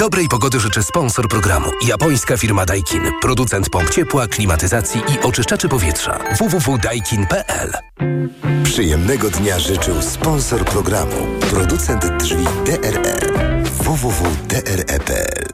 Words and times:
Dobrej 0.00 0.28
pogody 0.28 0.60
życzy 0.60 0.82
sponsor 0.82 1.28
programu. 1.28 1.70
Japońska 1.86 2.36
firma 2.36 2.66
Daikin. 2.66 3.02
Producent 3.20 3.70
pomp 3.70 3.90
ciepła, 3.90 4.26
klimatyzacji 4.26 5.00
i 5.00 5.20
oczyszczaczy 5.26 5.68
powietrza. 5.68 6.18
www.daikin.pl 6.38 7.72
Przyjemnego 8.64 9.30
dnia 9.30 9.58
życzył 9.58 10.02
sponsor 10.02 10.64
programu. 10.64 11.16
Producent 11.50 12.06
drzwi 12.06 12.44
DRE. 12.64 13.20
www.dre.pl 13.64 15.46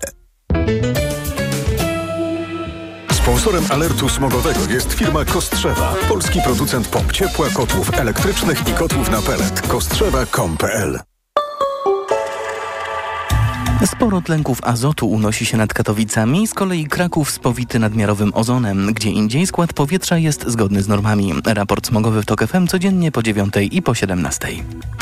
Sponsorem 3.12 3.64
alertu 3.70 4.08
smogowego 4.08 4.60
jest 4.70 4.92
firma 4.92 5.24
Kostrzewa, 5.24 5.94
polski 6.08 6.40
producent 6.44 6.88
pomp 6.88 7.12
ciepła, 7.12 7.48
kotłów 7.54 7.94
elektrycznych 7.94 8.68
i 8.68 8.72
kotłów 8.72 9.10
na 9.10 9.22
pelet. 9.22 9.60
Kostrzewa.com.pl 9.68 11.15
Sporo 13.84 14.20
tlenków 14.20 14.58
azotu 14.62 15.08
unosi 15.08 15.46
się 15.46 15.56
nad 15.56 15.74
Katowicami, 15.74 16.46
z 16.46 16.54
kolei 16.54 16.86
Kraków 16.86 17.30
spowity 17.30 17.78
nadmiarowym 17.78 18.32
ozonem. 18.34 18.92
Gdzie 18.94 19.10
indziej 19.10 19.46
skład 19.46 19.72
powietrza 19.72 20.18
jest 20.18 20.48
zgodny 20.48 20.82
z 20.82 20.88
normami. 20.88 21.34
Raport 21.46 21.86
smogowy 21.86 22.22
w 22.22 22.26
TOK 22.26 22.46
FM 22.46 22.66
codziennie 22.66 23.12
po 23.12 23.22
9 23.22 23.54
i 23.70 23.82
po 23.82 23.94
17. 23.94 24.48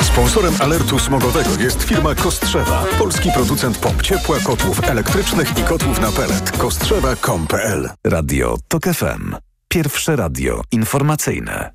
Sponsorem 0.01 0.53
alertu 0.59 0.99
smogowego 0.99 1.49
jest 1.59 1.83
firma 1.83 2.15
Kostrzewa, 2.15 2.85
polski 2.99 3.31
producent 3.31 3.77
pomp 3.77 4.01
ciepła, 4.01 4.39
kotłów 4.39 4.89
elektrycznych 4.89 5.57
i 5.59 5.63
kotłów 5.63 6.01
na 6.01 6.11
pelet. 6.11 6.51
Kostrzewa.com.pl 6.51 7.89
Radio 8.03 8.57
TOK 8.67 8.83
FM. 8.83 9.35
Pierwsze 9.67 10.15
radio 10.15 10.61
informacyjne. 10.71 11.71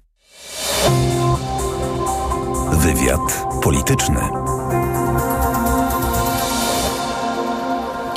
Wywiad 2.72 3.46
polityczny. 3.62 4.49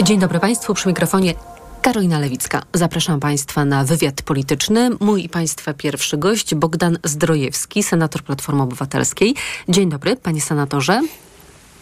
Dzień 0.01 0.19
dobry 0.19 0.39
Państwu, 0.39 0.73
przy 0.73 0.87
mikrofonie 0.87 1.33
Karolina 1.81 2.19
Lewicka. 2.19 2.61
Zapraszam 2.73 3.19
Państwa 3.19 3.65
na 3.65 3.83
wywiad 3.83 4.21
polityczny. 4.21 4.89
Mój 4.99 5.23
i 5.23 5.29
Państwa 5.29 5.73
pierwszy 5.73 6.17
gość 6.17 6.55
Bogdan 6.55 6.97
Zdrojewski, 7.03 7.83
senator 7.83 8.21
Platformy 8.21 8.63
Obywatelskiej. 8.63 9.35
Dzień 9.69 9.89
dobry, 9.89 10.15
panie 10.15 10.41
senatorze. 10.41 11.01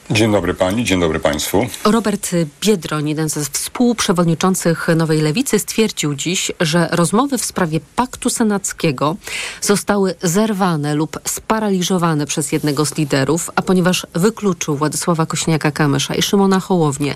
Dzień 0.10 0.32
dobry 0.32 0.54
pani, 0.54 0.84
dzień 0.84 1.00
dobry 1.00 1.20
państwu. 1.20 1.68
Robert 1.86 2.30
Biedroń, 2.62 3.10
jeden 3.10 3.30
ze 3.30 3.46
współprzewodniczących 3.46 4.88
Nowej 4.96 5.22
Lewicy, 5.22 5.60
stwierdził 5.60 6.16
dziś, 6.16 6.52
że 6.60 6.88
rozmowy 6.92 7.38
w 7.38 7.46
sprawie 7.46 7.80
paktu 7.96 8.30
senackiego 8.30 9.16
zostały 9.62 10.16
zerwane 10.24 10.96
lub 10.96 11.20
sparaliżowane 11.26 12.26
przez 12.26 12.52
jednego 12.52 12.86
z 12.86 12.98
liderów, 12.98 13.50
a 13.56 13.62
ponieważ 13.62 14.08
wykluczył 14.14 14.76
Władysława 14.76 15.24
Kośniaka-Kamysza 15.24 16.18
i 16.18 16.22
Szymona 16.22 16.60
Hołownię 16.60 17.16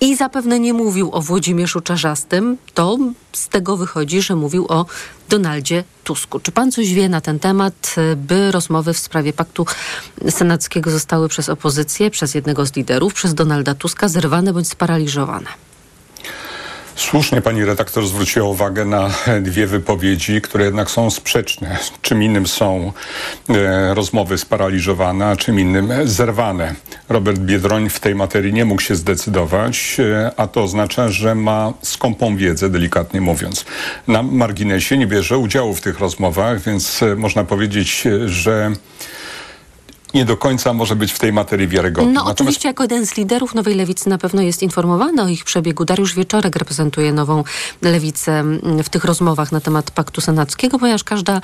i 0.00 0.16
zapewne 0.16 0.60
nie 0.60 0.74
mówił 0.74 1.10
o 1.12 1.20
Włodzimierzu 1.20 1.80
Czarzastym, 1.80 2.56
to 2.74 2.98
z 3.32 3.48
tego 3.48 3.76
wychodzi, 3.76 4.22
że 4.22 4.36
mówił 4.36 4.66
o 4.68 4.86
Donaldzie 5.28 5.84
Tusku. 6.04 6.40
Czy 6.40 6.52
pan 6.52 6.72
coś 6.72 6.94
wie 6.94 7.08
na 7.08 7.20
ten 7.20 7.38
temat, 7.38 7.94
by 8.16 8.52
rozmowy 8.52 8.92
w 8.92 8.98
sprawie 8.98 9.32
paktu 9.32 9.66
senackiego 10.30 10.90
zostały 10.90 11.28
przez 11.28 11.48
opozycję, 11.48 12.10
przez 12.10 12.34
jednego 12.34 12.66
z 12.66 12.76
liderów, 12.76 13.14
przez 13.14 13.34
Donalda 13.34 13.74
Tuska 13.74 14.08
zerwane 14.08 14.52
bądź 14.52 14.68
sparaliżowane? 14.68 15.67
Słusznie 16.98 17.40
pani 17.40 17.64
redaktor 17.64 18.06
zwróciła 18.06 18.48
uwagę 18.48 18.84
na 18.84 19.10
dwie 19.40 19.66
wypowiedzi, 19.66 20.40
które 20.40 20.64
jednak 20.64 20.90
są 20.90 21.10
sprzeczne. 21.10 21.78
Czym 22.02 22.22
innym 22.22 22.46
są 22.46 22.92
e, 23.48 23.94
rozmowy 23.94 24.38
sparaliżowane, 24.38 25.26
a 25.26 25.36
czym 25.36 25.60
innym 25.60 25.92
zerwane. 26.04 26.74
Robert 27.08 27.38
Biedroń 27.38 27.90
w 27.90 28.00
tej 28.00 28.14
materii 28.14 28.52
nie 28.52 28.64
mógł 28.64 28.80
się 28.80 28.96
zdecydować, 28.96 29.96
e, 30.00 30.30
a 30.36 30.46
to 30.46 30.62
oznacza, 30.62 31.08
że 31.08 31.34
ma 31.34 31.72
skąpą 31.82 32.36
wiedzę, 32.36 32.70
delikatnie 32.70 33.20
mówiąc. 33.20 33.64
Na 34.08 34.22
marginesie 34.22 34.98
nie 34.98 35.06
bierze 35.06 35.38
udziału 35.38 35.74
w 35.74 35.80
tych 35.80 35.98
rozmowach, 35.98 36.60
więc 36.60 37.02
e, 37.02 37.16
można 37.16 37.44
powiedzieć, 37.44 38.04
że 38.26 38.72
nie 40.14 40.24
do 40.24 40.36
końca 40.36 40.72
może 40.72 40.96
być 40.96 41.12
w 41.12 41.18
tej 41.18 41.32
materii 41.32 41.68
wiarygodny. 41.68 42.12
No 42.12 42.20
Natomiast... 42.20 42.40
oczywiście 42.40 42.68
jako 42.68 42.84
jeden 42.84 43.06
z 43.06 43.16
liderów 43.16 43.54
Nowej 43.54 43.74
Lewicy 43.74 44.08
na 44.08 44.18
pewno 44.18 44.42
jest 44.42 44.62
informowany 44.62 45.22
o 45.22 45.28
ich 45.28 45.44
przebiegu. 45.44 45.84
Dariusz 45.84 46.14
Wieczorek 46.14 46.56
reprezentuje 46.56 47.12
Nową 47.12 47.44
Lewicę 47.82 48.44
w 48.84 48.88
tych 48.88 49.04
rozmowach 49.04 49.52
na 49.52 49.60
temat 49.60 49.90
Paktu 49.90 50.20
Senackiego, 50.20 50.78
ponieważ 50.78 51.04
każda 51.04 51.40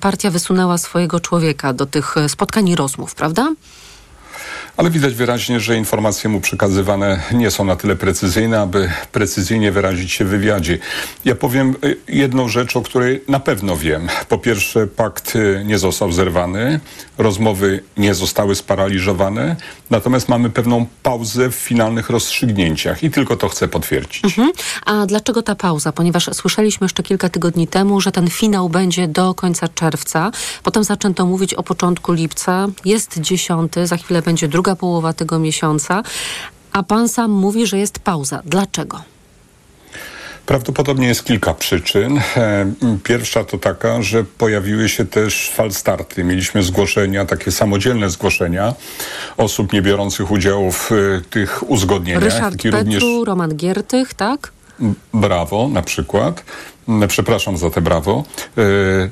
partia 0.00 0.30
wysunęła 0.30 0.78
swojego 0.78 1.20
człowieka 1.20 1.72
do 1.72 1.86
tych 1.86 2.14
spotkań 2.28 2.68
i 2.68 2.76
rozmów, 2.76 3.14
prawda? 3.14 3.52
Ale 4.80 4.90
widać 4.90 5.14
wyraźnie, 5.14 5.60
że 5.60 5.76
informacje 5.76 6.30
mu 6.30 6.40
przekazywane 6.40 7.20
nie 7.32 7.50
są 7.50 7.64
na 7.64 7.76
tyle 7.76 7.96
precyzyjne, 7.96 8.60
aby 8.60 8.90
precyzyjnie 9.12 9.72
wyrazić 9.72 10.12
się 10.12 10.24
w 10.24 10.28
wywiadzie. 10.28 10.78
Ja 11.24 11.34
powiem 11.34 11.74
y, 11.84 11.96
jedną 12.08 12.48
rzecz, 12.48 12.76
o 12.76 12.82
której 12.82 13.24
na 13.28 13.40
pewno 13.40 13.76
wiem. 13.76 14.08
Po 14.28 14.38
pierwsze, 14.38 14.86
pakt 14.86 15.36
y, 15.36 15.62
nie 15.66 15.78
został 15.78 16.12
zerwany, 16.12 16.80
rozmowy 17.18 17.82
nie 17.96 18.14
zostały 18.14 18.54
sparaliżowane, 18.54 19.56
natomiast 19.90 20.28
mamy 20.28 20.50
pewną 20.50 20.86
pauzę 21.02 21.50
w 21.50 21.54
finalnych 21.54 22.10
rozstrzygnięciach 22.10 23.02
i 23.02 23.10
tylko 23.10 23.36
to 23.36 23.48
chcę 23.48 23.68
potwierdzić. 23.68 24.24
Mhm. 24.24 24.52
A 24.86 25.06
dlaczego 25.06 25.42
ta 25.42 25.54
pauza? 25.54 25.92
Ponieważ 25.92 26.30
słyszeliśmy 26.32 26.84
jeszcze 26.84 27.02
kilka 27.02 27.28
tygodni 27.28 27.66
temu, 27.66 28.00
że 28.00 28.12
ten 28.12 28.30
finał 28.30 28.68
będzie 28.68 29.08
do 29.08 29.34
końca 29.34 29.68
czerwca, 29.68 30.30
potem 30.62 30.84
zaczęto 30.84 31.26
mówić 31.26 31.54
o 31.54 31.62
początku 31.62 32.12
lipca, 32.12 32.66
jest 32.84 33.20
dziesiąty, 33.20 33.86
za 33.86 33.96
chwilę 33.96 34.22
będzie 34.22 34.48
druga 34.48 34.69
druga 34.70 34.80
połowa 34.80 35.12
tego 35.12 35.38
miesiąca, 35.38 36.02
a 36.72 36.82
pan 36.82 37.08
sam 37.08 37.30
mówi, 37.30 37.66
że 37.66 37.78
jest 37.78 37.98
pauza. 37.98 38.42
Dlaczego? 38.44 39.00
Prawdopodobnie 40.46 41.08
jest 41.08 41.24
kilka 41.24 41.54
przyczyn. 41.54 42.18
E, 42.36 42.72
pierwsza 43.04 43.44
to 43.44 43.58
taka, 43.58 44.02
że 44.02 44.24
pojawiły 44.24 44.88
się 44.88 45.04
też 45.06 45.50
falstarty. 45.50 46.24
Mieliśmy 46.24 46.62
zgłoszenia, 46.62 47.26
takie 47.26 47.50
samodzielne 47.52 48.10
zgłoszenia 48.10 48.74
osób 49.36 49.72
nie 49.72 49.82
biorących 49.82 50.30
udziału 50.30 50.72
w 50.72 50.92
e, 50.92 50.96
tych 51.30 51.70
uzgodnieniach. 51.70 52.22
Ryszard 52.22 52.62
Petru, 52.62 52.78
również... 52.78 53.04
Roman 53.24 53.56
Giertych, 53.56 54.14
tak? 54.14 54.52
Brawo 55.14 55.68
na 55.68 55.82
przykład. 55.82 56.44
Mm, 56.88 57.08
przepraszam 57.08 57.56
za 57.56 57.70
te 57.70 57.80
brawo. 57.80 58.24
E, 58.58 58.62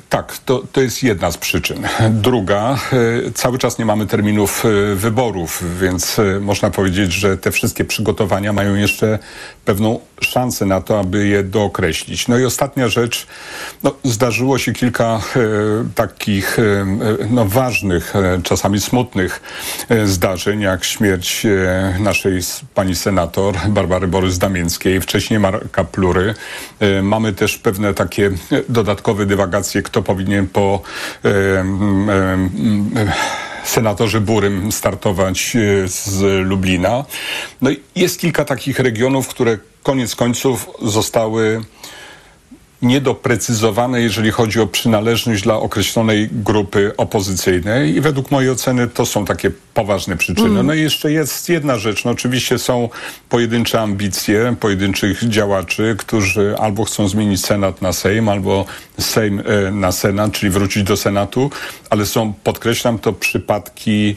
tak, 0.09 0.37
to, 0.37 0.63
to 0.71 0.81
jest 0.81 1.03
jedna 1.03 1.31
z 1.31 1.37
przyczyn. 1.37 1.87
Druga, 2.09 2.77
e, 3.27 3.31
cały 3.31 3.57
czas 3.57 3.79
nie 3.79 3.85
mamy 3.85 4.05
terminów 4.05 4.65
e, 4.65 4.95
wyborów, 4.95 5.63
więc 5.79 6.17
można 6.41 6.69
powiedzieć, 6.69 7.13
że 7.13 7.37
te 7.37 7.51
wszystkie 7.51 7.85
przygotowania 7.85 8.53
mają 8.53 8.75
jeszcze 8.75 9.19
pewną 9.65 9.99
szansę 10.21 10.65
na 10.65 10.81
to, 10.81 10.99
aby 10.99 11.27
je 11.27 11.43
dookreślić. 11.43 12.27
No 12.27 12.37
i 12.37 12.45
ostatnia 12.45 12.87
rzecz, 12.87 13.27
no, 13.83 13.95
zdarzyło 14.03 14.57
się 14.57 14.73
kilka 14.73 15.05
e, 15.35 15.39
takich 15.95 16.59
e, 16.59 16.85
no, 17.29 17.45
ważnych, 17.45 18.13
czasami 18.43 18.81
smutnych 18.81 19.41
zdarzeń, 20.05 20.61
jak 20.61 20.83
śmierć 20.83 21.47
naszej 21.99 22.39
pani 22.73 22.95
senator 22.95 23.55
Barbary 23.67 24.07
Borys-Damięckiej, 24.07 25.01
wcześniej 25.01 25.39
Marka 25.39 25.83
Plury. 25.83 26.35
mamy 27.03 27.33
też 27.33 27.57
pewne 27.57 27.93
takie 27.93 28.31
dodatkowe 28.69 29.25
dywagacje, 29.25 29.81
kto 29.81 30.01
powinien 30.01 30.47
po 30.47 30.81
e, 33.69 33.71
e, 33.71 33.73
senatorzy 33.73 34.21
Burym 34.21 34.71
startować 34.71 35.57
z 35.85 36.21
Lublina. 36.47 37.05
No 37.61 37.69
i 37.69 37.79
jest 37.95 38.19
kilka 38.19 38.45
takich 38.45 38.79
regionów, 38.79 39.27
które 39.27 39.57
koniec 39.83 40.15
końców 40.15 40.69
zostały 40.81 41.61
niedoprecyzowane, 42.81 44.01
jeżeli 44.01 44.31
chodzi 44.31 44.59
o 44.59 44.67
przynależność 44.67 45.43
dla 45.43 45.55
określonej 45.55 46.29
grupy 46.31 46.93
opozycyjnej 46.97 47.95
i 47.95 48.01
według 48.01 48.31
mojej 48.31 48.49
oceny 48.49 48.87
to 48.87 49.05
są 49.05 49.25
takie 49.25 49.51
poważne 49.73 50.17
przyczyny. 50.17 50.49
Mm. 50.49 50.67
No 50.67 50.73
i 50.73 50.81
jeszcze 50.81 51.11
jest 51.11 51.49
jedna 51.49 51.77
rzecz. 51.77 52.05
No 52.05 52.11
oczywiście 52.11 52.59
są 52.59 52.89
pojedyncze 53.29 53.81
ambicje 53.81 54.55
pojedynczych 54.59 55.29
działaczy, 55.29 55.95
którzy 55.99 56.55
albo 56.59 56.85
chcą 56.85 57.07
zmienić 57.07 57.45
Senat 57.45 57.81
na 57.81 57.93
Sejm, 57.93 58.29
albo 58.29 58.65
Sejm 58.99 59.43
e, 59.45 59.71
na 59.71 59.91
Senat, 59.91 60.31
czyli 60.31 60.49
wrócić 60.49 60.83
do 60.83 60.97
Senatu, 60.97 61.51
ale 61.89 62.05
są, 62.05 62.33
podkreślam 62.33 62.99
to, 62.99 63.13
przypadki 63.13 64.15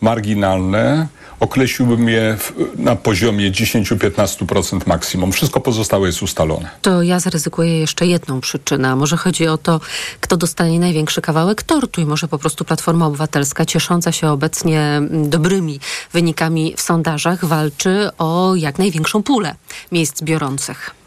marginalne, 0.00 1.06
określiłbym 1.40 2.08
je 2.08 2.36
na 2.76 2.96
poziomie 2.96 3.52
10-15% 3.52 4.86
maksimum. 4.86 5.32
Wszystko 5.32 5.60
pozostałe 5.60 6.06
jest 6.06 6.22
ustalone. 6.22 6.70
To 6.82 7.02
ja 7.02 7.20
zaryzykuję 7.20 7.78
jeszcze 7.78 8.06
jedną 8.06 8.40
przyczynę. 8.40 8.96
Może 8.96 9.16
chodzi 9.16 9.46
o 9.46 9.58
to, 9.58 9.80
kto 10.20 10.36
dostanie 10.36 10.80
największy 10.80 11.20
kawałek 11.20 11.62
tortu 11.62 12.00
i 12.00 12.04
może 12.04 12.28
po 12.28 12.38
prostu 12.38 12.64
Platforma 12.64 13.06
Obywatelska, 13.06 13.64
ciesząca 13.64 14.12
się 14.12 14.28
obecnie 14.28 14.80
mm, 14.80 15.30
dobrymi 15.30 15.80
wynikami 16.12 16.74
w 16.76 16.80
sondażach, 16.80 17.44
walczy 17.44 18.10
o 18.18 18.54
jak 18.54 18.78
największą 18.78 19.22
pulę 19.22 19.54
miejsc 19.92 20.22
biorących. 20.22 20.98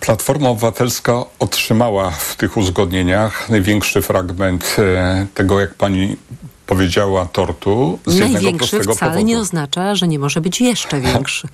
Platforma 0.00 0.48
Obywatelska 0.48 1.24
otrzymała 1.38 2.10
w 2.10 2.36
tych 2.36 2.56
uzgodnieniach 2.56 3.48
największy 3.48 4.02
fragment 4.02 4.76
e, 4.78 5.26
tego, 5.34 5.60
jak 5.60 5.74
pani 5.74 6.16
powiedziała 6.70 7.26
tortu 7.26 7.98
z 8.06 8.14
jednego 8.14 8.32
Największy 8.32 8.70
prostego 8.70 8.94
wcale 8.94 9.12
powodu. 9.12 9.26
nie 9.26 9.38
oznacza, 9.38 9.94
że 9.94 10.08
nie 10.08 10.18
może 10.18 10.40
być 10.40 10.60
jeszcze 10.60 11.00
większy. 11.12 11.48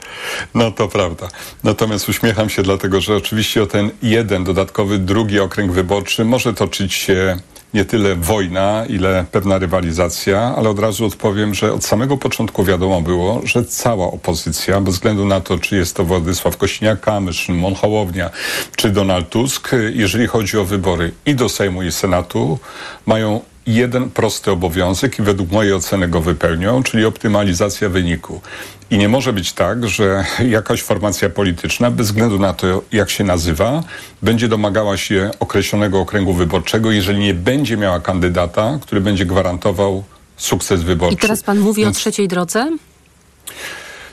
No 0.54 0.70
to 0.70 0.88
prawda. 0.88 1.28
Natomiast 1.64 2.08
uśmiecham 2.08 2.48
się 2.50 2.62
dlatego, 2.62 3.00
że 3.00 3.16
oczywiście 3.16 3.62
o 3.62 3.66
ten 3.66 3.90
jeden 4.02 4.44
dodatkowy, 4.44 4.98
drugi 4.98 5.40
okręg 5.40 5.72
wyborczy 5.72 6.24
może 6.24 6.54
toczyć 6.54 6.94
się 6.94 7.36
nie 7.74 7.84
tyle 7.84 8.16
wojna, 8.16 8.84
ile 8.88 9.24
pewna 9.32 9.58
rywalizacja, 9.58 10.54
ale 10.56 10.68
od 10.68 10.78
razu 10.78 11.06
odpowiem, 11.06 11.54
że 11.54 11.72
od 11.72 11.84
samego 11.84 12.16
początku 12.16 12.64
wiadomo 12.64 13.00
było, 13.00 13.40
że 13.44 13.64
cała 13.64 14.06
opozycja, 14.06 14.80
bez 14.80 14.94
względu 14.94 15.24
na 15.24 15.40
to, 15.40 15.58
czy 15.58 15.76
jest 15.76 15.96
to 15.96 16.04
Władysław 16.04 16.58
Kośniak-Kamysz, 16.58 17.32
Szymon 17.32 17.74
Hołownia, 17.74 18.30
czy 18.76 18.90
Donald 18.90 19.28
Tusk, 19.28 19.70
jeżeli 19.94 20.26
chodzi 20.26 20.58
o 20.58 20.64
wybory 20.64 21.12
i 21.26 21.34
do 21.34 21.48
Sejmu 21.48 21.82
i 21.82 21.92
Senatu, 21.92 22.58
mają 23.06 23.40
jeden 23.66 24.10
prosty 24.10 24.50
obowiązek 24.50 25.18
i 25.18 25.22
według 25.22 25.50
mojej 25.50 25.72
oceny 25.72 26.08
go 26.08 26.20
wypełnią, 26.20 26.82
czyli 26.82 27.04
optymalizacja 27.04 27.88
wyniku. 27.88 28.40
I 28.90 28.98
nie 28.98 29.08
może 29.08 29.32
być 29.32 29.52
tak, 29.52 29.88
że 29.88 30.24
jakaś 30.48 30.82
formacja 30.82 31.30
polityczna, 31.30 31.90
bez 31.90 32.06
względu 32.06 32.38
na 32.38 32.52
to, 32.52 32.82
jak 32.92 33.10
się 33.10 33.24
nazywa, 33.24 33.82
będzie 34.22 34.48
domagała 34.48 34.96
się 34.96 35.30
określonego 35.40 36.00
okręgu 36.00 36.32
wyborczego, 36.32 36.90
jeżeli 36.90 37.18
nie 37.18 37.34
będzie 37.34 37.76
miała 37.76 38.00
kandydata, 38.00 38.78
który 38.82 39.00
będzie 39.00 39.26
gwarantował 39.26 40.04
sukces 40.36 40.82
wyborczy. 40.82 41.14
I 41.14 41.18
teraz 41.18 41.42
pan 41.42 41.58
mówi 41.58 41.82
Więc 41.82 41.96
o 41.96 42.00
trzeciej 42.00 42.28
drodze? 42.28 42.70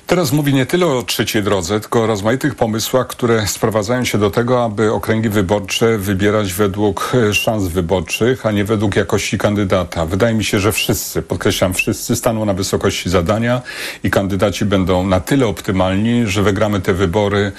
Teraz 0.08 0.32
mówi 0.32 0.54
nie 0.54 0.66
tyle 0.66 0.86
o 0.86 1.04
trzeciej 1.04 1.44
drodze, 1.44 1.80
tylko 1.80 2.04
o 2.04 2.08
rozmaitych 2.08 2.56
pomysłach, 2.56 3.08
które 3.08 3.48
sprowadzają 3.48 4.06
się 4.06 4.18
do 4.18 4.32
tego, 4.32 4.64
aby 4.64 4.94
okręgi 4.94 5.30
wyborcze 5.30 5.98
wybierać 5.98 6.54
według 6.54 7.12
e, 7.30 7.34
szans 7.34 7.68
wyborczych, 7.68 8.46
a 8.46 8.52
nie 8.52 8.66
według 8.66 8.96
jakości 8.96 9.38
kandydata. 9.38 10.06
Wydaje 10.06 10.36
mi 10.36 10.44
się, 10.44 10.60
że 10.60 10.72
wszyscy, 10.72 11.22
podkreślam, 11.22 11.74
wszyscy 11.74 12.16
staną 12.16 12.46
na 12.46 12.54
wysokości 12.54 13.10
zadania 13.10 13.62
i 14.04 14.10
kandydaci 14.12 14.66
będą 14.66 15.08
na 15.08 15.20
tyle 15.20 15.48
optymalni, 15.48 16.28
że 16.28 16.44
wygramy 16.44 16.82
te 16.82 16.94
wybory 16.94 17.52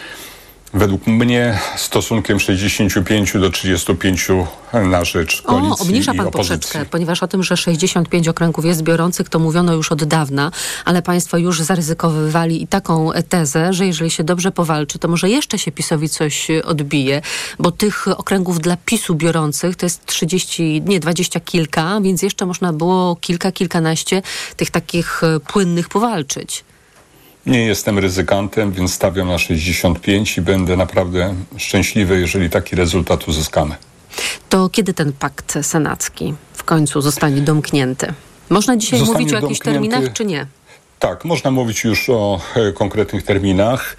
według 0.75 1.07
mnie 1.07 1.59
stosunkiem 1.77 2.41
65 2.41 3.33
do 3.33 3.51
35 3.51 4.29
na 4.73 5.05
rzecz 5.05 5.43
koalicji 5.43 5.73
O, 5.73 5.83
obniża 5.83 6.15
pan 6.15 6.31
poprzeczkę, 6.31 6.85
ponieważ 6.91 7.23
o 7.23 7.29
tym, 7.29 7.43
że 7.43 7.57
65 7.57 8.29
okręgów 8.29 8.65
jest 8.65 8.83
biorących, 8.83 9.29
to 9.29 9.39
mówiono 9.39 9.75
już 9.75 9.93
od 9.93 10.05
dawna, 10.05 10.51
ale 10.85 11.03
państwo 11.03 11.37
już 11.37 11.61
zaryzykowywali 11.61 12.63
i 12.63 12.67
taką 12.67 13.11
tezę, 13.29 13.73
że 13.73 13.87
jeżeli 13.87 14.11
się 14.11 14.25
dobrze 14.25 14.53
powalczy, 14.53 14.99
to 14.99 15.09
może 15.09 15.31
jeszcze 15.31 15.59
się 15.59 15.73
PiSowi 15.73 16.09
coś 16.09 16.49
odbije, 16.65 17.23
bo 17.59 17.71
tych 17.71 18.09
okręgów 18.09 18.61
dla 18.61 18.77
PiSu 18.77 19.15
biorących 19.15 19.77
to 19.77 19.87
jest 19.87 20.07
30, 20.07 20.83
nie, 20.87 21.01
20 21.01 21.41
kilka, 21.41 22.01
więc 22.01 22.23
jeszcze 22.23 22.47
można 22.47 22.73
było 22.73 23.17
kilka, 23.17 23.53
kilkanaście 23.53 24.23
tych 24.57 24.71
takich 24.71 25.25
e, 25.25 25.41
płynnych 25.41 25.89
powalczyć. 25.89 26.65
Nie 27.47 27.67
jestem 27.67 27.99
ryzykantem, 27.99 28.73
więc 28.73 28.95
stawiam 28.95 29.29
na 29.29 29.39
65 29.39 30.39
i 30.39 30.43
będę 30.43 30.77
naprawdę 30.77 31.35
szczęśliwy, 31.57 32.21
jeżeli 32.21 32.51
taki 32.51 32.77
rezultat 32.77 33.29
uzyskamy. 33.29 33.75
To 34.49 34.69
kiedy 34.69 34.95
ten 34.95 35.13
pakt 35.13 35.59
senacki 35.63 36.35
w 36.53 36.65
końcu 36.65 37.01
zostanie 37.01 37.41
domknięty? 37.41 38.13
Można 38.51 38.77
dzisiaj 38.77 38.99
Zostanie 38.99 39.19
mówić 39.19 39.33
o 39.35 39.41
jakichś 39.41 39.61
terminach, 39.61 40.13
czy 40.13 40.25
nie? 40.25 40.47
Tak, 40.99 41.25
można 41.25 41.51
mówić 41.51 41.85
już 41.85 42.11
o 42.11 42.41
e, 42.55 42.73
konkretnych 42.73 43.23
terminach. 43.23 43.97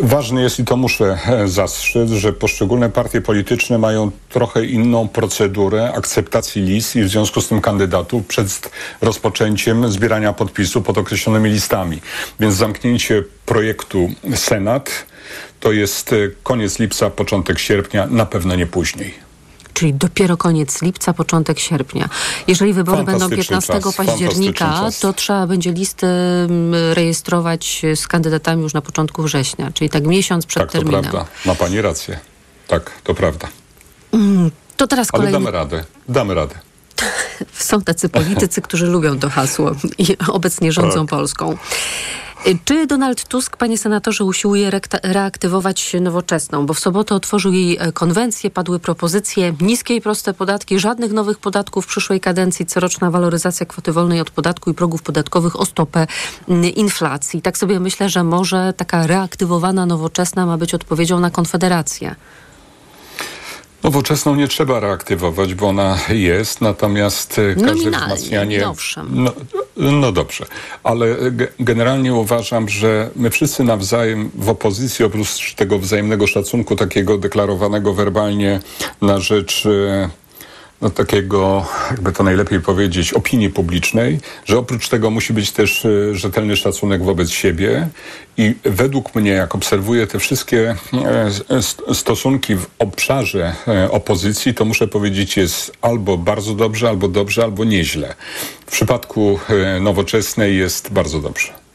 Ważne 0.00 0.42
jest, 0.42 0.58
i 0.58 0.64
to 0.64 0.76
muszę 0.76 1.18
e, 1.26 1.48
zastrzec, 1.48 2.10
że 2.10 2.32
poszczególne 2.32 2.90
partie 2.90 3.20
polityczne 3.20 3.78
mają 3.78 4.10
trochę 4.28 4.64
inną 4.64 5.08
procedurę 5.08 5.92
akceptacji 5.92 6.62
list 6.62 6.96
i 6.96 7.02
w 7.02 7.08
związku 7.08 7.40
z 7.40 7.48
tym 7.48 7.60
kandydatów 7.60 8.26
przed 8.26 8.70
rozpoczęciem 9.00 9.92
zbierania 9.92 10.32
podpisów 10.32 10.84
pod 10.84 10.98
określonymi 10.98 11.50
listami. 11.50 12.00
Więc 12.40 12.54
zamknięcie 12.54 13.24
projektu 13.46 14.10
Senat 14.34 14.90
to 15.60 15.72
jest 15.72 16.12
e, 16.12 16.16
koniec 16.42 16.78
lipca, 16.78 17.10
początek 17.10 17.58
sierpnia, 17.58 18.06
na 18.06 18.26
pewno 18.26 18.56
nie 18.56 18.66
później. 18.66 19.25
Czyli 19.76 19.94
dopiero 19.94 20.36
koniec 20.36 20.82
lipca, 20.82 21.12
początek 21.12 21.58
sierpnia. 21.58 22.08
Jeżeli 22.46 22.72
wybory 22.72 23.04
będą 23.04 23.28
Fantastyczny 23.28 23.56
15 23.56 23.72
czas, 23.80 23.96
października, 23.96 24.88
to 25.00 25.12
trzeba 25.12 25.46
będzie 25.46 25.72
listy 25.72 26.06
mm, 26.06 26.92
rejestrować 26.92 27.82
z 27.94 28.08
kandydatami 28.08 28.62
już 28.62 28.74
na 28.74 28.80
początku 28.80 29.22
września, 29.22 29.70
czyli 29.74 29.90
tak 29.90 30.06
miesiąc 30.06 30.46
przed 30.46 30.62
tak, 30.62 30.72
to 30.72 30.78
terminem. 30.78 31.02
prawda. 31.02 31.26
Ma 31.46 31.54
pani 31.54 31.80
rację. 31.80 32.18
Tak, 32.68 32.90
to 33.04 33.14
prawda. 33.14 33.48
To 34.76 34.86
teraz 34.86 35.08
Ale 35.12 35.18
kolejny. 35.18 35.38
damy 35.38 35.50
radę. 35.50 35.84
Damy 36.08 36.34
radę. 36.34 36.54
Są 37.52 37.82
tacy 37.82 38.08
politycy, 38.08 38.62
którzy 38.62 38.86
lubią 38.86 39.18
to 39.18 39.30
hasło 39.30 39.72
i 39.98 40.16
obecnie 40.28 40.72
rządzą 40.72 41.00
Tak. 41.00 41.10
Polską. 41.10 41.56
Y, 42.46 42.58
Czy 42.64 42.86
Donald 42.86 43.28
Tusk, 43.28 43.56
panie 43.56 43.78
senatorze, 43.78 44.24
usiłuje 44.24 44.70
reaktywować 45.02 45.96
nowoczesną? 46.00 46.66
Bo 46.66 46.74
w 46.74 46.78
sobotę 46.78 47.14
otworzył 47.14 47.52
jej 47.52 47.76
e, 47.80 47.92
konwencję, 47.92 48.50
padły 48.50 48.78
propozycje 48.78 49.54
niskie 49.60 49.94
i 49.96 50.00
proste 50.00 50.34
podatki, 50.34 50.78
żadnych 50.78 51.12
nowych 51.12 51.38
podatków 51.38 51.84
w 51.84 51.88
przyszłej 51.88 52.20
kadencji, 52.20 52.66
coroczna 52.66 53.10
waloryzacja 53.10 53.66
kwoty 53.66 53.92
wolnej 53.92 54.20
od 54.20 54.30
podatku 54.30 54.70
i 54.70 54.74
progów 54.74 55.02
podatkowych 55.02 55.60
o 55.60 55.64
stopę 55.64 56.06
inflacji. 56.76 57.42
Tak 57.42 57.58
sobie 57.58 57.80
myślę, 57.80 58.08
że 58.08 58.24
może 58.24 58.72
taka 58.76 59.06
reaktywowana 59.06 59.86
nowoczesna 59.86 60.46
ma 60.46 60.58
być 60.58 60.74
odpowiedzią 60.74 61.20
na 61.20 61.30
Konfederację. 61.30 62.14
Nowoczesną 63.86 64.34
nie 64.34 64.48
trzeba 64.48 64.80
reaktywować, 64.80 65.54
bo 65.54 65.68
ona 65.68 65.98
jest, 66.08 66.60
natomiast 66.60 67.38
e, 67.38 67.54
każde 67.54 67.66
Nominalnie, 67.66 68.14
wzmacnianie... 68.14 68.68
owszem. 68.68 69.08
No, 69.10 69.32
no 69.76 70.12
dobrze, 70.12 70.46
ale 70.82 71.16
ge- 71.16 71.48
generalnie 71.60 72.14
uważam, 72.14 72.68
że 72.68 73.10
my 73.16 73.30
wszyscy 73.30 73.64
nawzajem 73.64 74.30
w 74.34 74.48
opozycji, 74.48 75.04
oprócz 75.04 75.54
tego 75.54 75.78
wzajemnego 75.78 76.26
szacunku, 76.26 76.76
takiego 76.76 77.18
deklarowanego 77.18 77.94
werbalnie 77.94 78.60
na 79.02 79.20
rzecz... 79.20 79.68
no, 80.80 80.90
takiego, 80.90 81.66
jakby 81.90 82.12
to 82.12 82.22
najlepiej 82.22 82.60
powiedzieć, 82.60 83.12
opinii 83.12 83.50
publicznej, 83.50 84.18
że 84.44 84.58
oprócz 84.58 84.88
tego 84.88 85.10
musi 85.10 85.32
być 85.32 85.52
też 85.52 85.84
e, 85.86 86.14
rzetelny 86.14 86.56
szacunek 86.56 87.02
wobec 87.04 87.30
siebie 87.30 87.88
i 88.36 88.54
według 88.64 89.14
mnie, 89.14 89.30
jak 89.30 89.54
obserwuję 89.54 90.06
te 90.06 90.18
wszystkie 90.18 90.76
s- 91.48 91.76
stosunki 91.92 92.56
w 92.56 92.66
obszarze 92.78 93.54
e, 93.68 93.90
opozycji, 93.90 94.54
to 94.54 94.64
muszę 94.64 94.88
powiedzieć 94.88 95.36
jest 95.36 95.72
albo 95.80 96.18
bardzo 96.18 96.54
dobrze, 96.54 96.88
albo 96.88 97.08
dobrze, 97.08 97.42
albo 97.44 97.64
nieźle. 97.64 98.14
W 98.66 98.70
przypadku 98.70 99.38
nowoczesnej 99.80 100.56
jest 100.56 100.92
bardzo 100.92 101.20
dobrze. 101.20 101.65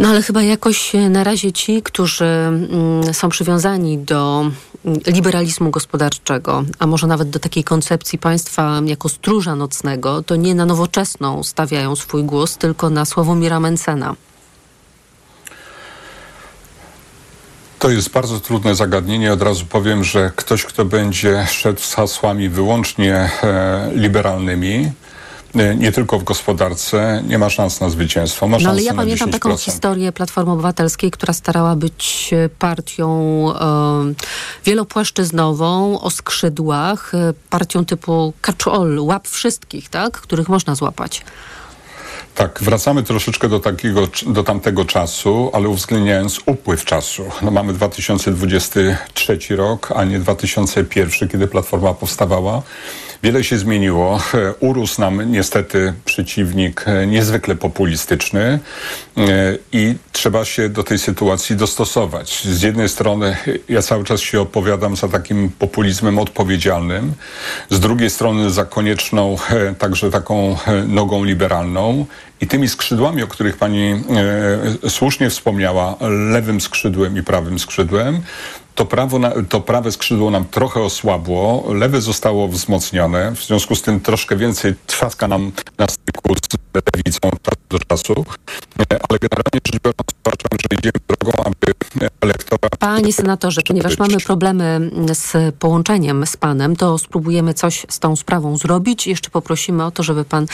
No 0.00 0.08
ale 0.08 0.22
chyba 0.22 0.42
jakoś 0.42 0.94
e, 0.94 1.08
na 1.08 1.24
razie 1.24 1.52
ci, 1.52 1.82
którzy 1.82 2.24
mm, 2.24 3.14
są 3.14 3.28
przywiązani 3.28 3.98
do 3.98 4.50
mm, 4.84 5.00
liberalizmu 5.06 5.70
gospodarczego, 5.70 6.64
a 6.78 6.86
może 6.86 7.06
nawet 7.06 7.30
do 7.30 7.38
takiej 7.38 7.64
koncepcji 7.64 8.18
państwa 8.18 8.80
jako 8.86 9.08
stróża 9.08 9.56
nocnego, 9.56 10.22
to 10.22 10.36
nie 10.36 10.54
na 10.54 10.66
nowoczesną 10.66 11.42
stawiają 11.42 11.96
swój 11.96 12.24
głos, 12.24 12.56
tylko 12.56 12.90
na 12.90 13.04
Sławomira 13.04 13.60
Mencena. 13.60 14.16
To 17.78 17.90
jest 17.90 18.10
bardzo 18.10 18.40
trudne 18.40 18.74
zagadnienie. 18.74 19.32
Od 19.32 19.42
razu 19.42 19.66
powiem, 19.66 20.04
że 20.04 20.32
ktoś, 20.36 20.64
kto 20.64 20.84
będzie 20.84 21.46
szedł 21.50 21.80
z 21.80 21.94
hasłami 21.94 22.48
wyłącznie 22.48 23.14
e, 23.14 23.90
liberalnymi, 23.94 24.92
nie 25.54 25.92
tylko 25.92 26.18
w 26.18 26.24
gospodarce, 26.24 27.22
nie 27.26 27.38
ma 27.38 27.50
szans 27.50 27.80
na 27.80 27.90
zwycięstwo. 27.90 28.48
Ma 28.48 28.58
No 28.62 28.70
ale 28.70 28.82
ja 28.82 28.94
pamiętam 28.94 29.28
10%. 29.28 29.32
taką 29.32 29.56
historię 29.56 30.12
Platformy 30.12 30.52
Obywatelskiej, 30.52 31.10
która 31.10 31.32
starała 31.32 31.76
być 31.76 32.30
e, 32.32 32.48
partią 32.48 33.08
e, 33.54 34.14
wielopłaszczyznową, 34.64 36.00
o 36.00 36.10
skrzydłach, 36.10 37.14
e, 37.14 37.32
partią 37.50 37.84
typu 37.84 38.32
catch 38.40 38.68
all, 38.68 38.98
łap 39.00 39.28
wszystkich, 39.28 39.88
tak? 39.88 40.20
których 40.20 40.48
można 40.48 40.74
złapać. 40.74 41.22
Tak, 42.34 42.58
wracamy 42.62 43.02
troszeczkę 43.02 43.48
do 43.48 43.60
takiego, 43.60 44.08
do 44.26 44.42
tamtego 44.42 44.84
czasu, 44.84 45.50
ale 45.52 45.68
uwzględniając 45.68 46.40
upływ 46.46 46.84
czasu. 46.84 47.24
No 47.42 47.50
mamy 47.50 47.72
2023 47.72 49.38
rok, 49.56 49.92
a 49.96 50.04
nie 50.04 50.18
2001, 50.18 51.28
kiedy 51.28 51.46
Platforma 51.46 51.94
powstawała. 51.94 52.62
Wiele 53.22 53.44
się 53.44 53.58
zmieniło. 53.58 54.20
E, 54.34 54.54
Urósł 54.60 55.00
nam 55.00 55.32
niestety 55.32 55.92
przeciwnik 56.04 56.84
e, 56.86 57.06
niezwykle 57.06 57.56
populistyczny 57.56 58.40
e, 58.40 58.58
i 59.72 59.94
trzeba 60.12 60.44
się 60.44 60.68
do 60.68 60.82
tej 60.82 60.98
sytuacji 60.98 61.56
dostosować. 61.56 62.42
Z 62.42 62.62
jednej 62.62 62.88
strony 62.88 63.36
ja 63.68 63.82
cały 63.82 64.04
czas 64.04 64.20
się 64.20 64.40
opowiadam 64.40 64.96
za 64.96 65.08
takim 65.08 65.50
populizmem 65.58 66.18
odpowiedzialnym, 66.18 67.12
z 67.70 67.80
drugiej 67.80 68.10
strony 68.10 68.50
za 68.50 68.64
konieczną 68.64 69.36
także 69.78 70.10
taką 70.10 70.56
nogą 70.86 71.24
liberalną 71.24 72.06
i 72.40 72.46
tymi 72.46 72.68
skrzydłami, 72.68 73.22
o 73.22 73.26
których 73.26 73.56
pani 73.56 74.02
e, 74.84 74.90
słusznie 74.90 75.30
wspomniała, 75.30 75.96
lewym 76.30 76.60
skrzydłem 76.60 77.16
i 77.16 77.22
prawym 77.22 77.58
skrzydłem, 77.58 78.22
to, 78.74 78.86
prawo 78.86 79.18
na, 79.18 79.32
to 79.48 79.60
prawe 79.60 79.92
skrzydło 79.92 80.30
nam 80.30 80.44
trochę 80.44 80.80
osłabło, 80.80 81.64
lewe 81.74 82.00
zostało 82.00 82.48
wzmocnione, 82.48 83.32
w 83.32 83.44
związku 83.44 83.76
z 83.76 83.82
tym 83.82 84.00
troszkę 84.00 84.36
więcej 84.36 84.74
trzaska 84.86 85.28
nam 85.28 85.52
na 85.78 85.86
styku 85.88 86.34
z 86.34 86.74
lewicą 86.96 87.20
czas 87.42 87.54
do 87.68 87.78
czasu, 87.78 88.24
ale 88.78 89.18
generalnie 89.18 89.60
rzecz 89.66 89.82
biorąc 89.84 90.10
uważam, 90.24 90.58
że 90.60 90.78
idziemy 90.78 91.00
drogą, 91.08 91.32
aby 91.44 92.09
Panie 92.78 93.12
senatorze, 93.12 93.62
ponieważ 93.68 93.98
mamy 93.98 94.16
problemy 94.16 94.90
z 95.12 95.54
połączeniem 95.58 96.26
z 96.26 96.36
panem, 96.36 96.76
to 96.76 96.98
spróbujemy 96.98 97.54
coś 97.54 97.86
z 97.88 97.98
tą 97.98 98.16
sprawą 98.16 98.56
zrobić. 98.56 99.06
Jeszcze 99.06 99.30
poprosimy 99.30 99.84
o 99.84 99.90
to, 99.90 100.02
żeby 100.02 100.24
pan 100.24 100.46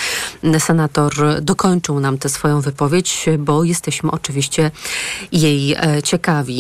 senator 0.59 1.13
dokończył 1.43 2.01
nam 2.01 2.19
tę 2.19 2.29
swoją 2.29 2.61
wypowiedź, 2.61 3.27
bo 3.39 3.65
jesteśmy 3.65 4.11
oczywiście 4.11 4.71
jej 5.33 5.73
e, 5.73 6.03
ciekawi. 6.03 6.59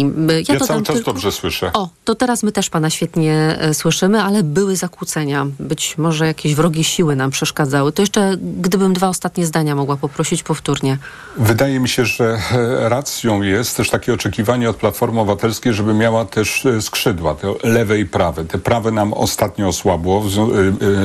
Ja, 0.48 0.54
ja 0.54 0.60
cały 0.60 0.82
czas 0.82 0.96
tylko... 0.96 1.12
dobrze 1.12 1.32
słyszę. 1.32 1.70
O, 1.72 1.88
to 2.04 2.14
teraz 2.14 2.42
my 2.42 2.52
też 2.52 2.70
pana 2.70 2.90
świetnie 2.90 3.56
e, 3.60 3.74
słyszymy, 3.74 4.22
ale 4.22 4.42
były 4.42 4.76
zakłócenia. 4.76 5.46
Być 5.60 5.98
może 5.98 6.26
jakieś 6.26 6.54
wrogie 6.54 6.84
siły 6.84 7.16
nam 7.16 7.30
przeszkadzały. 7.30 7.92
To 7.92 8.02
jeszcze, 8.02 8.36
gdybym 8.40 8.92
dwa 8.92 9.08
ostatnie 9.08 9.46
zdania 9.46 9.74
mogła 9.74 9.96
poprosić 9.96 10.42
powtórnie. 10.42 10.98
Wydaje 11.36 11.80
mi 11.80 11.88
się, 11.88 12.04
że 12.04 12.38
e, 12.52 12.88
racją 12.88 13.42
jest 13.42 13.76
też 13.76 13.90
takie 13.90 14.14
oczekiwanie 14.14 14.70
od 14.70 14.76
Platformy 14.76 14.95
Obywatelskiej, 15.02 15.72
żeby 15.72 15.94
miała 15.94 16.24
też 16.24 16.66
skrzydła, 16.80 17.34
te 17.34 17.54
lewe 17.62 17.98
i 17.98 18.06
prawe. 18.06 18.44
Te 18.44 18.58
prawe 18.58 18.90
nam 18.90 19.12
ostatnio 19.12 19.68
osłabło, 19.68 20.22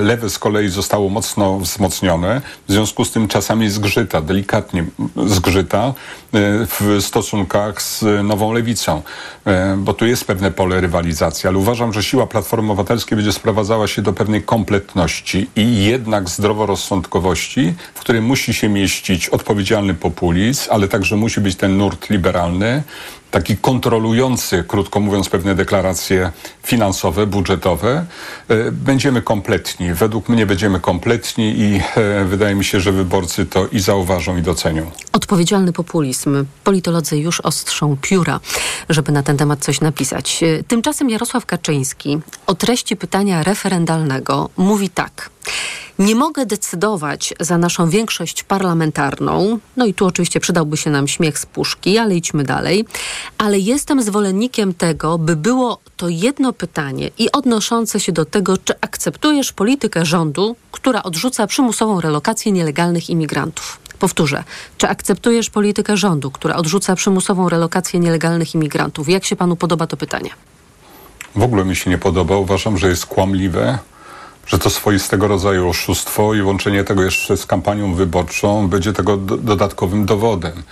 lewe 0.01 0.29
z 0.29 0.39
kolei 0.39 0.69
zostało 0.69 1.09
mocno 1.09 1.59
wzmocnione, 1.59 2.41
w 2.67 2.71
związku 2.71 3.05
z 3.05 3.11
tym 3.11 3.27
czasami 3.27 3.69
zgrzyta, 3.69 4.21
delikatnie 4.21 4.85
zgrzyta 5.25 5.93
w 6.67 6.97
stosunkach 6.99 7.81
z 7.81 8.05
nową 8.23 8.53
lewicą, 8.53 9.01
e, 9.45 9.77
bo 9.77 9.93
tu 9.93 10.05
jest 10.05 10.25
pewne 10.25 10.51
pole 10.51 10.81
rywalizacji, 10.81 11.47
ale 11.47 11.57
uważam, 11.57 11.93
że 11.93 12.03
siła 12.03 12.27
Platformy 12.27 12.71
Obywatelskiej 12.71 13.15
będzie 13.15 13.31
sprowadzała 13.33 13.87
się 13.87 14.01
do 14.01 14.13
pewnej 14.13 14.43
kompletności 14.43 15.49
i 15.55 15.85
jednak 15.85 16.29
zdroworozsądkowości, 16.29 17.73
w 17.93 17.99
której 17.99 18.21
musi 18.21 18.53
się 18.53 18.69
mieścić 18.69 19.29
odpowiedzialny 19.29 19.93
populizm, 19.93 20.69
ale 20.69 20.87
także 20.87 21.15
musi 21.15 21.41
być 21.41 21.55
ten 21.55 21.77
nurt 21.77 22.09
liberalny, 22.09 22.83
taki 23.31 23.57
kontrolujący, 23.57 24.63
krótko 24.67 24.99
mówiąc, 24.99 25.29
pewne 25.29 25.55
deklaracje 25.55 26.31
finansowe, 26.63 27.27
budżetowe, 27.27 28.05
e, 28.47 28.71
będziemy 28.71 29.21
kompletni. 29.21 29.93
Według 29.93 30.29
mnie 30.29 30.45
będziemy 30.45 30.79
kompletni 30.79 31.59
i 31.59 31.81
e, 31.95 32.25
wydaje 32.25 32.55
mi 32.55 32.65
się, 32.65 32.79
że 32.79 32.91
wyborcy 32.91 33.45
to 33.45 33.67
i 33.67 33.79
zauważą, 33.79 34.37
i 34.37 34.41
docenią. 34.41 34.91
Odpowiedzialny 35.13 35.73
populizm. 35.73 36.45
Politolodzy 36.63 37.17
już 37.17 37.41
ostrzą 37.41 37.97
pióra, 38.01 38.39
żeby 38.89 39.11
na 39.11 39.23
ten 39.23 39.37
temat 39.37 39.59
coś 39.59 39.81
napisać. 39.81 40.43
E, 40.43 40.63
tymczasem 40.63 41.09
Jarosław 41.09 41.45
Kaczyński 41.45 42.19
o 42.47 42.55
treści 42.55 42.95
pytania 42.95 43.43
referendalnego 43.43 44.49
mówi 44.57 44.89
tak. 44.89 45.29
Nie 46.01 46.15
mogę 46.15 46.45
decydować 46.45 47.33
za 47.39 47.57
naszą 47.57 47.89
większość 47.89 48.43
parlamentarną, 48.43 49.59
no 49.77 49.85
i 49.85 49.93
tu 49.93 50.05
oczywiście 50.05 50.39
przydałby 50.39 50.77
się 50.77 50.89
nam 50.89 51.07
śmiech 51.07 51.39
z 51.39 51.45
puszki, 51.45 51.97
ale 51.97 52.15
idźmy 52.15 52.43
dalej, 52.43 52.85
ale 53.37 53.59
jestem 53.59 54.03
zwolennikiem 54.03 54.73
tego, 54.73 55.17
by 55.17 55.35
było 55.35 55.79
to 55.97 56.09
jedno 56.09 56.53
pytanie 56.53 57.11
i 57.17 57.31
odnoszące 57.31 57.99
się 57.99 58.11
do 58.11 58.25
tego, 58.25 58.57
czy 58.57 58.73
akceptujesz 58.81 59.53
politykę 59.53 60.05
rządu, 60.05 60.55
która 60.71 61.03
odrzuca 61.03 61.47
przymusową 61.47 62.01
relokację 62.01 62.51
nielegalnych 62.51 63.09
imigrantów. 63.09 63.79
Powtórzę, 63.99 64.43
czy 64.77 64.89
akceptujesz 64.89 65.49
politykę 65.49 65.97
rządu, 65.97 66.31
która 66.31 66.55
odrzuca 66.55 66.95
przymusową 66.95 67.49
relokację 67.49 67.99
nielegalnych 67.99 68.55
imigrantów? 68.55 69.09
Jak 69.09 69.25
się 69.25 69.35
panu 69.35 69.55
podoba 69.55 69.87
to 69.87 69.97
pytanie? 69.97 70.29
W 71.35 71.43
ogóle 71.43 71.65
mi 71.65 71.75
się 71.75 71.89
nie 71.89 71.97
podoba. 71.97 72.37
Uważam, 72.37 72.77
że 72.77 72.89
jest 72.89 73.05
kłamliwe, 73.05 73.79
że 74.47 74.59
to 74.59 74.69
swoistego 74.69 75.27
rodzaju 75.27 75.69
oszustwo 75.69 76.33
i 76.33 76.41
łączenie 76.41 76.83
tego 76.83 77.03
jeszcze 77.03 77.37
z 77.37 77.45
kampanią 77.45 77.93
wyborczą 77.93 78.67
będzie 78.67 78.93
tego 78.93 79.17
do 79.17 79.37
dodatkowym 79.37 80.05
dowodem. 80.05 80.63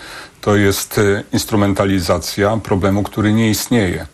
To 0.41 0.55
jest 0.55 0.97
e, 0.97 1.23
instrumentalizacja 1.33 2.57
problemu, 2.57 3.03
który 3.03 3.33
nie 3.33 3.49
istnieje. 3.49 4.07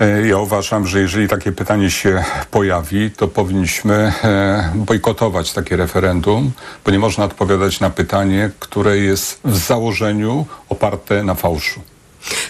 E, 0.00 0.26
ja 0.26 0.38
uważam, 0.38 0.86
że 0.86 1.00
jeżeli 1.00 1.28
takie 1.28 1.52
pytanie 1.52 1.90
się 1.90 2.24
pojawi, 2.50 3.10
to 3.10 3.28
powinniśmy 3.28 4.12
e, 4.24 4.72
bojkotować 4.74 5.52
takie 5.52 5.76
referendum, 5.76 6.52
bo 6.84 6.90
nie 6.90 6.98
można 6.98 7.24
odpowiadać 7.24 7.80
na 7.80 7.90
pytanie, 7.90 8.50
które 8.58 8.98
jest 8.98 9.40
w 9.44 9.56
założeniu 9.56 10.46
oparte 10.68 11.22
na 11.22 11.34
fałszu. 11.34 11.80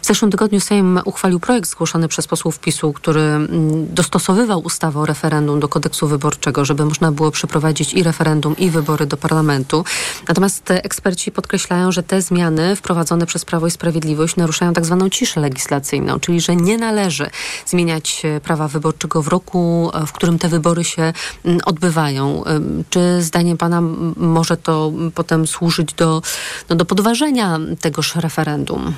W 0.03 0.07
zeszłym 0.07 0.31
tygodniu 0.31 0.61
Sejm 0.61 1.01
uchwalił 1.05 1.41
projekt 1.41 1.71
zgłoszony 1.71 2.09
przez 2.09 2.27
posłów 2.27 2.59
PiSu, 2.59 2.93
który 2.93 3.21
mm, 3.21 3.49
dostosowywał 3.95 4.61
ustawę 4.61 5.01
o 5.01 5.07
referendum 5.07 5.61
do 5.61 5.69
kodeksu 5.69 6.09
wyborczego, 6.09 6.65
żeby 6.65 6.85
można 6.85 7.13
było 7.13 7.31
przeprowadzić 7.31 7.95
i 7.95 8.03
referendum, 8.03 8.57
i 8.57 8.71
wybory 8.71 9.07
do 9.07 9.17
parlamentu. 9.17 9.85
Natomiast 10.29 10.71
eksperci 10.71 11.33
podkreślają, 11.33 11.93
że 11.93 12.03
te 12.03 12.23
zmiany 12.23 12.77
wprowadzone 12.77 13.27
przez 13.27 13.45
Prawo 13.45 13.67
i 13.67 13.71
Sprawiedliwość 13.71 14.37
naruszają 14.37 14.73
tak 14.73 14.87
zwaną 14.87 15.09
ciszę 15.09 15.41
legislacyjną, 15.41 16.21
czyli 16.21 16.41
że 16.41 16.57
nie 16.57 16.79
należy 16.79 17.31
zmieniać 17.67 18.23
e, 18.25 18.41
prawa 18.41 18.69
wyborczego 18.69 19.23
w 19.23 19.29
roku, 19.29 19.91
e, 19.95 20.07
w 20.07 20.13
którym 20.13 20.39
te 20.39 20.49
wybory 20.49 20.85
się 20.85 21.13
mm, 21.45 21.61
odbywają. 21.65 22.45
Czy 22.91 23.23
zdaniem 23.23 23.57
pana 23.57 23.81
może 24.17 24.57
to 24.57 24.93
potem 25.15 25.47
służyć 25.47 25.95
do, 25.95 26.23
no, 26.69 26.77
do 26.77 26.85
podważenia 26.85 27.59
tegoż 27.81 28.17
referendum? 28.17 28.95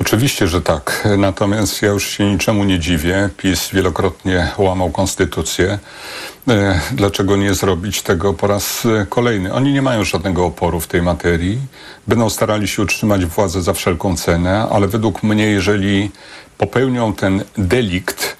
Oczywiście, 0.00 0.48
że 0.48 0.62
tak. 0.62 1.08
Natomiast 1.18 1.82
ja 1.82 1.88
już 1.88 2.10
się 2.10 2.32
niczemu 2.32 2.64
nie 2.64 2.78
dziwię. 2.78 3.30
PiS 3.36 3.68
wielokrotnie 3.72 4.48
łamał 4.58 4.90
konstytucję. 4.90 5.78
E, 6.48 6.80
dlaczego 6.92 7.36
nie 7.36 7.54
zrobić 7.54 8.02
tego 8.02 8.34
po 8.34 8.46
raz 8.46 8.86
e, 8.86 9.06
kolejny? 9.06 9.52
Oni 9.52 9.72
nie 9.72 9.82
mają 9.82 10.04
żadnego 10.04 10.46
oporu 10.46 10.80
w 10.80 10.86
tej 10.86 11.02
materii. 11.02 11.58
Będą 12.06 12.30
starali 12.30 12.68
się 12.68 12.82
utrzymać 12.82 13.26
władzę 13.26 13.62
za 13.62 13.72
wszelką 13.72 14.16
cenę, 14.16 14.68
ale 14.70 14.88
według 14.88 15.22
mnie, 15.22 15.46
jeżeli 15.46 16.10
popełnią 16.58 17.12
ten 17.12 17.44
delikt, 17.58 18.36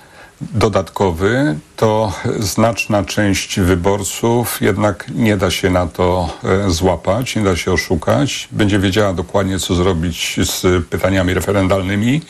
dodatkowy, 0.52 1.58
to 1.76 2.12
znaczna 2.38 3.04
część 3.04 3.60
wyborców 3.60 4.60
jednak 4.60 5.06
nie 5.14 5.36
da 5.36 5.50
się 5.50 5.70
na 5.70 5.86
to 5.86 6.30
e, 6.44 6.70
złapać, 6.70 7.36
nie 7.36 7.42
da 7.42 7.56
się 7.56 7.72
oszukać. 7.72 8.48
Będzie 8.52 8.78
wiedziała 8.78 9.12
dokładnie, 9.12 9.58
co 9.58 9.74
zrobić 9.74 10.36
z 10.42 10.86
pytaniami 10.86 11.34
referendalnymi 11.34 12.20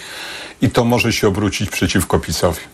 i 0.63 0.71
to 0.71 0.85
może 0.85 1.13
się 1.13 1.29
obrócić 1.29 1.71
przeciwko 1.71 2.19
PiSowi. 2.19 2.74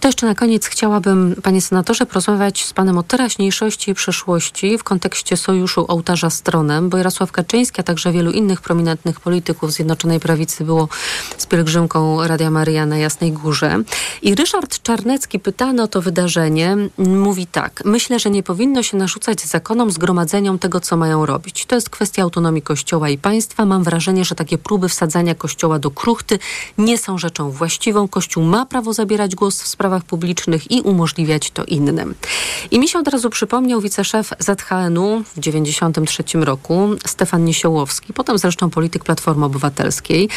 To 0.00 0.08
jeszcze 0.08 0.26
na 0.26 0.34
koniec 0.34 0.66
chciałabym, 0.66 1.36
panie 1.42 1.62
senatorze, 1.62 2.06
porozmawiać 2.06 2.64
z 2.64 2.72
panem 2.72 2.98
o 2.98 3.02
teraźniejszości 3.02 3.90
i 3.90 3.94
przyszłości 3.94 4.78
w 4.78 4.84
kontekście 4.84 5.36
sojuszu 5.36 5.84
ołtarza 5.88 6.30
stronem, 6.30 6.88
bo 6.88 6.96
Jarosław 6.96 7.32
Kaczyński, 7.32 7.80
a 7.80 7.84
także 7.84 8.12
wielu 8.12 8.30
innych 8.30 8.60
prominentnych 8.60 9.20
polityków 9.20 9.72
Zjednoczonej 9.72 10.20
Prawicy 10.20 10.64
było 10.64 10.88
z 11.38 11.46
pielgrzymką 11.46 12.26
Radia 12.26 12.50
Maria 12.50 12.86
na 12.86 12.98
Jasnej 12.98 13.32
Górze. 13.32 13.82
I 14.22 14.34
Ryszard 14.34 14.82
Czarnecki, 14.82 15.38
pytany 15.38 15.82
o 15.82 15.88
to 15.88 16.02
wydarzenie, 16.02 16.76
mówi 16.98 17.46
tak. 17.46 17.82
Myślę, 17.84 18.18
że 18.18 18.30
nie 18.30 18.42
powinno 18.42 18.82
się 18.82 18.96
narzucać 18.96 19.40
zakonom 19.40 19.90
zgromadzeniom 19.90 20.58
tego, 20.58 20.80
co 20.80 20.96
mają 20.96 21.26
robić. 21.26 21.66
To 21.66 21.74
jest 21.74 21.90
kwestia 21.90 22.22
autonomii 22.22 22.62
Kościoła 22.62 23.08
i 23.08 23.18
państwa. 23.18 23.66
Mam 23.66 23.84
wrażenie, 23.84 24.24
że 24.24 24.34
takie 24.34 24.58
próby 24.58 24.88
wsadzania 24.88 25.34
Kościoła 25.34 25.78
do 25.78 25.90
kruchty 25.90 26.38
nie 26.78 26.98
są 26.98 27.18
rzeczą 27.18 27.50
właściwą. 27.50 28.08
Kościół 28.08 28.44
ma 28.44 28.66
prawo 28.66 28.92
zabierać 28.92 29.34
głos 29.34 29.49
w 29.58 29.66
sprawach 29.66 30.04
publicznych 30.04 30.70
i 30.70 30.80
umożliwiać 30.80 31.50
to 31.50 31.64
innym. 31.64 32.14
I 32.70 32.78
mi 32.78 32.88
się 32.88 32.98
od 32.98 33.08
razu 33.08 33.30
przypomniał 33.30 33.80
wiceszef 33.80 34.30
ZHN-u 34.38 35.24
w 35.24 35.34
1993 35.34 36.38
roku, 36.44 36.88
Stefan 37.06 37.44
Niesiołowski, 37.44 38.12
potem 38.12 38.38
zresztą 38.38 38.70
polityk 38.70 39.04
Platformy 39.04 39.44
Obywatelskiej, 39.44 40.28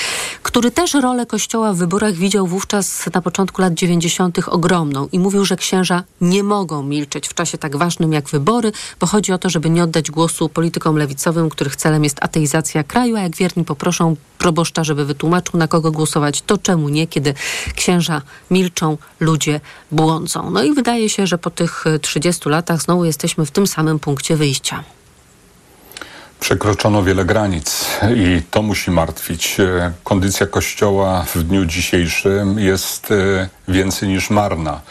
który 0.43 0.71
też 0.71 0.93
rolę 0.93 1.25
Kościoła 1.25 1.73
w 1.73 1.77
wyborach 1.77 2.13
widział 2.13 2.47
wówczas 2.47 3.09
na 3.13 3.21
początku 3.21 3.61
lat 3.61 3.73
90. 3.73 4.39
ogromną 4.47 5.07
i 5.11 5.19
mówił, 5.19 5.45
że 5.45 5.55
księża 5.55 6.03
nie 6.21 6.43
mogą 6.43 6.83
milczeć 6.83 7.27
w 7.27 7.33
czasie 7.33 7.57
tak 7.57 7.77
ważnym 7.77 8.13
jak 8.13 8.29
wybory, 8.29 8.71
bo 8.99 9.07
chodzi 9.07 9.33
o 9.33 9.37
to, 9.37 9.49
żeby 9.49 9.69
nie 9.69 9.83
oddać 9.83 10.11
głosu 10.11 10.49
politykom 10.49 10.97
lewicowym, 10.97 11.49
których 11.49 11.75
celem 11.75 12.03
jest 12.03 12.17
ateizacja 12.23 12.83
kraju, 12.83 13.15
a 13.15 13.21
jak 13.21 13.35
wierni 13.35 13.63
poproszą 13.65 14.15
proboszcza, 14.37 14.83
żeby 14.83 15.05
wytłumaczył, 15.05 15.59
na 15.59 15.67
kogo 15.67 15.91
głosować, 15.91 16.41
to 16.41 16.57
czemu 16.57 16.89
nie, 16.89 17.07
kiedy 17.07 17.33
księża 17.75 18.21
milczą, 18.51 18.97
ludzie 19.19 19.59
błądzą. 19.91 20.49
No 20.49 20.63
i 20.63 20.73
wydaje 20.73 21.09
się, 21.09 21.27
że 21.27 21.37
po 21.37 21.49
tych 21.49 21.85
30 22.01 22.49
latach 22.49 22.81
znowu 22.81 23.05
jesteśmy 23.05 23.45
w 23.45 23.51
tym 23.51 23.67
samym 23.67 23.99
punkcie 23.99 24.35
wyjścia. 24.35 24.83
Przekroczono 26.39 27.03
wiele 27.03 27.25
granic 27.25 27.85
i 28.15 28.41
to 28.51 28.61
musi 28.61 28.91
martwić. 28.91 29.57
Kondycja 30.03 30.47
Kościoła 30.47 31.25
w 31.35 31.43
dniu 31.43 31.65
dzisiejszym 31.65 32.59
jest 32.59 33.11
e, 33.11 33.49
więcej 33.67 34.09
niż 34.09 34.29
marna. 34.29 34.81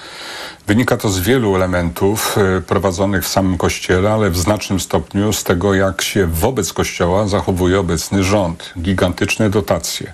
Wynika 0.66 0.96
to 0.96 1.10
z 1.10 1.18
wielu 1.20 1.56
elementów 1.56 2.38
e, 2.38 2.60
prowadzonych 2.60 3.24
w 3.24 3.28
samym 3.28 3.58
Kościele, 3.58 4.12
ale 4.12 4.30
w 4.30 4.38
znacznym 4.38 4.80
stopniu 4.80 5.32
z 5.32 5.44
tego, 5.44 5.74
jak 5.74 6.02
się 6.02 6.26
wobec 6.26 6.72
Kościoła 6.72 7.28
zachowuje 7.28 7.80
obecny 7.80 8.24
rząd. 8.24 8.72
Gigantyczne 8.78 9.50
dotacje 9.50 10.12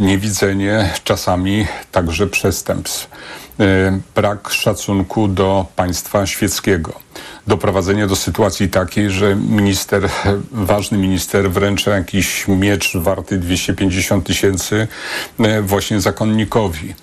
niewidzenie 0.00 0.90
czasami 1.04 1.66
także 1.92 2.26
przestępstw, 2.26 3.10
brak 4.14 4.50
szacunku 4.50 5.28
do 5.28 5.66
państwa 5.76 6.26
świeckiego 6.26 6.92
doprowadzenie 7.46 8.06
do 8.06 8.16
sytuacji 8.16 8.68
takiej, 8.68 9.10
że 9.10 9.36
minister, 9.36 10.08
ważny 10.52 10.98
minister 10.98 11.50
wręcza 11.50 11.90
jakiś 11.90 12.48
miecz 12.48 12.96
warty 12.96 13.38
250 13.38 14.26
tysięcy 14.26 14.88
właśnie 15.62 16.00
zakonnikowi. 16.00 16.94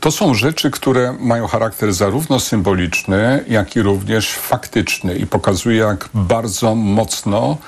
To 0.00 0.10
są 0.10 0.34
rzeczy, 0.34 0.70
które 0.70 1.14
mają 1.20 1.46
charakter 1.46 1.92
zarówno 1.92 2.40
symboliczny, 2.40 3.44
jak 3.48 3.76
i 3.76 3.82
również 3.82 4.32
faktyczny 4.32 5.14
i 5.14 5.26
pokazuje, 5.26 5.76
jak 5.76 6.08
bardzo 6.14 6.74
mocno 6.74 7.58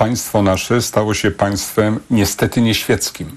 państwo 0.00 0.42
nasze 0.42 0.82
stało 0.82 1.14
się 1.14 1.30
państwem 1.30 2.00
niestety 2.10 2.62
nieświeckim, 2.62 3.36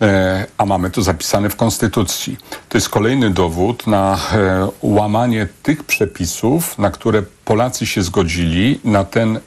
e, 0.00 0.46
a 0.58 0.66
mamy 0.66 0.90
to 0.90 1.02
zapisane 1.02 1.50
w 1.50 1.56
Konstytucji. 1.56 2.36
To 2.68 2.78
jest 2.78 2.88
kolejny 2.88 3.30
dowód 3.30 3.86
na 3.86 4.18
e, 4.32 4.68
łamanie 4.82 5.48
tych 5.62 5.84
przepisów, 5.84 6.78
na 6.78 6.90
które 6.90 7.22
Polacy 7.44 7.86
się 7.86 8.02
zgodzili, 8.02 8.80
na 8.84 9.04
ten 9.04 9.40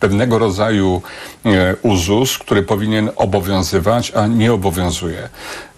pewnego 0.00 0.38
rodzaju 0.38 1.02
e, 1.46 1.76
uzus, 1.82 2.38
który 2.38 2.62
powinien 2.62 3.10
obowiązywać, 3.16 4.12
a 4.14 4.26
nie 4.26 4.52
obowiązuje. 4.52 5.28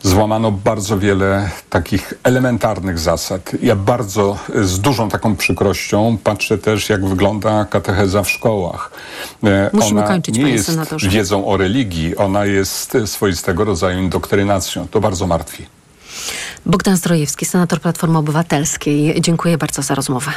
Złamano 0.02 0.52
bardzo 0.52 0.98
wiele 0.98 1.50
takich 1.70 2.14
elementarnych 2.22 2.98
zasad. 2.98 3.52
Ja 3.62 3.76
bardzo 3.76 4.38
e, 4.54 4.64
z 4.64 4.80
dużą 4.80 5.08
taką 5.08 5.36
przykrością 5.36 6.18
patrzę 6.24 6.58
też, 6.58 6.88
jak 6.88 7.06
wygląda 7.06 7.64
katecheza 7.64 8.22
w 8.22 8.30
szkołach. 8.30 8.90
E, 9.44 9.70
Musimy 9.72 10.00
ona 10.00 10.08
kończyć, 10.08 10.36
nie 10.36 10.42
panie 10.42 10.54
jest 10.54 10.66
senatorze. 10.66 11.08
wiedzą 11.08 11.46
o 11.46 11.56
religii, 11.56 12.16
ona 12.16 12.44
jest 12.44 12.96
swoistego 13.06 13.64
rodzaju 13.64 13.98
indoktrynacją. 13.98 14.88
To 14.88 15.00
bardzo 15.00 15.26
martwi. 15.26 15.66
Bogdan 16.66 16.96
Zdrojewski, 16.96 17.46
senator 17.46 17.80
Platformy 17.80 18.18
Obywatelskiej. 18.18 19.20
Dziękuję 19.20 19.58
bardzo 19.58 19.82
za 19.82 19.94
rozmowę. 19.94 20.30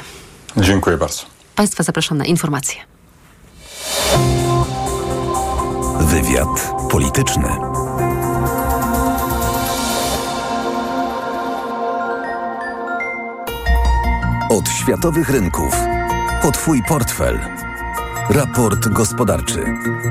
Dziękuję 0.57 0.97
bardzo. 0.97 1.21
Państwa 1.55 1.83
zapraszam 1.83 2.17
na 2.17 2.25
informacje. 2.25 2.81
Wywiad 5.99 6.73
polityczny. 6.91 7.49
Od 14.49 14.69
światowych 14.69 15.29
rynków 15.29 15.75
po 16.41 16.51
Twój 16.51 16.83
portfel. 16.83 17.39
Raport 18.29 18.87
gospodarczy. 18.87 19.65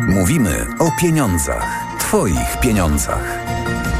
Mówimy 0.08 0.66
o 0.78 0.90
pieniądzach. 1.00 1.66
Twoich 1.98 2.60
pieniądzach. 2.60 3.38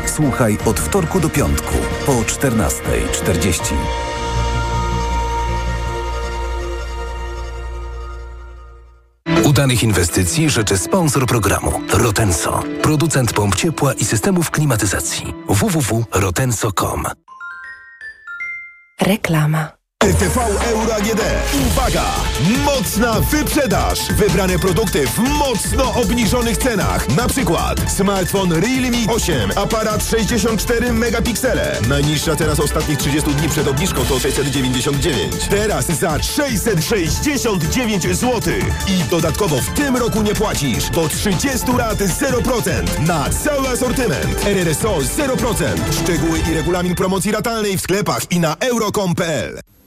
Słuchaj 0.07 0.59
od 0.67 0.81
wtorku 0.81 1.21
do 1.21 1.29
piątku 1.29 1.75
po 2.07 2.13
14.40. 2.13 4.12
Udanych 9.53 9.83
inwestycji 9.83 10.51
życzy 10.51 10.79
sponsor 10.79 11.27
programu 11.27 11.81
Rotenso, 11.93 12.63
producent 12.83 13.33
pomp 13.33 13.55
ciepła 13.55 13.93
i 13.93 14.05
systemów 14.05 14.51
klimatyzacji. 14.51 15.35
www.rotenso.com 15.49 17.05
Reklama. 19.01 19.82
RTV 20.03 20.41
Euro 20.67 20.95
AGD. 20.95 21.21
Uwaga! 21.67 22.05
Mocna 22.65 23.21
wyprzedaż! 23.21 23.99
Wybrane 24.13 24.59
produkty 24.59 25.07
w 25.07 25.19
mocno 25.19 25.95
obniżonych 25.95 26.57
cenach. 26.57 27.09
Na 27.17 27.29
przykład 27.29 27.93
smartfon 27.93 28.53
Realme 28.53 28.99
8, 29.09 29.51
aparat 29.57 30.05
64 30.05 30.93
megapiksele. 30.93 31.77
Najniższa 31.89 32.37
teraz 32.37 32.61
ostatnich 32.61 32.99
30 32.99 33.31
dni 33.31 33.49
przed 33.49 33.69
obniżką 33.69 34.05
to 34.05 34.21
699. 34.21 35.35
Teraz 35.51 35.87
za 35.87 36.23
669 36.23 38.03
zł. 38.03 38.55
I 38.89 39.11
dodatkowo 39.11 39.57
w 39.57 39.75
tym 39.75 39.97
roku 39.97 40.23
nie 40.23 40.35
płacisz. 40.35 40.91
Do 40.91 41.09
30 41.09 41.73
lat 41.79 41.99
0% 41.99 43.07
na 43.07 43.31
cały 43.31 43.69
asortyment. 43.69 44.47
RRSO 44.47 44.99
0%. 44.99 46.03
Szczegóły 46.03 46.38
i 46.51 46.55
regulamin 46.55 46.95
promocji 46.95 47.33
ratalnej 47.33 47.79
w 47.79 47.81
sklepach 47.81 48.23
i 48.31 48.41
na 48.41 48.57
euro.com.pl. 48.61 49.61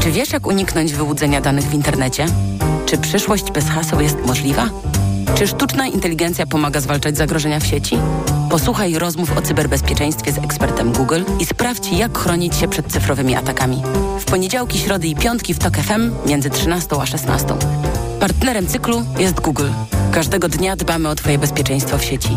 Czy 0.00 0.10
wiesz, 0.10 0.32
jak 0.32 0.46
uniknąć 0.46 0.92
wyłudzenia 0.92 1.40
danych 1.40 1.64
w 1.64 1.74
internecie? 1.74 2.26
Czy 2.86 2.98
przyszłość 2.98 3.50
bez 3.52 3.68
haseł 3.68 4.00
jest 4.00 4.16
możliwa? 4.26 4.68
Czy 5.34 5.46
sztuczna 5.46 5.86
inteligencja 5.86 6.46
pomaga 6.46 6.80
zwalczać 6.80 7.16
zagrożenia 7.16 7.60
w 7.60 7.66
sieci? 7.66 7.98
Posłuchaj 8.50 8.98
rozmów 8.98 9.38
o 9.38 9.42
cyberbezpieczeństwie 9.42 10.32
z 10.32 10.38
ekspertem 10.38 10.92
Google 10.92 11.22
i 11.40 11.46
sprawdź, 11.46 11.92
jak 11.92 12.18
chronić 12.18 12.56
się 12.56 12.68
przed 12.68 12.86
cyfrowymi 12.86 13.34
atakami. 13.34 13.82
W 14.20 14.24
poniedziałki, 14.24 14.78
środy 14.78 15.08
i 15.08 15.14
piątki 15.14 15.54
w 15.54 15.58
TOK 15.58 15.76
FM 15.76 16.10
między 16.26 16.50
13 16.50 16.96
a 17.00 17.06
16. 17.06 17.46
Partnerem 18.20 18.66
cyklu 18.66 19.02
jest 19.18 19.40
Google. 19.40 19.68
Każdego 20.12 20.48
dnia 20.48 20.76
dbamy 20.76 21.08
o 21.08 21.14
Twoje 21.14 21.38
bezpieczeństwo 21.38 21.98
w 21.98 22.04
sieci. 22.04 22.36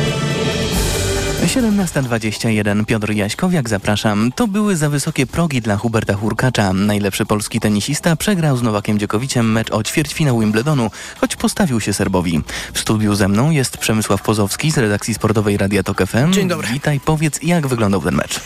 17.21 1.41 2.85
Piotr 2.85 3.11
Jaśkowiak, 3.11 3.69
zapraszam. 3.69 4.31
To 4.35 4.47
były 4.47 4.75
za 4.75 4.89
wysokie 4.89 5.27
progi 5.27 5.61
dla 5.61 5.77
Huberta 5.77 6.13
Hurkacza. 6.13 6.73
Najlepszy 6.73 7.25
polski 7.25 7.59
tenisista 7.59 8.15
przegrał 8.15 8.57
z 8.57 8.61
Nowakiem 8.61 8.99
Dziokowiciem 8.99 9.51
mecz 9.51 9.71
o 9.71 9.83
ćwierćfinał 9.83 10.39
Wimbledonu, 10.39 10.91
choć 11.19 11.35
postawił 11.35 11.79
się 11.79 11.93
Serbowi. 11.93 12.41
W 12.73 12.79
studiu 12.79 13.15
ze 13.15 13.27
mną 13.27 13.51
jest 13.51 13.77
Przemysław 13.77 14.21
Pozowski 14.21 14.71
z 14.71 14.77
redakcji 14.77 15.13
sportowej 15.13 15.57
Radia 15.57 15.83
Tok 15.83 16.07
FM. 16.07 16.33
Dzień 16.33 16.47
dobry. 16.47 16.67
Witaj, 16.73 16.99
powiedz 16.99 17.43
jak 17.43 17.67
wyglądał 17.67 18.01
ten 18.01 18.15
mecz. 18.15 18.39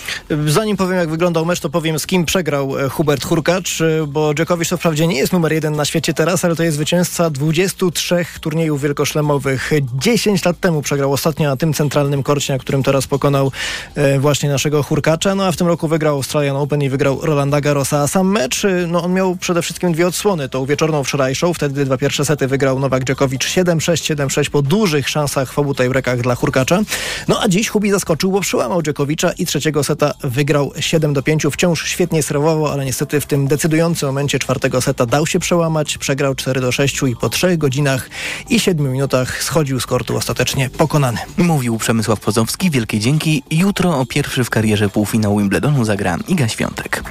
Zanim 0.48 0.78
powiem 0.78 0.98
jak 0.98 1.10
wyglądał 1.10 1.46
mecz, 1.46 1.60
to 1.60 1.70
powiem 1.70 2.00
z 2.00 2.08
kim 2.08 2.26
przegrał 2.26 2.80
e, 2.80 2.90
Hubert 2.90 3.26
Hurkacz, 3.26 3.82
e, 3.82 4.08
bo 4.08 4.34
Dżokowicz 4.34 4.70
to 4.70 4.78
wprawdzie 4.78 5.08
nie 5.08 5.18
jest 5.18 5.34
numer 5.34 5.54
jeden 5.54 5.76
na 5.76 5.86
świecie 5.86 6.14
teraz, 6.14 6.46
ale 6.46 6.56
to 6.56 6.64
jest 6.64 6.76
zwycięzca 6.76 7.30
23 7.30 8.26
turniejów 8.42 8.82
wielkoszlemowych. 8.82 9.72
10 9.94 10.46
lat 10.46 10.60
temu 10.60 10.82
przegrał 10.82 11.14
ostatnio 11.14 11.50
na 11.50 11.58
tym 11.58 11.74
centralnym 11.74 12.24
korcie, 12.24 12.54
na 12.54 12.60
którym 12.60 12.85
teraz 12.86 13.08
pokonał 13.08 13.52
e, 13.96 14.20
właśnie 14.20 14.50
naszego 14.50 14.84
Hurkacza, 14.84 15.36
no 15.36 15.46
a 15.46 15.52
w 15.52 15.58
tym 15.58 15.68
roku 15.68 15.88
wygrał 15.88 16.16
Australian 16.16 16.56
Open 16.56 16.82
i 16.82 16.90
wygrał 16.90 17.20
Rolanda 17.22 17.62
Garrosa. 17.62 18.02
A 18.02 18.08
sam 18.08 18.28
mecz, 18.28 18.66
e, 18.66 18.88
no 18.88 19.04
on 19.04 19.14
miał 19.14 19.36
przede 19.36 19.62
wszystkim 19.62 19.94
dwie 19.94 20.08
odsłony. 20.08 20.50
Tą 20.50 20.66
wieczorną 20.66 21.04
wczorajszą, 21.04 21.54
wtedy 21.54 21.86
dwa 21.86 21.98
pierwsze 21.98 22.26
sety 22.26 22.48
wygrał 22.48 22.80
Nowak 22.80 23.04
Djokovic 23.04 23.42
7-6, 23.42 24.16
7-6 24.16 24.50
po 24.50 24.62
dużych 24.62 25.10
szansach 25.10 25.54
w 25.54 25.60
obu 25.60 25.76
tiebreakach 25.76 26.22
dla 26.22 26.36
Hurkacza. 26.36 26.82
No 27.28 27.42
a 27.42 27.48
dziś 27.48 27.70
Hubi 27.70 27.92
zaskoczył, 27.92 28.32
bo 28.32 28.42
przełamał 28.42 28.82
Djokovicza 28.82 29.32
i 29.32 29.46
trzeciego 29.46 29.84
seta 29.84 30.14
wygrał 30.24 30.72
7 30.80 31.14
do 31.14 31.24
5. 31.24 31.46
Wciąż 31.52 31.86
świetnie 31.88 32.24
serwował, 32.24 32.68
ale 32.68 32.86
niestety 32.86 33.22
w 33.22 33.26
tym 33.26 33.48
decydującym 33.48 34.10
momencie 34.10 34.40
czwartego 34.40 34.82
seta 34.82 35.06
dał 35.06 35.28
się 35.28 35.40
przełamać, 35.40 35.98
przegrał 35.98 36.36
4 36.36 36.62
do 36.62 36.72
6 36.72 37.02
i 37.04 37.16
po 37.16 37.30
3 37.30 37.58
godzinach 37.58 38.10
i 38.50 38.60
7 38.60 38.92
minutach 38.92 39.44
schodził 39.44 39.80
z 39.80 39.86
kortu 39.86 40.18
ostatecznie 40.18 40.70
pokonany. 40.70 41.18
Mówił 41.38 41.78
Przemysław 41.78 42.20
Pozowski, 42.20 42.72
wielkie 42.76 43.00
dzięki. 43.00 43.44
Jutro 43.52 44.00
o 44.00 44.06
pierwszy 44.06 44.44
w 44.44 44.50
karierze 44.50 44.90
półfinał 44.90 45.38
Wimbledonu 45.38 45.86
zagra 45.86 46.18
Iga 46.28 46.48
Świątek. 46.48 47.04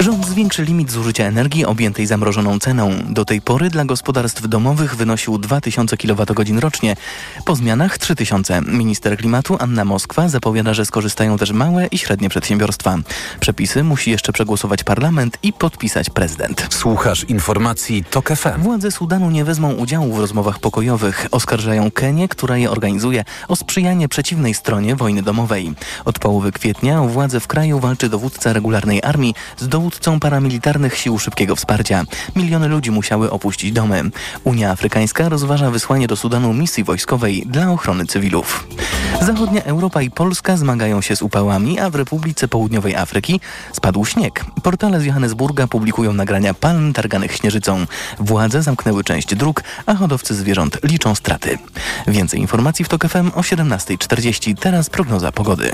Rząd 0.00 0.26
zwiększy 0.26 0.64
limit 0.64 0.90
zużycia 0.90 1.24
energii 1.24 1.64
objętej 1.64 2.06
zamrożoną 2.06 2.58
ceną. 2.58 2.90
Do 3.08 3.24
tej 3.24 3.40
pory 3.40 3.70
dla 3.70 3.84
gospodarstw 3.84 4.48
domowych 4.48 4.96
wynosił 4.96 5.38
2000 5.38 5.96
kWh 5.96 6.60
rocznie. 6.60 6.96
Po 7.44 7.56
zmianach 7.56 7.98
3000. 7.98 8.60
Minister 8.60 9.18
klimatu 9.18 9.56
Anna 9.60 9.84
Moskwa 9.84 10.28
zapowiada, 10.28 10.74
że 10.74 10.86
skorzystają 10.86 11.38
też 11.38 11.52
małe 11.52 11.86
i 11.86 11.98
średnie 11.98 12.28
przedsiębiorstwa. 12.28 12.98
Przepisy 13.40 13.84
musi 13.84 14.10
jeszcze 14.10 14.32
przegłosować 14.32 14.84
parlament 14.84 15.38
i 15.42 15.52
podpisać 15.52 16.10
prezydent. 16.10 16.66
Słuchasz 16.70 17.24
informacji 17.24 18.04
TOK 18.10 18.28
FM. 18.28 18.62
Władze 18.62 18.90
Sudanu 18.90 19.30
nie 19.30 19.44
wezmą 19.44 19.72
udziału 19.72 20.14
w 20.14 20.18
rozmowach 20.18 20.58
pokojowych. 20.58 21.26
Oskarżają 21.30 21.90
Kenię, 21.90 22.28
która 22.28 22.56
je 22.56 22.70
organizuje, 22.70 23.24
o 23.48 23.56
sprzyjanie 23.56 24.08
przeciwnej 24.08 24.54
stronie 24.54 24.95
wojny 24.96 25.22
domowej. 25.22 25.74
Od 26.04 26.18
połowy 26.18 26.52
kwietnia 26.52 27.02
o 27.02 27.08
władze 27.08 27.40
w 27.40 27.46
kraju 27.46 27.80
walczy 27.80 28.08
dowódca 28.08 28.52
regularnej 28.52 29.02
armii 29.02 29.34
z 29.58 29.68
dowódcą 29.68 30.20
paramilitarnych 30.20 30.98
sił 30.98 31.18
szybkiego 31.18 31.56
wsparcia. 31.56 32.04
Miliony 32.36 32.68
ludzi 32.68 32.90
musiały 32.90 33.30
opuścić 33.30 33.72
domy. 33.72 34.02
Unia 34.44 34.70
Afrykańska 34.70 35.28
rozważa 35.28 35.70
wysłanie 35.70 36.06
do 36.06 36.16
Sudanu 36.16 36.54
misji 36.54 36.84
wojskowej 36.84 37.42
dla 37.46 37.72
ochrony 37.72 38.06
cywilów. 38.06 38.66
Zachodnia 39.22 39.62
Europa 39.64 40.02
i 40.02 40.10
Polska 40.10 40.56
zmagają 40.56 41.00
się 41.00 41.16
z 41.16 41.22
upałami, 41.22 41.80
a 41.80 41.90
w 41.90 41.94
Republice 41.94 42.48
Południowej 42.48 42.96
Afryki 42.96 43.40
spadł 43.72 44.04
śnieg. 44.04 44.44
Portale 44.62 45.00
z 45.00 45.04
Johannesburga 45.04 45.66
publikują 45.66 46.12
nagrania 46.12 46.54
palm 46.54 46.92
targanych 46.92 47.32
śnieżycą. 47.32 47.86
Władze 48.18 48.62
zamknęły 48.62 49.04
część 49.04 49.34
dróg, 49.34 49.62
a 49.86 49.94
hodowcy 49.94 50.34
zwierząt 50.34 50.78
liczą 50.84 51.14
straty. 51.14 51.58
Więcej 52.06 52.40
informacji 52.40 52.84
w 52.84 52.88
TOK 52.88 53.08
FM 53.08 53.30
o 53.34 53.40
17.40. 53.40 54.54
Teraz 54.60 54.85
prognoza 54.90 55.32
pogody. 55.32 55.70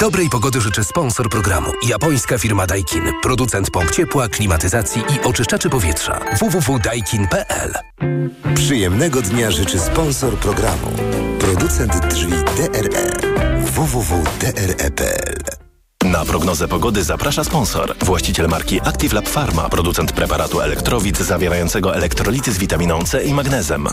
Dobrej 0.00 0.30
pogody 0.30 0.60
życzy 0.60 0.84
sponsor 0.84 1.28
programu. 1.28 1.72
Japońska 1.88 2.38
firma 2.38 2.66
Daikin. 2.66 3.12
Producent 3.22 3.70
pomp 3.70 3.90
ciepła, 3.90 4.28
klimatyzacji 4.28 5.02
i 5.02 5.26
oczyszczaczy 5.26 5.70
powietrza. 5.70 6.20
www.daikin.pl 6.40 7.72
Przyjemnego 8.54 9.22
dnia 9.22 9.50
życzy 9.50 9.78
sponsor 9.78 10.36
programu. 10.36 10.86
Producent 11.38 12.06
drzwi 12.06 12.32
DRE. 12.32 13.10
www.dre.pl 13.60 15.59
Na 16.04 16.24
prognozę 16.24 16.68
pogody 16.68 17.04
zaprasza 17.04 17.44
sponsor. 17.44 17.94
Właściciel 17.98 18.48
marki 18.48 18.80
Active 18.80 19.12
Lab 19.12 19.28
Pharma, 19.28 19.68
producent 19.68 20.12
preparatu 20.12 20.60
elektrowid 20.60 21.18
zawierającego 21.18 21.96
elektrolity 21.96 22.52
z 22.52 22.58
witaminą 22.58 23.02
C 23.04 23.24
i 23.24 23.34
magnezem. 23.34 23.88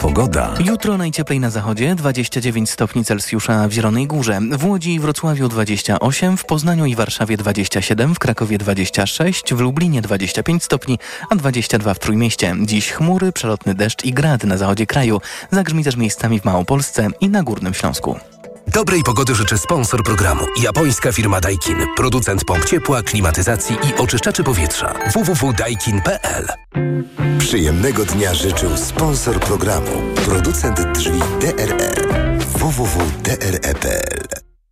Pogoda. 0.00 0.54
Jutro 0.64 0.98
najcieplej 0.98 1.40
na 1.40 1.50
zachodzie 1.50 1.94
29 1.94 2.70
stopni 2.70 3.04
Celsjusza 3.04 3.68
w 3.68 3.72
Zielonej 3.72 4.06
Górze, 4.06 4.40
w 4.58 4.64
Łodzi 4.64 4.94
i 4.94 5.00
Wrocławiu 5.00 5.48
28, 5.48 6.36
w 6.36 6.44
Poznaniu 6.44 6.86
i 6.86 6.94
Warszawie 6.94 7.36
27, 7.36 8.14
w 8.14 8.18
Krakowie 8.18 8.58
26, 8.58 9.54
w 9.54 9.60
Lublinie 9.60 10.02
25 10.02 10.64
stopni, 10.64 10.98
a 11.30 11.36
22 11.36 11.94
w 11.94 11.98
Trójmieście. 11.98 12.54
Dziś 12.60 12.92
chmury, 12.92 13.32
przelotny 13.32 13.74
deszcz 13.74 14.04
i 14.04 14.12
grad 14.12 14.44
na 14.44 14.56
zachodzie 14.56 14.86
kraju. 14.86 15.20
Zagrzmi 15.50 15.84
też 15.84 15.96
miejscami 15.96 16.40
w 16.40 16.44
Małopolsce 16.44 17.08
i 17.20 17.28
na 17.28 17.42
Górnym 17.42 17.74
Śląsku. 17.74 18.16
Dobrej 18.66 19.02
pogody 19.02 19.34
życzy 19.34 19.58
sponsor 19.58 20.02
programu. 20.02 20.46
Japońska 20.62 21.12
firma 21.12 21.40
Daikin. 21.40 21.76
Producent 21.96 22.44
pomp 22.44 22.64
ciepła, 22.64 23.02
klimatyzacji 23.02 23.76
i 23.88 23.94
oczyszczaczy 23.94 24.44
powietrza. 24.44 24.94
www.daikin.pl 25.14 26.46
Przyjemnego 27.38 28.04
dnia 28.04 28.34
życzył 28.34 28.76
sponsor 28.76 29.40
programu. 29.40 29.90
Producent 30.24 30.80
drzwi 30.80 31.20
DRE. 31.40 31.94
www.dre.pl 32.58 34.20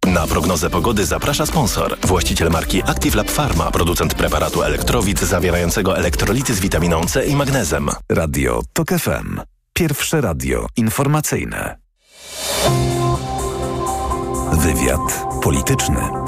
Na 0.06 0.26
prognozę 0.26 0.70
pogody 0.70 1.06
zaprasza 1.06 1.46
sponsor. 1.46 1.96
Właściciel 2.06 2.50
marki 2.50 2.82
Active 2.82 3.14
Lab 3.14 3.30
Pharma, 3.30 3.70
producent 3.70 4.14
preparatu 4.14 4.62
elektrowid 4.62 5.20
zawierającego 5.20 5.98
elektrolity 5.98 6.54
z 6.54 6.60
witaminą 6.60 7.06
C 7.06 7.26
i 7.26 7.36
magnezem. 7.36 7.90
Radio 8.08 8.62
TOK 8.72 8.88
FM. 8.88 9.40
Pierwsze 9.72 10.20
radio 10.20 10.66
informacyjne. 10.76 11.76
Wywiad 14.56 15.26
polityczny. 15.42 16.23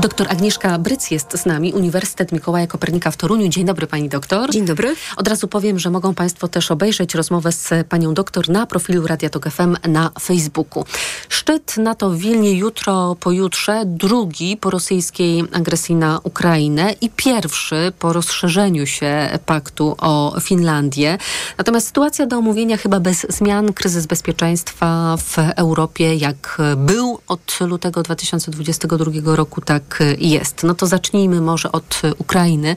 Doktor 0.00 0.26
Agnieszka 0.30 0.78
Bryc 0.78 1.10
jest 1.10 1.38
z 1.38 1.46
nami, 1.46 1.72
Uniwersytet 1.72 2.32
Mikołaja 2.32 2.66
Kopernika 2.66 3.10
w 3.10 3.16
Toruniu. 3.16 3.48
Dzień 3.48 3.64
dobry 3.64 3.86
pani 3.86 4.08
doktor. 4.08 4.50
Dzień 4.50 4.66
dobry. 4.66 4.96
Od 5.16 5.28
razu 5.28 5.48
powiem, 5.48 5.78
że 5.78 5.90
mogą 5.90 6.14
państwo 6.14 6.48
też 6.48 6.70
obejrzeć 6.70 7.14
rozmowę 7.14 7.52
z 7.52 7.86
panią 7.88 8.14
doktor 8.14 8.48
na 8.48 8.66
profilu 8.66 9.06
Radia 9.06 9.30
Tok 9.30 9.48
FM 9.50 9.76
na 9.88 10.10
Facebooku. 10.20 10.84
Szczyt 11.28 11.76
NATO 11.76 12.10
w 12.10 12.16
Wilnie 12.16 12.52
jutro, 12.52 13.16
pojutrze, 13.20 13.82
drugi 13.86 14.56
po 14.56 14.70
rosyjskiej 14.70 15.44
agresji 15.52 15.94
na 15.94 16.20
Ukrainę 16.24 16.92
i 17.00 17.10
pierwszy 17.10 17.92
po 17.98 18.12
rozszerzeniu 18.12 18.86
się 18.86 19.38
paktu 19.46 19.96
o 19.98 20.36
Finlandię. 20.40 21.18
Natomiast 21.58 21.86
sytuacja 21.86 22.26
do 22.26 22.38
omówienia 22.38 22.76
chyba 22.76 23.00
bez 23.00 23.26
zmian. 23.28 23.72
Kryzys 23.72 24.06
bezpieczeństwa 24.06 25.16
w 25.16 25.36
Europie, 25.56 26.14
jak 26.14 26.58
był 26.76 27.20
od 27.28 27.58
lutego 27.60 28.02
2022 28.02 29.36
roku, 29.36 29.60
tak 29.60 29.87
jest. 30.18 30.62
No 30.62 30.74
to 30.74 30.86
zacznijmy 30.86 31.40
może 31.40 31.72
od 31.72 32.02
Ukrainy. 32.18 32.76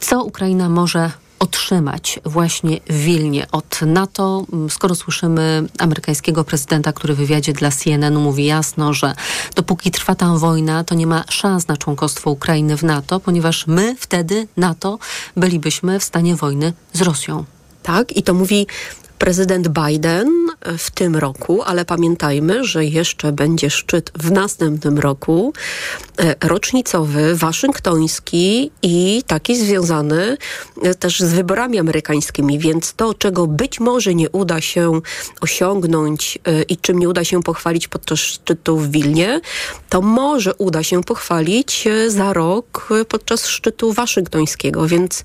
Co 0.00 0.24
Ukraina 0.24 0.68
może 0.68 1.10
otrzymać 1.38 2.20
właśnie 2.24 2.80
w 2.88 2.94
Wilnie 2.94 3.46
od 3.52 3.80
NATO, 3.86 4.46
skoro 4.68 4.94
słyszymy 4.94 5.68
amerykańskiego 5.78 6.44
prezydenta, 6.44 6.92
który 6.92 7.14
w 7.14 7.16
wywiadzie 7.16 7.52
dla 7.52 7.70
CNN 7.70 8.16
mówi 8.16 8.44
jasno, 8.44 8.92
że 8.92 9.14
dopóki 9.54 9.90
trwa 9.90 10.14
tam 10.14 10.38
wojna, 10.38 10.84
to 10.84 10.94
nie 10.94 11.06
ma 11.06 11.24
szans 11.28 11.68
na 11.68 11.76
członkostwo 11.76 12.30
Ukrainy 12.30 12.76
w 12.76 12.82
NATO, 12.82 13.20
ponieważ 13.20 13.66
my 13.66 13.96
wtedy, 13.98 14.48
NATO, 14.56 14.98
bylibyśmy 15.36 16.00
w 16.00 16.04
stanie 16.04 16.36
wojny 16.36 16.72
z 16.92 17.02
Rosją. 17.02 17.44
Tak, 17.82 18.16
i 18.16 18.22
to 18.22 18.34
mówi 18.34 18.66
prezydent 19.18 19.68
Biden 19.68 20.28
w 20.78 20.90
tym 20.90 21.16
roku, 21.16 21.62
ale 21.62 21.84
pamiętajmy, 21.84 22.64
że 22.64 22.84
jeszcze 22.84 23.32
będzie 23.32 23.70
szczyt 23.70 24.10
w 24.18 24.30
następnym 24.30 24.98
roku, 24.98 25.52
rocznicowy, 26.40 27.36
waszyngtoński 27.36 28.70
i 28.82 29.22
taki 29.26 29.56
związany 29.56 30.36
też 30.98 31.20
z 31.20 31.32
wyborami 31.32 31.78
amerykańskimi, 31.78 32.58
więc 32.58 32.94
to, 32.94 33.14
czego 33.14 33.46
być 33.46 33.80
może 33.80 34.14
nie 34.14 34.30
uda 34.30 34.60
się 34.60 35.00
osiągnąć 35.40 36.38
i 36.68 36.76
czym 36.76 36.98
nie 36.98 37.08
uda 37.08 37.24
się 37.24 37.42
pochwalić 37.42 37.88
podczas 37.88 38.18
szczytu 38.18 38.78
w 38.78 38.90
Wilnie, 38.90 39.40
to 39.88 40.02
może 40.02 40.54
uda 40.54 40.82
się 40.82 41.02
pochwalić 41.02 41.88
za 42.08 42.32
rok 42.32 42.88
podczas 43.08 43.46
szczytu 43.46 43.92
waszyngtońskiego, 43.92 44.86
więc 44.86 45.24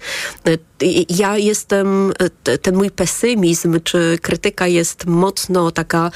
ja 1.10 1.38
jestem, 1.38 2.14
ten 2.62 2.76
mój 2.76 2.92
pesymizm 2.92 3.79
czy 3.82 4.18
krytyka 4.22 4.68
jest 4.68 5.06
mocno 5.06 5.72
taka 5.72 6.12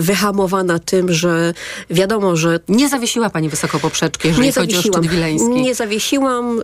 wyhamowana 0.00 0.78
tym, 0.78 1.12
że 1.12 1.54
wiadomo, 1.90 2.36
że... 2.36 2.60
Nie 2.68 2.88
zawiesiła 2.88 3.30
pani 3.30 3.48
wysoko 3.48 3.80
poprzeczki, 3.80 4.28
jeżeli 4.28 4.52
chodzi 4.52 4.76
o 4.76 4.80
szczyt 4.80 5.06
wileński. 5.06 5.48
Nie 5.48 5.74
zawiesiłam. 5.74 6.60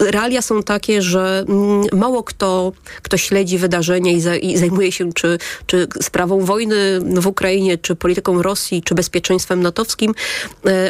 Realia 0.00 0.42
są 0.42 0.62
takie, 0.62 1.02
że 1.02 1.44
mało 1.92 2.22
kto, 2.22 2.72
kto 3.02 3.16
śledzi 3.16 3.58
wydarzenia 3.58 4.12
i, 4.12 4.20
za, 4.20 4.36
i 4.36 4.56
zajmuje 4.56 4.92
się 4.92 5.12
czy, 5.12 5.38
czy 5.66 5.88
sprawą 6.02 6.44
wojny 6.44 7.00
w 7.00 7.26
Ukrainie, 7.26 7.78
czy 7.78 7.96
polityką 7.96 8.42
Rosji, 8.42 8.82
czy 8.82 8.94
bezpieczeństwem 8.94 9.62
natowskim. 9.62 10.14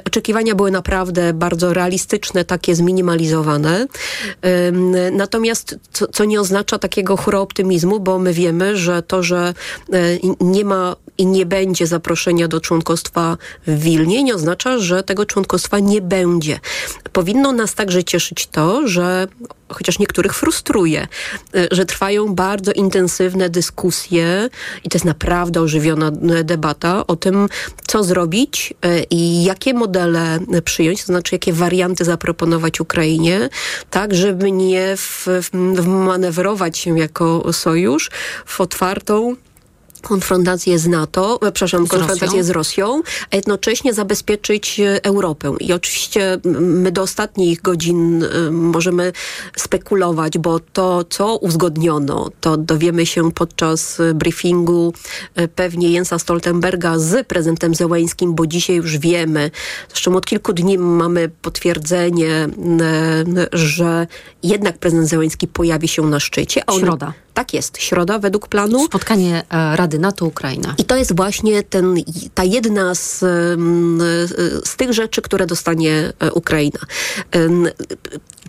Oczekiwania 0.06 0.54
były 0.54 0.70
naprawdę 0.70 1.32
bardzo 1.32 1.74
realistyczne, 1.74 2.44
takie 2.44 2.74
zminimalizowane. 2.74 3.86
Natomiast 5.12 5.76
co, 5.92 6.06
co 6.06 6.24
nie 6.24 6.40
oznacza 6.40 6.78
takiego 6.78 7.16
hura 7.16 7.38
optymizmu, 7.38 8.00
bo 8.00 8.18
my 8.18 8.32
wiemy, 8.32 8.57
że 8.76 9.02
to, 9.02 9.22
że 9.22 9.54
nie 10.40 10.64
ma 10.64 10.96
i 11.18 11.26
nie 11.26 11.46
będzie 11.46 11.86
zaproszenia 11.86 12.48
do 12.48 12.60
członkostwa 12.60 13.36
w 13.66 13.82
Wilnie, 13.82 14.22
nie 14.22 14.34
oznacza, 14.34 14.78
że 14.78 15.02
tego 15.02 15.26
członkostwa 15.26 15.78
nie 15.78 16.00
będzie. 16.00 16.60
Powinno 17.12 17.52
nas 17.52 17.74
także 17.74 18.04
cieszyć 18.04 18.46
to, 18.46 18.88
że 18.88 19.28
chociaż 19.68 19.98
niektórych 19.98 20.34
frustruje, 20.34 21.08
e, 21.54 21.68
że 21.70 21.84
trwają 21.84 22.34
bardzo 22.34 22.72
intensywne 22.72 23.48
dyskusje 23.48 24.48
i 24.84 24.88
to 24.88 24.96
jest 24.96 25.04
naprawdę 25.04 25.60
ożywiona 25.60 26.10
debata 26.44 27.06
o 27.06 27.16
tym, 27.16 27.48
co 27.86 28.04
zrobić 28.04 28.74
e, 28.82 29.02
i 29.02 29.44
jakie 29.44 29.74
modele 29.74 30.38
przyjąć, 30.64 31.00
to 31.00 31.06
znaczy 31.06 31.34
jakie 31.34 31.52
warianty 31.52 32.04
zaproponować 32.04 32.80
Ukrainie, 32.80 33.48
tak, 33.90 34.14
żeby 34.14 34.52
nie 34.52 34.94
wmanewrować 35.74 36.78
się 36.78 36.98
jako 36.98 37.52
sojusz 37.52 38.10
w 38.46 38.60
otwartą 38.60 39.36
konfrontację 40.02 40.78
z 40.78 40.86
NATO, 40.86 41.38
e, 41.42 41.52
przepraszam, 41.52 41.86
z 41.86 41.90
konfrontację 41.90 42.26
Rosją? 42.26 42.42
z 42.42 42.50
Rosją, 42.50 43.02
a 43.30 43.36
jednocześnie 43.36 43.94
zabezpieczyć 43.94 44.80
e, 44.80 45.04
Europę. 45.04 45.56
I 45.60 45.72
oczywiście 45.72 46.38
my 46.60 46.92
do 46.92 47.02
ostatnich 47.02 47.62
godzin 47.62 48.24
e, 48.24 48.50
możemy 48.50 49.12
spekulować, 49.56 50.38
bo 50.38 50.60
to, 50.60 51.04
co 51.04 51.36
uzgodniono, 51.36 52.30
to 52.40 52.56
dowiemy 52.56 53.06
się 53.06 53.32
podczas 53.32 53.98
briefingu 54.14 54.92
pewnie 55.54 55.90
Jensa 55.90 56.18
Stoltenberga 56.18 56.98
z 56.98 57.26
prezydentem 57.26 57.74
Zełańskim, 57.74 58.34
bo 58.34 58.46
dzisiaj 58.46 58.76
już 58.76 58.98
wiemy, 58.98 59.50
zresztą 59.88 60.16
od 60.16 60.26
kilku 60.26 60.52
dni 60.52 60.78
mamy 60.78 61.30
potwierdzenie, 61.42 62.48
że 63.52 64.06
jednak 64.42 64.78
prezydent 64.78 65.08
Zełański 65.08 65.48
pojawi 65.48 65.88
się 65.88 66.02
na 66.02 66.20
szczycie. 66.20 66.66
On, 66.66 66.80
Środa. 66.80 67.12
Tak 67.38 67.54
jest, 67.54 67.78
środa 67.78 68.18
według 68.18 68.48
planu. 68.48 68.86
Spotkanie 68.86 69.42
Rady 69.74 69.98
NATO-Ukraina. 69.98 70.74
I 70.78 70.84
to 70.84 70.96
jest 70.96 71.16
właśnie 71.16 71.62
ten, 71.62 71.94
ta 72.34 72.44
jedna 72.44 72.94
z, 72.94 73.18
z 74.64 74.76
tych 74.76 74.92
rzeczy, 74.92 75.22
które 75.22 75.46
dostanie 75.46 76.12
e, 76.20 76.32
Ukraina. 76.32 76.78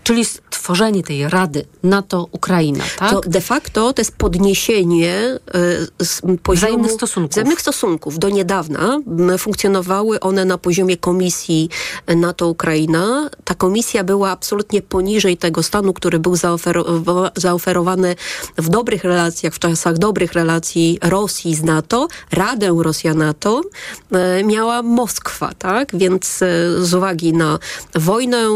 Czyli 0.03 0.25
stworzenie 0.25 1.03
tej 1.03 1.29
Rady 1.29 1.65
NATO-Ukraina, 1.83 2.83
tak? 2.97 3.11
To 3.11 3.21
de 3.21 3.41
facto 3.41 3.93
to 3.93 4.01
jest 4.01 4.15
podniesienie 4.15 5.15
y, 5.15 6.37
poziomu 6.43 6.57
wzajemnych 6.57 6.91
stosunków. 6.91 7.31
wzajemnych 7.31 7.61
stosunków. 7.61 8.19
Do 8.19 8.29
niedawna 8.29 8.99
funkcjonowały 9.37 10.19
one 10.19 10.45
na 10.45 10.57
poziomie 10.57 10.97
komisji 10.97 11.69
NATO-Ukraina. 12.15 13.29
Ta 13.43 13.55
komisja 13.55 14.03
była 14.03 14.31
absolutnie 14.31 14.81
poniżej 14.81 15.37
tego 15.37 15.63
stanu, 15.63 15.93
który 15.93 16.19
był 16.19 16.35
zaoferowany 17.35 18.15
w 18.57 18.69
dobrych 18.69 19.03
relacjach, 19.03 19.53
w 19.53 19.59
czasach 19.59 19.97
dobrych 19.97 20.33
relacji 20.33 20.99
Rosji 21.01 21.55
z 21.55 21.63
NATO. 21.63 22.07
Radę 22.31 22.75
Rosja-NATO 22.79 23.61
y, 24.41 24.43
miała 24.43 24.81
Moskwa, 24.81 25.51
tak? 25.59 25.89
Więc 25.93 26.41
y, 26.41 26.85
z 26.85 26.93
uwagi 26.93 27.33
na 27.33 27.59
wojnę 27.95 28.47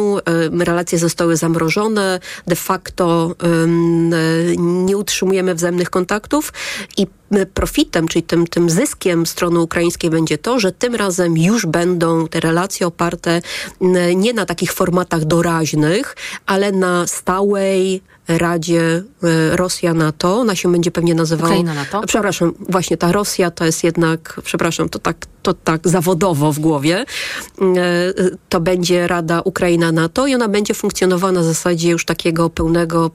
relacje 0.60 0.98
zostały 1.00 1.33
zamrożone, 1.38 2.20
de 2.48 2.56
facto 2.56 3.36
nie 4.58 4.98
utrzymujemy 4.98 5.56
wzajemnych 5.56 5.90
kontaktów 5.90 6.54
i 6.98 7.08
profitem, 7.54 8.08
czyli 8.08 8.24
tym, 8.24 8.48
tym 8.48 8.70
zyskiem 8.70 9.26
strony 9.26 9.60
ukraińskiej 9.60 10.10
będzie 10.10 10.38
to, 10.38 10.60
że 10.60 10.72
tym 10.72 10.96
razem 10.96 11.38
już 11.38 11.66
będą 11.66 12.28
te 12.28 12.40
relacje 12.40 12.88
oparte 12.88 13.42
nie 14.16 14.34
na 14.34 14.46
takich 14.46 14.74
formatach 14.74 15.26
doraźnych, 15.26 16.16
ale 16.46 16.72
na 16.72 17.08
stałej 17.08 18.02
Radzie 18.28 19.04
e, 19.24 19.58
Rosja-NATO. 19.58 20.40
Ona 20.40 20.56
się 20.56 20.72
będzie 20.72 20.92
pewnie 20.92 21.16
nazywała... 21.16 21.50
Ukraina-NATO? 21.50 22.02
Przepraszam, 22.08 22.54
właśnie 22.70 22.98
ta 22.98 23.12
Rosja 23.12 23.52
to 23.52 23.66
jest 23.66 23.84
jednak, 23.84 24.42
przepraszam, 24.44 24.90
to 24.90 25.00
tak, 25.00 25.18
to 25.42 25.54
tak 25.54 25.88
zawodowo 25.88 26.54
w 26.54 26.60
głowie. 26.60 27.06
E, 27.62 28.14
to 28.50 28.60
będzie 28.60 29.08
Rada 29.08 29.42
Ukraina-NATO 29.42 30.28
i 30.28 30.36
ona 30.36 30.48
będzie 30.48 30.74
funkcjonowała 30.74 31.32
na 31.32 31.44
zasadzie 31.44 31.90
już 31.90 32.06
takiego 32.06 32.50
pełnego 32.50 33.12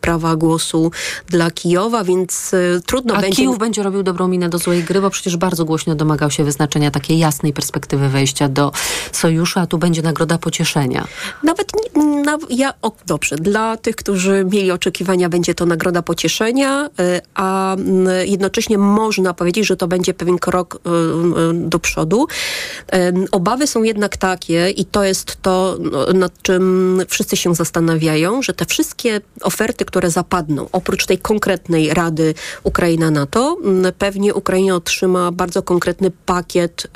prawa 0.00 0.36
głosu 0.36 0.90
dla 1.28 1.50
Kijowa, 1.50 2.04
więc 2.04 2.54
e, 2.54 2.80
trudno 2.86 3.14
A 3.14 3.20
będzie... 3.20 3.36
Kijów 3.36 3.58
będzie 3.58 3.82
robił 3.82 4.02
dobrą 4.02 4.28
minę 4.28 4.48
do 4.48 4.58
złej 4.58 4.84
gry, 4.84 5.00
bo 5.00 5.10
przecież 5.10 5.36
bardzo 5.36 5.64
głośno 5.64 5.94
domagał 5.94 6.30
się 6.30 6.44
wyznaczenia 6.44 6.90
takiej 6.90 7.18
jasnej 7.18 7.52
perspektywy 7.52 8.08
wejścia 8.08 8.48
do 8.48 8.72
sojuszu, 9.12 9.60
a 9.60 9.66
tu 9.66 9.78
będzie 9.78 10.02
nagroda 10.02 10.38
pocieszenia. 10.38 11.06
Nawet, 11.42 11.72
na, 12.24 12.38
ja, 12.50 12.74
o, 12.82 12.92
dobrze, 13.06 13.36
dla 13.36 13.76
tych, 13.76 13.96
którzy 13.96 14.35
mieli 14.44 14.70
oczekiwania, 14.70 15.28
będzie 15.28 15.54
to 15.54 15.66
nagroda 15.66 16.02
pocieszenia, 16.02 16.86
y, 16.86 17.20
a 17.34 17.76
y, 17.76 18.26
jednocześnie 18.26 18.78
można 18.78 19.34
powiedzieć, 19.34 19.66
że 19.66 19.76
to 19.76 19.88
będzie 19.88 20.14
pewien 20.14 20.38
krok 20.38 20.74
y, 20.74 20.78
do 21.54 21.78
przodu. 21.78 22.26
Obawy 23.30 23.66
są 23.66 23.82
jednak 23.82 24.16
takie 24.16 24.70
i 24.70 24.84
to 24.84 25.04
jest 25.04 25.42
to, 25.42 25.76
no, 25.80 26.12
nad 26.12 26.42
czym 26.42 27.02
wszyscy 27.08 27.36
się 27.36 27.54
zastanawiają, 27.54 28.42
że 28.42 28.52
te 28.54 28.64
wszystkie 28.64 29.20
oferty, 29.42 29.84
które 29.84 30.10
zapadną, 30.10 30.68
oprócz 30.72 31.06
tej 31.06 31.18
konkretnej 31.18 31.94
Rady 31.94 32.34
Ukraina-NATO, 32.62 33.56
pewnie 33.98 34.34
Ukraina 34.34 34.74
otrzyma 34.74 35.32
bardzo 35.32 35.62
konkretny 35.62 36.10
pakiet 36.26 36.86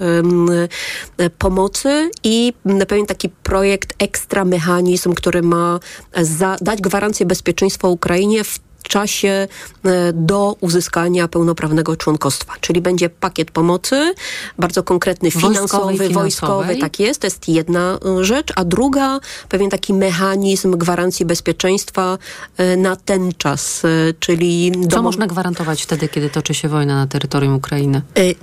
pomocy 1.39 2.11
i 2.25 2.53
pewien 2.89 3.07
taki 3.07 3.29
projekt, 3.29 3.95
ekstra 3.99 4.45
mechanizm, 4.45 5.15
który 5.15 5.43
ma 5.43 5.81
za, 6.23 6.57
dać 6.61 6.81
gwarancję 6.81 7.27
bezpieczeństwa 7.31 7.89
Ukrainie 7.89 8.45
w 8.45 8.59
czasie 8.83 9.49
e, 9.85 10.13
do 10.13 10.57
uzyskania 10.61 11.29
pełnoprawnego 11.29 11.97
członkostwa. 11.97 12.53
Czyli 12.61 12.81
będzie 12.81 13.11
pakiet 13.11 13.51
pomocy, 13.51 14.15
bardzo 14.59 14.83
konkretny, 14.83 15.31
finansowy, 15.31 15.85
wojskowy, 15.85 16.15
wojskowy, 16.15 16.77
tak 16.77 17.01
jest, 17.01 17.21
to 17.21 17.27
jest 17.27 17.49
jedna 17.49 17.99
e, 18.21 18.25
rzecz, 18.25 18.53
a 18.57 18.65
druga, 18.65 19.21
pewien 19.49 19.71
taki 19.71 19.95
mechanizm 19.95 20.71
gwarancji 20.71 21.27
bezpieczeństwa 21.27 22.19
e, 22.57 22.77
na 22.77 22.97
ten 22.97 23.33
czas, 23.39 23.83
czyli... 24.21 24.73
Co 24.83 24.89
do... 24.89 25.03
można 25.03 25.27
gwarantować 25.27 25.83
wtedy, 25.83 26.09
kiedy 26.09 26.31
toczy 26.31 26.55
się 26.55 26.69
wojna 26.69 26.95
na 26.97 27.07
terytorium 27.07 27.55
Ukrainy? 27.55 28.03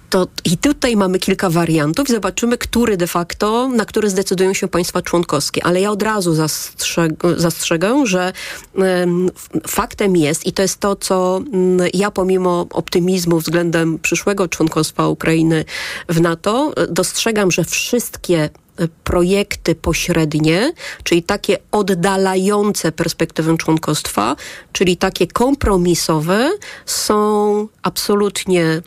To, 0.10 0.28
I 0.45 0.58
tutaj 0.58 0.95
mamy 0.95 1.19
kilka 1.19 1.50
wariantów 1.50 2.10
i 2.10 2.12
zobaczymy, 2.12 2.58
który 2.58 2.97
de 2.97 3.08
facto, 3.08 3.67
na 3.67 3.86
który 3.86 4.10
zdecydują 4.10 4.54
się 4.54 4.67
państwa 4.67 5.02
członkowskie. 5.02 5.65
Ale 5.65 5.82
ja 5.82 5.91
od 5.91 6.04
razu 6.04 6.34
zastrzeg 6.34 7.13
zastrzegę, 7.38 8.06
że 8.06 8.34
faktem 9.67 10.15
jest, 10.15 10.26
jest 10.27 10.45
i 10.45 10.53
to 10.53 10.61
jest 10.61 10.79
to, 10.79 10.95
co 10.95 11.41
mm, 11.53 11.89
ja 11.93 12.11
pomimo 12.11 12.67
optymizmu 12.69 13.39
względem 13.39 13.99
przyszłego 13.99 14.47
członkostwa 14.47 15.07
Ukrainy 15.07 15.65
w 16.09 16.21
NATO 16.21 16.73
dostrzegam, 16.89 17.51
że 17.51 17.63
wszystkie 17.63 18.37
e, 18.43 18.49
projekty 19.03 19.75
pośrednie, 19.75 20.73
czyli 21.03 21.23
takie 21.23 21.57
oddalające 21.71 22.91
perspektywę 22.91 23.57
członkostwa, 23.57 24.35
czyli 24.71 24.97
takie 24.97 25.27
kompromisowe, 25.27 26.51
są 26.85 27.67
absolutnie 27.81 28.63
e, 28.63 28.81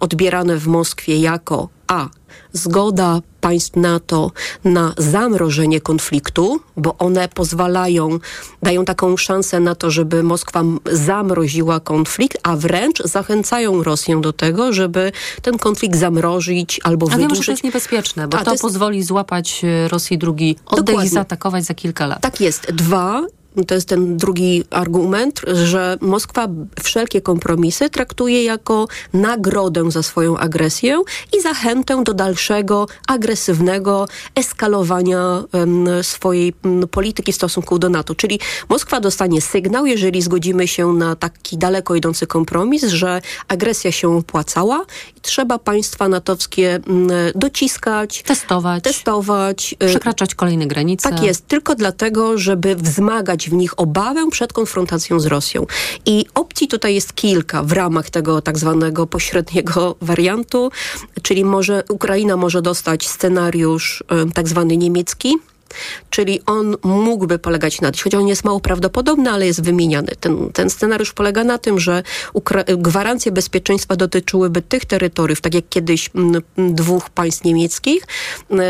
odbierane 0.00 0.56
w 0.56 0.66
Moskwie 0.66 1.16
jako 1.16 1.68
a 1.86 2.08
zgoda 2.52 3.20
państw 3.40 3.76
NATO 3.76 4.30
na 4.64 4.94
zamrożenie 4.98 5.80
konfliktu, 5.80 6.60
bo 6.76 6.98
one 6.98 7.28
pozwalają, 7.28 8.18
dają 8.62 8.84
taką 8.84 9.16
szansę 9.16 9.60
na 9.60 9.74
to, 9.74 9.90
żeby 9.90 10.22
Moskwa 10.22 10.62
zamroziła 10.92 11.80
konflikt, 11.80 12.38
a 12.42 12.56
wręcz 12.56 13.02
zachęcają 13.02 13.82
Rosję 13.82 14.20
do 14.20 14.32
tego, 14.32 14.72
żeby 14.72 15.12
ten 15.42 15.58
konflikt 15.58 15.98
zamrozić 15.98 16.80
albo 16.84 17.06
a 17.06 17.16
wydłużyć. 17.16 17.30
Wiem, 17.30 17.42
że 17.42 17.46
to 17.46 17.52
jest 17.52 17.64
niebezpieczne, 17.64 18.28
bo 18.28 18.36
a 18.36 18.38
to, 18.38 18.44
to 18.44 18.50
jest... 18.50 18.62
pozwoli 18.62 19.02
złapać 19.02 19.64
e, 19.64 19.88
Rosji 19.88 20.18
drugi 20.18 20.56
oddech 20.66 21.04
i 21.04 21.08
zaatakować 21.08 21.64
za 21.64 21.74
kilka 21.74 22.06
lat. 22.06 22.20
Tak 22.20 22.40
jest. 22.40 22.72
Dwa, 22.72 23.22
to 23.64 23.74
jest 23.74 23.88
ten 23.88 24.16
drugi 24.16 24.64
argument, 24.70 25.40
że 25.46 25.98
Moskwa 26.00 26.48
wszelkie 26.82 27.20
kompromisy 27.20 27.90
traktuje 27.90 28.44
jako 28.44 28.88
nagrodę 29.12 29.90
za 29.90 30.02
swoją 30.02 30.38
agresję 30.38 31.02
i 31.38 31.40
zachętę 31.40 32.04
do 32.04 32.14
dalszego 32.14 32.86
agresywnego 33.06 34.08
eskalowania 34.34 35.42
um, 35.52 35.86
swojej 36.02 36.54
um, 36.64 36.88
polityki 36.88 37.32
w 37.32 37.36
stosunku 37.36 37.78
do 37.78 37.88
NATO. 37.88 38.14
Czyli 38.14 38.40
Moskwa 38.68 39.00
dostanie 39.00 39.40
sygnał, 39.40 39.86
jeżeli 39.86 40.22
zgodzimy 40.22 40.68
się 40.68 40.92
na 40.92 41.16
taki 41.16 41.58
daleko 41.58 41.94
idący 41.94 42.26
kompromis, 42.26 42.84
że 42.84 43.20
agresja 43.48 43.92
się 43.92 44.16
opłacała 44.16 44.84
i 45.16 45.20
trzeba 45.20 45.58
państwa 45.58 46.08
natowskie 46.08 46.80
um, 46.88 47.08
dociskać, 47.34 48.22
testować, 48.22 48.84
testować 48.84 49.74
y, 49.82 49.86
przekraczać 49.86 50.34
kolejne 50.34 50.66
granice. 50.66 51.10
Tak 51.10 51.22
jest, 51.22 51.48
tylko 51.48 51.74
dlatego, 51.74 52.38
żeby 52.38 52.76
wzmagać 52.76 53.45
w 53.50 53.52
nich 53.52 53.80
obawę 53.80 54.30
przed 54.30 54.52
konfrontacją 54.52 55.20
z 55.20 55.26
Rosją. 55.26 55.66
I 56.06 56.24
opcji 56.34 56.68
tutaj 56.68 56.94
jest 56.94 57.14
kilka 57.14 57.62
w 57.62 57.72
ramach 57.72 58.10
tego 58.10 58.42
tak 58.42 58.58
zwanego 58.58 59.06
pośredniego 59.06 59.96
wariantu, 60.00 60.70
czyli 61.22 61.44
może 61.44 61.84
Ukraina 61.88 62.36
może 62.36 62.62
dostać 62.62 63.08
scenariusz 63.08 64.04
tak 64.34 64.48
zwany 64.48 64.76
niemiecki, 64.76 65.36
Czyli 66.10 66.40
on 66.46 66.76
mógłby 66.82 67.38
polegać 67.38 67.80
na, 67.80 67.90
choć 68.04 68.14
on 68.14 68.28
jest 68.28 68.44
mało 68.44 68.60
prawdopodobny, 68.60 69.30
ale 69.30 69.46
jest 69.46 69.62
wymieniany. 69.62 70.12
Ten, 70.20 70.50
ten 70.52 70.70
scenariusz 70.70 71.12
polega 71.12 71.44
na 71.44 71.58
tym, 71.58 71.80
że 71.80 72.02
Ukra- 72.34 72.76
gwarancje 72.78 73.32
bezpieczeństwa 73.32 73.96
dotyczyłyby 73.96 74.62
tych 74.62 74.84
terytoriów, 74.84 75.40
tak 75.40 75.54
jak 75.54 75.68
kiedyś 75.68 76.10
m, 76.14 76.42
dwóch 76.74 77.10
państw 77.10 77.44
niemieckich. 77.44 78.06
M, 78.50 78.60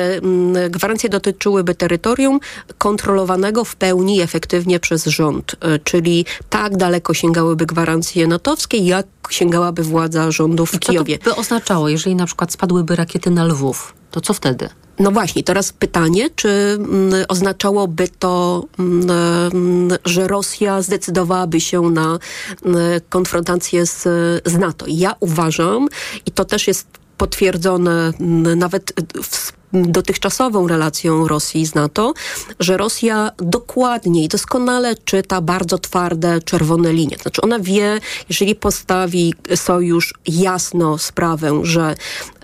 gwarancje 0.71 1.09
dotyczyłyby 1.11 1.75
terytorium 1.75 2.41
kontrolowanego 2.79 3.65
w 3.65 3.77
pełni 3.77 4.21
efektywnie 4.21 4.81
przez 4.81 5.05
rząd, 5.05 5.57
e, 5.61 5.79
czyli 5.79 6.25
tak 6.51 6.77
daleko 6.77 7.15
sięgałyby 7.15 7.67
gwarancje 7.67 8.27
natowskie, 8.27 8.79
jak 8.79 9.07
sięgałaby 9.31 9.83
władza 9.83 10.31
rządu 10.31 10.67
w 10.67 10.71
Co 10.71 10.79
Kijowie. 10.79 11.19
to 11.19 11.25
by 11.25 11.37
oznaczało, 11.37 11.89
jeżeli 11.89 12.17
na 12.17 12.27
przykład 12.27 12.53
spadłyby 12.53 12.97
rakiety 12.97 13.31
na 13.31 13.45
Lwów? 13.45 13.95
To 14.11 14.21
co 14.21 14.35
wtedy? 14.35 14.69
No 14.99 15.11
właśnie, 15.11 15.43
teraz 15.43 15.73
pytanie, 15.73 16.31
czy 16.37 16.49
mm, 16.49 17.25
oznaczałoby 17.29 18.09
to, 18.19 18.65
mm, 18.79 19.89
że 20.05 20.29
Rosja 20.29 20.83
zdecydowałaby 20.83 21.61
się 21.61 21.83
na 21.83 22.19
mm, 22.65 23.01
konfrontację 23.09 23.87
z, 23.87 24.03
z 24.45 24.59
NATO? 24.59 24.87
Ja 24.89 25.15
uważam, 25.21 25.89
i 26.27 26.31
to 26.31 26.45
też 26.45 26.69
jest 26.69 26.87
potwierdzone 27.17 28.13
mm, 28.21 28.59
nawet 28.59 28.93
w 29.23 29.53
dotychczasową 29.73 30.69
relacją 30.69 31.29
Rosji 31.29 31.67
z 31.67 31.75
NATO, 31.75 32.15
że 32.61 32.77
Rosja 32.77 33.31
dokładnie 33.37 34.25
i 34.25 34.29
doskonale 34.29 34.95
czyta 35.05 35.41
bardzo 35.41 35.79
twarde 35.79 36.41
czerwone 36.41 36.93
linie. 36.93 37.17
Znaczy 37.23 37.41
ona 37.41 37.59
wie, 37.59 38.01
jeżeli 38.29 38.55
postawi 38.55 39.35
sojusz 39.55 40.15
jasno 40.27 40.99
sprawę, 40.99 41.61
że 41.63 41.95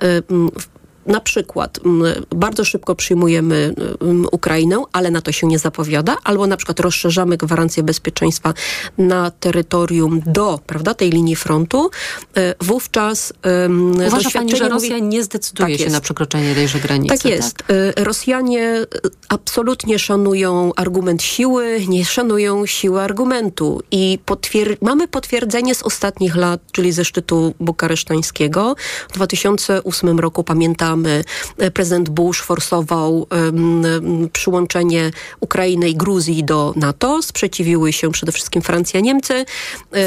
y, 0.03 0.23
mm, 0.31 0.51
na 1.07 1.21
przykład 1.21 1.81
bardzo 2.31 2.65
szybko 2.65 2.95
przyjmujemy 2.95 3.75
Ukrainę, 4.33 4.83
ale 4.93 5.11
na 5.11 5.21
to 5.21 5.33
się 5.33 5.47
nie 5.47 5.59
zapowiada, 5.59 6.17
albo 6.25 6.47
na 6.47 6.57
przykład 6.57 6.81
rozszerzamy 6.81 7.37
gwarancję 7.37 7.83
bezpieczeństwa 7.83 8.55
na 8.99 9.31
terytorium 9.31 10.23
do 10.27 10.61
prawda, 10.67 10.95
tej 10.95 11.11
linii 11.11 11.37
frontu, 11.37 11.91
e, 12.35 12.55
wówczas 12.61 13.33
Uważa 14.07 14.31
pani, 14.31 14.57
że 14.57 14.69
Rosja 14.69 14.97
mówi... 14.97 15.09
nie 15.09 15.23
zdecyduje 15.23 15.69
tak 15.69 15.79
się 15.79 15.85
jest. 15.85 15.95
na 15.95 16.01
przekroczenie 16.01 16.55
tejże 16.55 16.81
granicy? 16.81 17.17
Tak 17.17 17.25
jest. 17.25 17.57
Tak? 17.57 17.67
Rosjanie 17.97 18.87
absolutnie 19.29 19.99
szanują 19.99 20.71
argument 20.77 21.23
siły, 21.23 21.81
nie 21.89 22.05
szanują 22.05 22.67
siły 22.67 23.01
argumentu 23.01 23.81
i 23.91 24.19
potwier 24.25 24.77
mamy 24.81 25.09
potwierdzenie 25.09 25.75
z 25.75 25.83
ostatnich 25.83 26.37
lat, 26.37 26.61
czyli 26.73 26.93
ze 26.93 27.05
szczytu 27.05 27.55
bukaresztańskiego. 27.61 28.75
W 29.09 29.13
2008 29.13 30.21
roku 30.21 30.45
pamiętam 30.45 30.92
prezydent 31.75 32.09
Bush 32.09 32.43
forsował 32.43 33.27
przyłączenie 34.33 35.11
Ukrainy 35.41 35.89
i 35.89 35.97
Gruzji 35.97 36.45
do 36.45 36.73
NATO. 36.77 37.23
Sprzeciwiły 37.23 37.93
się 37.93 38.13
przede 38.13 38.33
wszystkim 38.33 38.63
Francja, 38.63 39.01
Niemcy. 39.01 39.45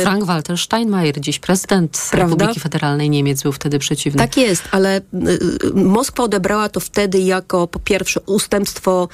Frank-Walter 0.03 0.57
Steinmeier, 0.57 1.21
dziś 1.21 1.39
prezydent 1.39 2.07
Prawda? 2.11 2.35
Republiki 2.35 2.59
Federalnej 2.59 3.09
Niemiec, 3.09 3.43
był 3.43 3.51
wtedy 3.51 3.79
przeciwny. 3.79 4.19
Tak 4.19 4.37
jest, 4.37 4.63
ale 4.71 4.97
y, 4.97 5.01
Moskwa 5.73 6.23
odebrała 6.23 6.69
to 6.69 6.79
wtedy 6.79 7.19
jako 7.19 7.67
po 7.67 7.79
pierwsze 7.79 8.19
ustępstwo 8.19 9.07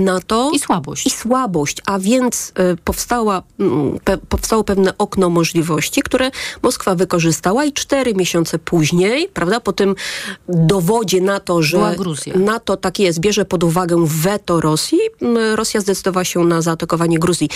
NATO. 0.00 0.50
I 0.54 0.58
słabość. 0.58 1.06
I 1.06 1.10
słabość, 1.10 1.76
a 1.86 1.98
więc 1.98 2.52
powstała, 2.84 3.42
pe, 4.04 4.18
powstało 4.18 4.64
pewne 4.64 4.98
okno 4.98 5.30
możliwości, 5.30 6.02
które 6.02 6.30
Moskwa 6.62 6.94
wykorzystała 6.94 7.64
i 7.64 7.72
cztery 7.72 8.14
miesiące 8.14 8.58
później, 8.58 9.28
prawda, 9.28 9.60
po 9.60 9.72
tym 9.72 9.94
dowodzie 10.80 11.20
na 11.20 11.40
to, 11.40 11.62
że 11.62 11.96
NATO 12.34 12.76
tak 12.76 12.98
jest, 12.98 13.20
bierze 13.20 13.44
pod 13.44 13.64
uwagę 13.64 14.04
weto 14.06 14.60
Rosji, 14.60 14.98
Rosja 15.54 15.80
zdecydowała 15.80 16.24
się 16.24 16.44
na 16.44 16.62
zaatakowanie 16.62 17.18
Gruzji. 17.18 17.48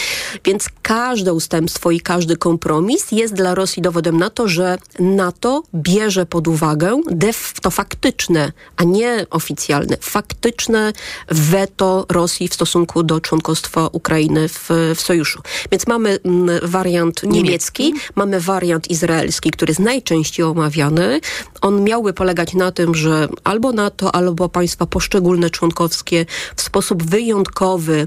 Więc 0.44 0.68
każde 0.82 1.32
ustępstwo 1.32 1.90
i 1.90 2.00
każdy 2.00 2.36
kompromis 2.36 3.12
jest 3.12 3.34
dla 3.34 3.54
Rosji 3.54 3.82
dowodem 3.82 4.16
na 4.18 4.30
to, 4.30 4.48
że 4.48 4.78
NATO 4.98 5.62
bierze 5.74 6.26
pod 6.26 6.48
uwagę 6.48 7.00
def, 7.10 7.54
to 7.62 7.70
faktyczne, 7.70 8.52
a 8.76 8.84
nie 8.84 9.26
oficjalne, 9.30 9.96
faktyczne 10.00 10.92
weto 11.28 12.06
Rosji 12.08 12.48
w 12.48 12.54
stosunku 12.54 13.02
do 13.02 13.20
członkostwa 13.20 13.88
Ukrainy 13.92 14.48
w, 14.48 14.68
w 14.94 15.00
sojuszu. 15.00 15.42
Więc 15.72 15.86
mamy 15.86 16.18
wariant 16.62 17.22
niemiecki, 17.22 17.82
niemiecki, 17.82 17.94
mamy 18.14 18.40
wariant 18.40 18.90
izraelski, 18.90 19.50
który 19.50 19.70
jest 19.70 19.80
najczęściej 19.80 20.46
omawiany. 20.46 21.20
On 21.60 21.84
miałby 21.84 22.12
polegać 22.12 22.54
na 22.54 22.72
tym, 22.72 22.94
że 22.94 23.13
albo 23.44 23.72
NATO, 23.72 24.14
albo 24.14 24.48
państwa 24.48 24.86
poszczególne 24.86 25.50
członkowskie 25.50 26.26
w 26.56 26.62
sposób 26.62 27.02
wyjątkowy 27.02 28.06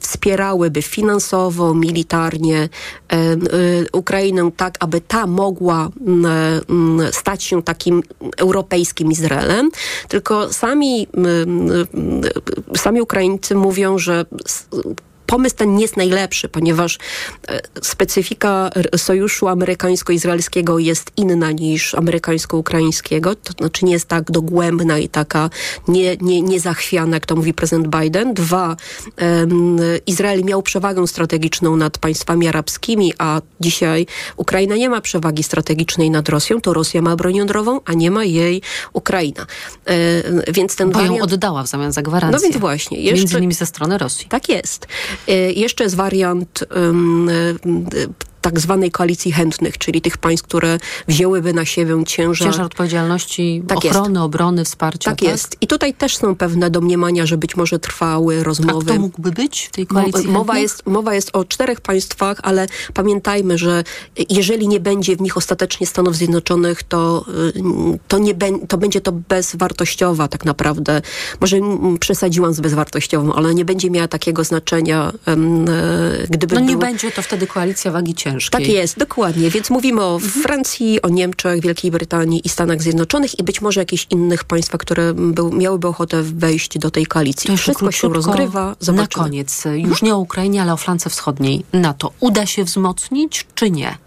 wspierałyby 0.00 0.82
finansowo, 0.82 1.74
militarnie 1.74 2.58
e, 2.58 3.16
e, 3.16 3.36
Ukrainę 3.92 4.50
tak, 4.56 4.76
aby 4.80 5.00
ta 5.00 5.26
mogła 5.26 5.88
m, 6.06 6.26
stać 7.12 7.44
się 7.44 7.62
takim 7.62 8.02
europejskim 8.36 9.12
Izraelem. 9.12 9.70
Tylko 10.08 10.52
sami, 10.52 11.06
m, 11.14 11.70
sami 12.76 13.00
Ukraińcy 13.00 13.54
mówią, 13.54 13.98
że 13.98 14.24
pomysł 15.30 15.56
ten 15.56 15.74
nie 15.74 15.82
jest 15.82 15.96
najlepszy, 15.96 16.48
ponieważ 16.48 16.98
e, 17.48 17.60
specyfika 17.82 18.70
sojuszu 18.96 19.48
amerykańsko-izraelskiego 19.48 20.78
jest 20.78 21.10
inna 21.16 21.50
niż 21.50 21.94
amerykańsko-ukraińskiego, 21.94 23.34
to 23.34 23.52
znaczy 23.52 23.84
nie 23.84 23.92
jest 23.92 24.08
tak 24.08 24.30
dogłębna 24.30 24.98
i 24.98 25.08
taka 25.08 25.50
nie, 25.88 26.16
nie, 26.20 26.42
niezachwiana, 26.42 27.16
jak 27.16 27.26
to 27.26 27.36
mówi 27.36 27.54
prezydent 27.54 27.96
Biden. 27.96 28.34
Dwa, 28.34 28.76
um, 29.20 29.78
Izrael 30.06 30.44
miał 30.44 30.62
przewagę 30.62 31.06
strategiczną 31.06 31.76
nad 31.76 31.98
państwami 31.98 32.48
arabskimi, 32.48 33.12
a 33.18 33.40
dzisiaj 33.60 34.06
Ukraina 34.36 34.76
nie 34.76 34.90
ma 34.90 35.00
przewagi 35.00 35.42
strategicznej 35.42 36.10
nad 36.10 36.28
Rosją, 36.28 36.60
to 36.60 36.72
Rosja 36.72 37.02
ma 37.02 37.16
broń 37.16 37.36
jądrową, 37.36 37.80
a 37.84 37.92
nie 37.92 38.10
ma 38.10 38.24
jej 38.24 38.62
Ukraina. 38.92 39.46
E, 39.86 40.52
więc 40.52 40.76
ten 40.76 40.90
Bo 40.90 40.98
wariant... 40.98 41.18
ją 41.18 41.24
oddała 41.24 41.62
w 41.62 41.66
zamian 41.66 41.92
za 41.92 42.02
gwarancję. 42.02 42.38
No 42.38 42.42
więc 42.42 42.56
właśnie. 42.56 43.00
Jeszcze... 43.00 43.18
Między 43.18 43.38
innymi 43.38 43.54
ze 43.54 43.66
strony 43.66 43.98
Rosji. 43.98 44.28
Tak 44.28 44.48
jest. 44.48 44.86
Jeszcze 45.54 45.84
jest 45.84 45.96
wariant 45.96 46.64
um, 46.76 47.30
tak 48.40 48.60
zwanej 48.60 48.90
koalicji 48.90 49.32
chętnych, 49.32 49.78
czyli 49.78 50.00
tych 50.00 50.18
państw, 50.18 50.46
które 50.46 50.78
wzięłyby 51.08 51.52
na 51.52 51.64
siebie 51.64 52.04
ciężar... 52.06 52.48
Ciężar 52.48 52.66
odpowiedzialności, 52.66 53.62
tak 53.68 53.78
ochrony, 53.78 54.10
jest. 54.10 54.20
obrony, 54.20 54.64
wsparcia. 54.64 55.10
Tak, 55.10 55.18
tak, 55.20 55.28
jest. 55.28 55.56
I 55.60 55.66
tutaj 55.66 55.94
też 55.94 56.16
są 56.16 56.36
pewne 56.36 56.70
domniemania, 56.70 57.26
że 57.26 57.38
być 57.38 57.56
może 57.56 57.78
trwały 57.78 58.42
rozmowy. 58.42 58.90
A 58.90 58.94
kto 58.94 59.00
mógłby 59.00 59.32
być 59.32 59.66
w 59.66 59.70
tej 59.70 59.86
koalicji 59.86 60.28
mowa 60.28 60.58
jest, 60.58 60.86
mowa 60.86 61.14
jest 61.14 61.30
o 61.32 61.44
czterech 61.44 61.80
państwach, 61.80 62.38
ale 62.42 62.66
pamiętajmy, 62.94 63.58
że 63.58 63.84
jeżeli 64.30 64.68
nie 64.68 64.80
będzie 64.80 65.16
w 65.16 65.20
nich 65.20 65.36
ostatecznie 65.36 65.86
Stanów 65.86 66.16
Zjednoczonych, 66.16 66.82
to, 66.82 67.24
y, 67.56 67.98
to, 68.08 68.18
nie 68.18 68.34
to 68.68 68.78
będzie 68.78 69.00
to 69.00 69.12
bezwartościowa 69.12 70.28
tak 70.28 70.44
naprawdę. 70.44 71.02
Może 71.40 71.56
przesadziłam 72.00 72.54
z 72.54 72.60
bezwartościową, 72.60 73.32
ale 73.32 73.54
nie 73.54 73.64
będzie 73.64 73.90
miała 73.90 74.08
takiego 74.08 74.44
znaczenia, 74.44 75.12
y, 76.24 76.28
gdyby 76.30 76.54
No 76.54 76.60
nie 76.60 76.66
było... 76.66 76.80
będzie 76.80 77.12
to 77.12 77.22
wtedy 77.22 77.46
koalicja 77.46 77.92
wagi 77.92 78.14
ciężkiej 78.14 78.29
ciężkiej. 78.32 78.60
Tak 78.60 78.68
jest, 78.68 78.98
dokładnie. 78.98 79.50
Więc 79.50 79.70
mówimy 79.70 80.02
o. 80.02 80.18
Francji, 80.18 81.02
o 81.02 81.08
Niemczech, 81.08 81.60
Wielkiej 81.60 81.90
Brytanii 81.90 82.40
i 82.44 82.48
Stanach 82.48 82.82
Zjednoczonych 82.82 83.38
i 83.38 83.42
być 83.42 83.60
może 83.60 83.80
jakichś 83.80 84.06
innych 84.10 84.44
państwach, 84.44 84.80
które 84.80 85.14
był, 85.14 85.52
miałyby 85.52 85.88
ochotę 85.88 86.22
wejść 86.22 86.78
do 86.78 86.90
tej 86.90 87.06
koalicji. 87.06 87.50
To 87.50 87.56
Wszystko 87.56 87.92
się 87.92 88.08
rozgrywa. 88.08 88.76
Zobaczymy. 88.80 89.22
Na 89.22 89.24
koniec, 89.24 89.64
już 89.74 90.02
nie 90.02 90.14
o 90.14 90.18
Ukrainie, 90.18 90.62
ale 90.62 90.72
o 90.72 90.76
flance 90.76 91.10
wschodniej. 91.10 91.64
NATO 91.72 92.12
uda 92.20 92.46
się 92.46 92.64
wzmocnić, 92.64 93.46
czy 93.54 93.70
nie? 93.70 93.98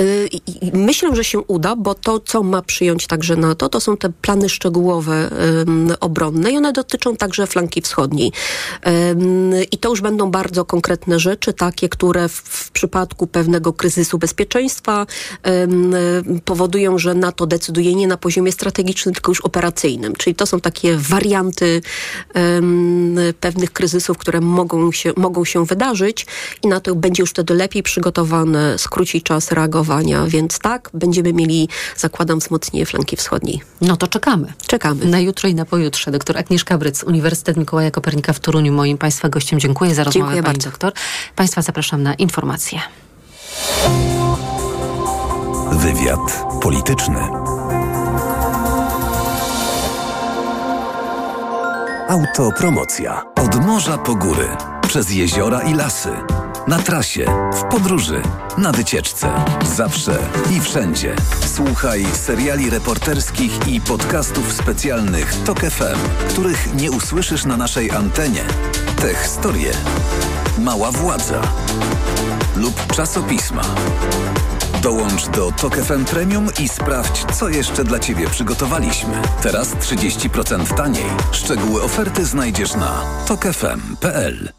Y, 0.00 0.28
myślę, 0.72 1.16
że 1.16 1.24
się 1.24 1.38
uda, 1.40 1.76
bo 1.76 1.94
to, 1.94 2.20
co 2.20 2.42
ma 2.42 2.62
przyjąć 2.62 3.06
także 3.06 3.36
NATO, 3.36 3.68
to 3.68 3.80
są 3.80 3.96
te 3.96 4.08
plany 4.08 4.48
szczegółowe 4.48 5.30
obronne 6.00 6.50
i 6.52 6.56
one 6.56 6.72
dotyczą 6.72 7.16
także 7.16 7.46
flanki 7.46 7.82
wschodniej. 7.82 8.32
I 9.72 9.78
to 9.78 9.88
już 9.88 10.00
będą 10.00 10.30
bardzo 10.30 10.64
konkretne 10.64 11.18
rzeczy, 11.18 11.52
takie, 11.52 11.88
które 11.88 12.28
w, 12.28 12.32
w 12.32 12.70
przypadku 12.70 13.26
pewnego 13.26 13.67
pewnego 13.68 13.72
kryzysu 13.72 14.18
bezpieczeństwa 14.18 15.06
powodują, 16.44 16.98
że 16.98 17.14
NATO 17.14 17.46
decyduje 17.46 17.94
nie 17.94 18.06
na 18.06 18.16
poziomie 18.16 18.52
strategicznym, 18.52 19.14
tylko 19.14 19.30
już 19.30 19.40
operacyjnym. 19.40 20.16
Czyli 20.16 20.36
to 20.36 20.46
są 20.46 20.60
takie 20.60 20.96
warianty 20.96 21.82
pewnych 23.40 23.72
kryzysów, 23.72 24.18
które 24.18 24.40
mogą 24.40 24.92
się, 24.92 25.12
mogą 25.16 25.44
się 25.44 25.66
wydarzyć 25.66 26.26
i 26.62 26.68
NATO 26.68 26.94
będzie 26.94 27.22
już 27.22 27.30
wtedy 27.30 27.54
lepiej 27.54 27.82
przygotowane, 27.82 28.78
skróci 28.78 29.22
czas 29.22 29.52
reagowania, 29.52 30.26
więc 30.26 30.58
tak, 30.58 30.90
będziemy 30.94 31.32
mieli, 31.32 31.68
zakładam, 31.96 32.38
wzmocnienie 32.38 32.86
flanki 32.86 33.16
wschodniej. 33.16 33.62
No 33.80 33.96
to 33.96 34.06
czekamy. 34.06 34.52
Czekamy. 34.66 35.04
Na 35.04 35.20
jutro 35.20 35.48
i 35.48 35.54
na 35.54 35.64
pojutrze. 35.64 36.10
Doktor 36.10 36.38
Agnieszka 36.38 36.78
Bryc, 36.78 37.04
Uniwersytet 37.04 37.56
Mikołaja 37.56 37.90
Kopernika 37.90 38.32
w 38.32 38.40
Toruniu, 38.40 38.72
moim 38.72 38.98
Państwa 38.98 39.28
gościem. 39.28 39.60
Dziękuję 39.60 39.94
za 39.94 40.04
rozmowę, 40.04 40.26
Dziękuję 40.26 40.42
Pani 40.42 40.54
bardzo. 40.56 40.70
doktor. 40.70 40.92
Państwa 41.36 41.62
zapraszam 41.62 42.02
na 42.02 42.14
informacje. 42.14 42.80
Wywiad 45.72 46.44
polityczny. 46.62 47.20
Autopromocja. 52.08 53.22
Od 53.36 53.66
morza 53.66 53.98
po 53.98 54.14
góry, 54.14 54.48
przez 54.88 55.10
jeziora 55.10 55.62
i 55.62 55.74
lasy. 55.74 56.10
Na 56.66 56.78
trasie, 56.78 57.26
w 57.52 57.62
podróży, 57.62 58.22
na 58.58 58.72
wycieczce. 58.72 59.30
Zawsze 59.76 60.18
i 60.56 60.60
wszędzie. 60.60 61.16
Słuchaj 61.54 62.06
seriali 62.12 62.70
reporterskich 62.70 63.68
i 63.68 63.80
podcastów 63.80 64.52
specjalnych 64.52 65.34
TOK 65.44 65.60
FM, 65.60 66.28
których 66.28 66.74
nie 66.74 66.90
usłyszysz 66.90 67.44
na 67.44 67.56
naszej 67.56 67.90
antenie. 67.90 68.44
Te 69.00 69.14
historie. 69.14 69.70
Mała 70.58 70.90
władza. 70.90 71.42
Lub 72.56 72.86
czasopisma. 72.96 73.62
Dołącz 74.82 75.28
do 75.28 75.52
TOK 75.52 75.76
FM 75.76 76.04
Premium 76.04 76.46
i 76.60 76.68
sprawdź, 76.68 77.24
co 77.34 77.48
jeszcze 77.48 77.84
dla 77.84 77.98
Ciebie 77.98 78.30
przygotowaliśmy. 78.30 79.22
Teraz 79.42 79.74
30% 79.74 80.76
taniej. 80.76 81.06
Szczegóły 81.32 81.82
oferty 81.82 82.24
znajdziesz 82.24 82.74
na 82.74 83.02
tokefm.pl. 83.26 84.52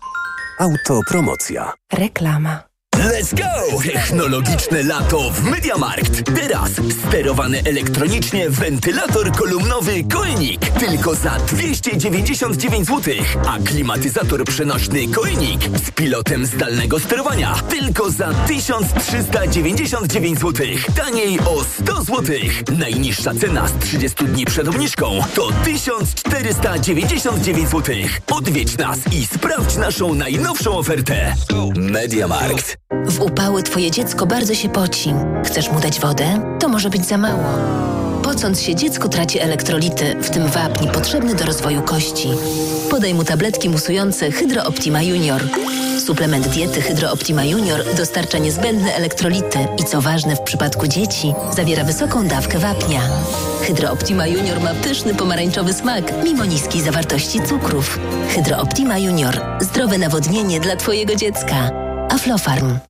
Autopromocja. 0.60 1.74
Reklama. 1.94 2.69
Let's 3.00 3.34
go! 3.34 3.80
Technologiczne 3.84 4.84
lato 4.84 5.32
w 5.32 5.44
Mediamarkt. 5.44 6.24
Teraz 6.36 6.72
sterowany 7.08 7.62
elektronicznie 7.66 8.50
wentylator 8.50 9.32
kolumnowy 9.32 10.04
Koenig. 10.04 10.60
Tylko 10.80 11.16
za 11.16 11.38
299 11.48 12.88
zł. 12.88 13.14
A 13.48 13.60
klimatyzator 13.60 14.44
przenośny 14.44 15.08
Koenig 15.08 15.62
z 15.86 15.92
pilotem 15.92 16.46
zdalnego 16.46 17.00
sterowania. 17.00 17.56
Tylko 17.70 18.12
za 18.12 18.34
1399 18.48 20.40
zł. 20.40 20.68
Taniej 20.96 21.40
o 21.40 21.64
100 21.64 22.04
zł. 22.04 22.36
Najniższa 22.78 23.32
cena 23.42 23.68
z 23.68 23.80
30 23.80 24.26
dni 24.26 24.46
przed 24.46 24.68
obniżką 24.68 25.20
to 25.36 25.50
1499 25.66 27.70
zł. 27.70 27.96
Odwiedź 28.32 28.78
nas 28.78 29.00
i 29.12 29.26
sprawdź 29.26 29.76
naszą 29.76 30.14
najnowszą 30.14 30.78
ofertę. 30.78 31.36
Mediamarkt. 31.76 32.89
W 33.06 33.22
upały 33.22 33.64
twoje 33.64 33.92
dziecko 33.92 34.26
bardzo 34.26 34.56
się 34.56 34.70
poci. 34.70 35.14
Chcesz 35.46 35.72
mu 35.72 35.80
dać 35.80 36.00
wodę? 36.00 36.58
To 36.60 36.68
może 36.68 36.90
być 36.90 37.06
za 37.06 37.18
mało. 37.18 37.44
Pocąc 38.24 38.62
się, 38.62 38.76
dziecko 38.76 39.10
traci 39.10 39.40
elektrolity, 39.40 40.16
w 40.22 40.30
tym 40.30 40.48
wapń 40.48 40.88
potrzebny 40.88 41.36
do 41.36 41.46
rozwoju 41.46 41.82
kości. 41.82 42.28
Podaj 42.90 43.14
mu 43.14 43.24
tabletki 43.24 43.70
musujące 43.70 44.32
Hydro 44.32 44.64
Optima 44.64 45.02
Junior. 45.02 45.42
Suplement 46.06 46.48
diety 46.48 46.82
Hydro 46.82 47.12
Optima 47.12 47.44
Junior 47.44 47.84
dostarcza 47.98 48.38
niezbędne 48.38 48.94
elektrolity 48.96 49.60
i 49.78 49.84
co 49.84 50.02
ważne 50.02 50.36
w 50.36 50.42
przypadku 50.42 50.88
dzieci, 50.88 51.34
zawiera 51.56 51.84
wysoką 51.84 52.28
dawkę 52.28 52.60
wapnia. 52.60 53.02
Hydro 53.62 53.92
Optima 53.92 54.28
Junior 54.28 54.62
ma 54.62 54.74
pyszny 54.74 55.16
pomarańczowy 55.16 55.74
smak, 55.74 56.14
mimo 56.24 56.46
niskiej 56.46 56.82
zawartości 56.82 57.42
cukrów. 57.42 58.00
Hydro 58.36 58.58
Optima 58.58 58.98
Junior. 58.98 59.42
Zdrowe 59.62 59.98
nawodnienie 59.98 60.60
dla 60.60 60.76
twojego 60.76 61.16
dziecka. 61.16 61.89
Aflofarm. 62.10 62.82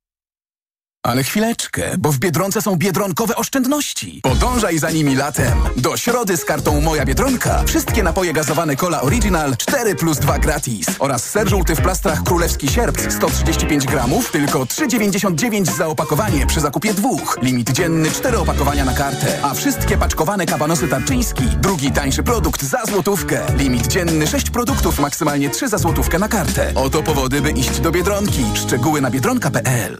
Ale 1.04 1.24
chwileczkę, 1.24 1.84
bo 1.98 2.12
w 2.12 2.20
Biedronce 2.20 2.62
są 2.62 2.76
biedronkowe 2.76 3.36
oszczędności. 3.36 4.20
Podążaj 4.24 4.80
za 4.80 4.92
nimi 4.92 5.16
latem. 5.16 5.58
Do 5.78 5.98
środy 5.98 6.38
z 6.38 6.46
kartą 6.46 6.82
Moja 6.82 7.06
Biedronka 7.06 7.64
wszystkie 7.68 8.04
napoje 8.04 8.34
gazowane 8.34 8.76
Cola 8.76 9.02
Original 9.02 9.58
4 9.58 9.96
plus 9.96 10.18
2 10.20 10.40
gratis. 10.40 10.88
Oraz 11.00 11.30
ser 11.30 11.50
żółty 11.50 11.76
w 11.76 11.82
plastrach 11.82 12.24
Królewski 12.24 12.68
Sierp 12.68 13.12
135 13.12 13.86
gramów, 13.86 14.32
tylko 14.32 14.60
3,99 14.60 15.78
za 15.78 15.88
opakowanie 15.88 16.48
przy 16.48 16.62
zakupie 16.62 16.94
dwóch. 16.94 17.38
Limit 17.42 17.72
dzienny 17.72 18.12
4 18.12 18.38
opakowania 18.38 18.86
na 18.86 18.94
kartę. 18.94 19.40
A 19.42 19.54
wszystkie 19.54 19.98
paczkowane 19.98 20.46
kabanosy 20.46 20.88
Tarczyński, 20.88 21.44
drugi 21.44 21.92
tańszy 21.92 22.24
produkt 22.24 22.64
za 22.64 22.86
złotówkę. 22.86 23.42
Limit 23.58 23.88
dzienny 23.88 24.28
6 24.28 24.50
produktów, 24.50 25.00
maksymalnie 25.00 25.50
3 25.50 25.68
za 25.68 25.78
złotówkę 25.78 26.20
na 26.20 26.28
kartę. 26.28 26.72
Oto 26.76 27.04
powody, 27.04 27.42
by 27.42 27.52
iść 27.52 27.80
do 27.80 27.92
Biedronki. 27.92 28.46
Szczegóły 28.56 29.02
na 29.02 29.12
biedronka.pl 29.12 30.00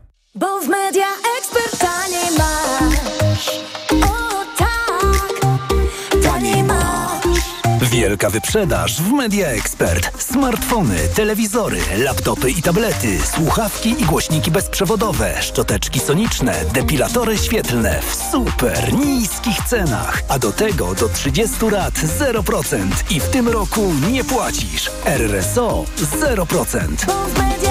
Wielka 8.01 8.29
wyprzedaż 8.29 9.01
w 9.01 9.11
Media 9.11 9.47
Expert. 9.47 10.23
Smartfony, 10.23 10.95
telewizory, 11.15 11.77
laptopy 11.97 12.51
i 12.51 12.61
tablety, 12.61 13.19
słuchawki 13.35 13.89
i 13.89 14.05
głośniki 14.05 14.51
bezprzewodowe, 14.51 15.41
szczoteczki 15.41 15.99
soniczne, 15.99 16.55
depilatory 16.73 17.37
świetlne 17.37 17.99
w 18.01 18.15
super 18.31 18.93
niskich 18.93 19.57
cenach. 19.67 20.23
A 20.29 20.39
do 20.39 20.51
tego 20.51 20.95
do 20.95 21.09
30 21.09 21.65
lat 21.71 21.93
0% 21.93 22.79
i 23.09 23.19
w 23.19 23.29
tym 23.29 23.47
roku 23.47 23.93
nie 24.11 24.23
płacisz. 24.23 24.91
RSO 25.05 25.85
0%. 25.97 27.05
Bo 27.05 27.13
w 27.13 27.37
media. 27.37 27.70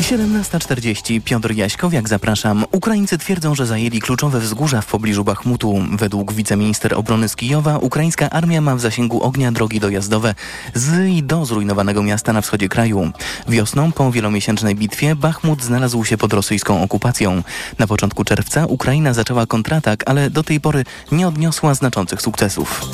17.40. 0.00 1.20
Piotr 1.20 1.52
Jaśkowiak, 1.54 2.08
zapraszam. 2.08 2.64
Ukraińcy 2.72 3.18
twierdzą, 3.18 3.54
że 3.54 3.66
zajęli 3.66 4.00
kluczowe 4.00 4.40
wzgórza 4.40 4.80
w 4.80 4.86
pobliżu 4.86 5.24
Bachmutu. 5.24 5.78
Według 5.92 6.32
wiceminister 6.32 6.94
obrony 6.94 7.28
z 7.28 7.36
Kijowa, 7.36 7.78
ukraińska 7.78 8.30
armia 8.30 8.60
ma 8.60 8.76
w 8.76 8.80
zasięgu 8.80 9.22
ognia 9.22 9.52
drogi 9.52 9.80
dojazdowe 9.80 10.34
z 10.74 11.08
i 11.08 11.22
do 11.22 11.44
zrujnowanego 11.44 12.02
miasta 12.02 12.32
na 12.32 12.40
wschodzie 12.40 12.68
kraju. 12.68 13.10
Wiosną, 13.48 13.92
po 13.92 14.12
wielomiesięcznej 14.12 14.74
bitwie, 14.74 15.14
Bachmut 15.14 15.62
znalazł 15.62 16.04
się 16.04 16.18
pod 16.18 16.32
rosyjską 16.32 16.82
okupacją. 16.82 17.42
Na 17.78 17.86
początku 17.86 18.24
czerwca 18.24 18.66
Ukraina 18.66 19.14
zaczęła 19.14 19.46
kontratak, 19.46 20.02
ale 20.06 20.30
do 20.30 20.42
tej 20.42 20.60
pory 20.60 20.84
nie 21.12 21.28
odniosła 21.28 21.74
znaczących 21.74 22.22
sukcesów. 22.22 22.84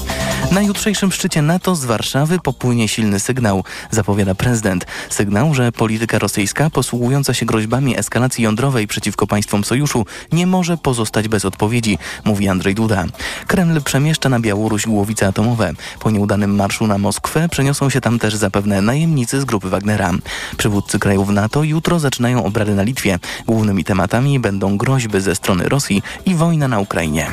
Na 0.53 0.63
jutrzejszym 0.63 1.13
szczycie 1.13 1.43
NATO 1.43 1.75
z 1.75 1.85
Warszawy 1.85 2.39
popłynie 2.39 2.89
silny 2.89 3.21
sygnał, 3.21 3.65
zapowiada 3.91 4.35
prezydent. 4.35 4.87
Sygnał, 5.11 5.55
że 5.55 5.73
polityka 5.73 6.19
rosyjska 6.19 6.71
posługująca 6.71 7.35
się 7.35 7.47
groźbami 7.47 7.99
eskalacji 7.99 8.45
jądrowej 8.45 8.87
przeciwko 8.87 9.27
państwom 9.27 9.65
sojuszu 9.65 10.07
nie 10.33 10.47
może 10.47 10.77
pozostać 10.77 11.29
bez 11.29 11.45
odpowiedzi, 11.45 11.99
mówi 12.25 12.49
Andrzej 12.49 12.75
Duda. 12.75 13.05
Kreml 13.47 13.83
przemieszcza 13.83 14.29
na 14.29 14.41
Białoruś 14.41 14.87
głowice 14.87 15.27
atomowe. 15.27 15.73
Po 16.01 16.11
nieudanym 16.11 16.55
marszu 16.55 16.87
na 16.87 16.99
Moskwę 16.99 17.49
przeniosą 17.49 17.91
się 17.91 18.01
tam 18.01 18.19
też 18.19 18.35
zapewne 18.35 18.83
najemnicy 18.83 19.41
z 19.41 19.45
grupy 19.45 19.69
Wagnera. 19.69 20.11
Przywódcy 20.57 20.99
krajów 20.99 21.29
NATO 21.29 21.63
jutro 21.63 21.99
zaczynają 21.99 22.45
obrady 22.45 22.75
na 22.75 22.83
Litwie. 22.83 23.19
Głównymi 23.47 23.85
tematami 23.85 24.41
będą 24.41 24.77
groźby 24.77 25.21
ze 25.21 25.35
strony 25.35 25.69
Rosji 25.69 26.03
i 26.27 26.35
wojna 26.35 26.69
na 26.69 26.81
Ukrainie. 26.81 27.27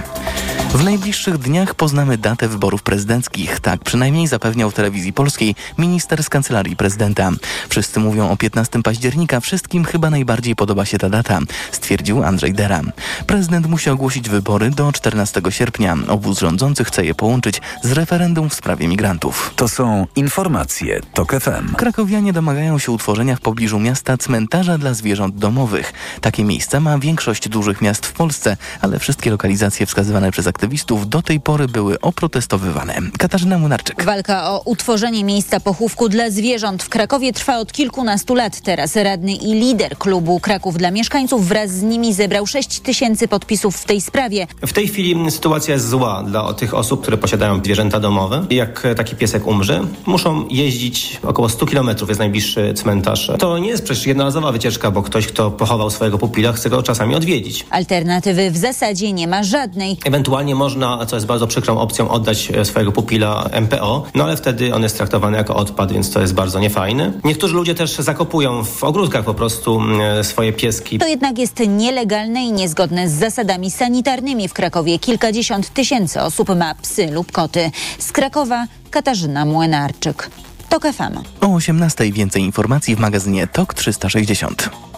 W 0.74 0.84
najbliższych 0.84 1.38
dniach 1.38 1.76
poznamy 1.76 2.18
datę 2.18 2.48
wyborów 2.48 2.84
prezydenckich. 2.84 3.60
Tak 3.60 3.84
przynajmniej 3.84 4.28
zapewniał 4.28 4.72
telewizji 4.72 5.14
polskiej 5.14 5.56
minister 5.78 6.24
z 6.24 6.30
kancelarii 6.30 6.76
prezydenta. 6.76 7.32
Wszyscy 7.70 8.00
mówią 8.00 8.30
o 8.30 8.38
15 8.38 8.84
października, 8.84 9.40
wszystkim 9.40 9.86
chyba 9.86 10.10
najbardziej 10.10 10.56
podoba 10.56 10.86
się 10.86 10.98
ta 10.98 11.10
data, 11.10 11.40
stwierdził 11.72 12.24
Andrzej 12.24 12.54
Dera. 12.54 12.82
Prezydent 13.28 13.68
musi 13.68 13.90
ogłosić 13.90 14.30
wybory 14.30 14.70
do 14.70 14.92
14 14.92 15.42
sierpnia. 15.50 15.98
Obóz 16.08 16.40
rządzący 16.40 16.84
chce 16.84 17.06
je 17.06 17.16
połączyć 17.16 17.62
z 17.84 17.92
referendum 17.92 18.50
w 18.50 18.54
sprawie 18.54 18.88
migrantów. 18.88 19.54
To 19.56 19.68
są 19.68 20.08
informacje 20.16 21.02
TOK 21.14 21.32
FM. 21.32 21.76
Krakowianie 21.76 22.34
domagają 22.34 22.80
się 22.80 22.92
utworzenia 22.92 23.36
w 23.36 23.42
pobliżu 23.42 23.80
miasta 23.80 24.18
cmentarza 24.18 24.78
dla 24.78 24.94
zwierząt 24.94 25.36
domowych. 25.36 25.94
Takie 26.22 26.44
miejsca 26.44 26.80
ma 26.80 27.00
większość 27.00 27.50
dużych 27.50 27.82
miast 27.82 28.06
w 28.06 28.14
Polsce, 28.14 28.58
ale 28.82 29.00
wszystkie 29.00 29.32
lokalizacje 29.32 29.86
wskazywane 29.86 30.32
przez 30.32 30.48
aktywistów 30.60 31.10
do 31.10 31.22
tej 31.22 31.40
pory 31.40 31.68
były 31.68 32.00
oprotestowywane. 32.02 32.94
Katarzyna 33.18 33.58
Munarczyk. 33.58 34.04
Walka 34.04 34.52
o 34.52 34.62
utworzenie 34.66 35.24
miejsca 35.24 35.60
pochówku 35.60 36.10
dla 36.10 36.30
zwierząt 36.30 36.84
w 36.84 36.90
Krakowie 36.90 37.34
trwa 37.34 37.58
od 37.58 37.72
kilkunastu 37.72 38.36
lat. 38.36 38.62
Teraz 38.62 38.96
radny 38.96 39.32
i 39.32 39.54
lider 39.54 39.98
klubu 39.98 40.40
Kraków 40.40 40.78
dla 40.78 40.92
mieszkańców 40.92 41.48
wraz 41.48 41.72
z 41.72 41.82
nimi 41.82 42.14
zebrał 42.14 42.48
6 42.48 42.80
tysięcy 42.80 43.28
podpisów 43.28 43.78
w 43.78 43.86
tej 43.86 44.02
sprawie. 44.02 44.48
W 44.62 44.74
tej 44.74 44.88
chwili 44.88 45.32
sytuacja 45.32 45.74
jest 45.74 45.90
zła 45.90 46.24
dla 46.24 46.54
tych 46.54 46.74
osób, 46.74 47.02
które 47.02 47.18
posiadają 47.18 47.64
zwierzęta 47.64 48.00
domowe. 48.00 48.46
Jak 48.50 48.88
taki 48.98 49.16
piesek 49.16 49.48
umrze, 49.48 49.82
muszą 50.06 50.48
jeździć 50.50 51.20
około 51.24 51.50
100 51.50 51.66
kilometrów, 51.66 52.10
jest 52.10 52.20
najbliższy 52.20 52.74
cmentarz. 52.74 53.32
To 53.40 53.58
nie 53.58 53.70
jest 53.70 53.84
przecież 53.84 54.06
jednorazowa 54.06 54.52
wycieczka, 54.52 54.92
bo 54.92 55.04
ktoś, 55.04 55.28
kto 55.28 55.52
pochował 55.52 55.90
swojego 55.90 56.18
pupila, 56.18 56.54
chce 56.54 56.70
go 56.70 56.84
czasami 56.84 57.16
odwiedzić. 57.16 57.66
Alternatywy 57.70 58.52
w 58.52 58.58
zasadzie 58.58 59.14
nie 59.14 59.28
ma 59.28 59.44
żadnej. 59.44 59.98
Ewentualnie 60.06 60.49
można, 60.56 61.06
co 61.06 61.16
jest 61.16 61.26
bardzo 61.26 61.48
przykrą 61.48 61.80
opcją, 61.80 62.10
oddać 62.10 62.52
e, 62.52 62.66
swojego 62.66 62.92
pupila 62.92 63.50
MPO, 63.62 64.04
no 64.16 64.24
ale 64.24 64.38
wtedy 64.38 64.76
on 64.76 64.84
jest 64.84 64.98
traktowany 64.98 65.38
jako 65.38 65.56
odpad, 65.56 65.92
więc 65.92 66.12
to 66.12 66.22
jest 66.22 66.34
bardzo 66.34 66.60
niefajne. 66.60 67.14
Niektórzy 67.24 67.54
ludzie 67.54 67.76
też 67.76 67.96
zakopują 67.96 68.64
w 68.66 68.84
ogródkach 68.84 69.26
po 69.26 69.34
prostu 69.34 69.80
mm, 69.80 70.24
swoje 70.24 70.54
pieski. 70.54 71.00
To 71.00 71.08
jednak 71.08 71.38
jest 71.38 71.60
nielegalne 71.68 72.42
i 72.42 72.52
niezgodne 72.52 73.10
z 73.10 73.12
zasadami 73.12 73.72
sanitarnymi 73.72 74.48
w 74.48 74.54
Krakowie. 74.54 75.00
Kilkadziesiąt 75.00 75.74
tysięcy 75.74 76.22
osób 76.22 76.50
ma 76.56 76.76
psy 76.76 77.12
lub 77.12 77.32
koty. 77.32 77.72
Z 78.00 78.12
Krakowa 78.12 78.66
Katarzyna 78.90 79.46
Młynarczyk. 79.46 80.30
TOK 80.70 80.84
FM. 80.84 81.20
O 81.42 81.48
18 81.48 82.12
więcej 82.12 82.44
informacji 82.44 82.96
w 82.96 83.00
magazynie 83.00 83.48
TOK 83.48 83.74
360. 83.74 84.89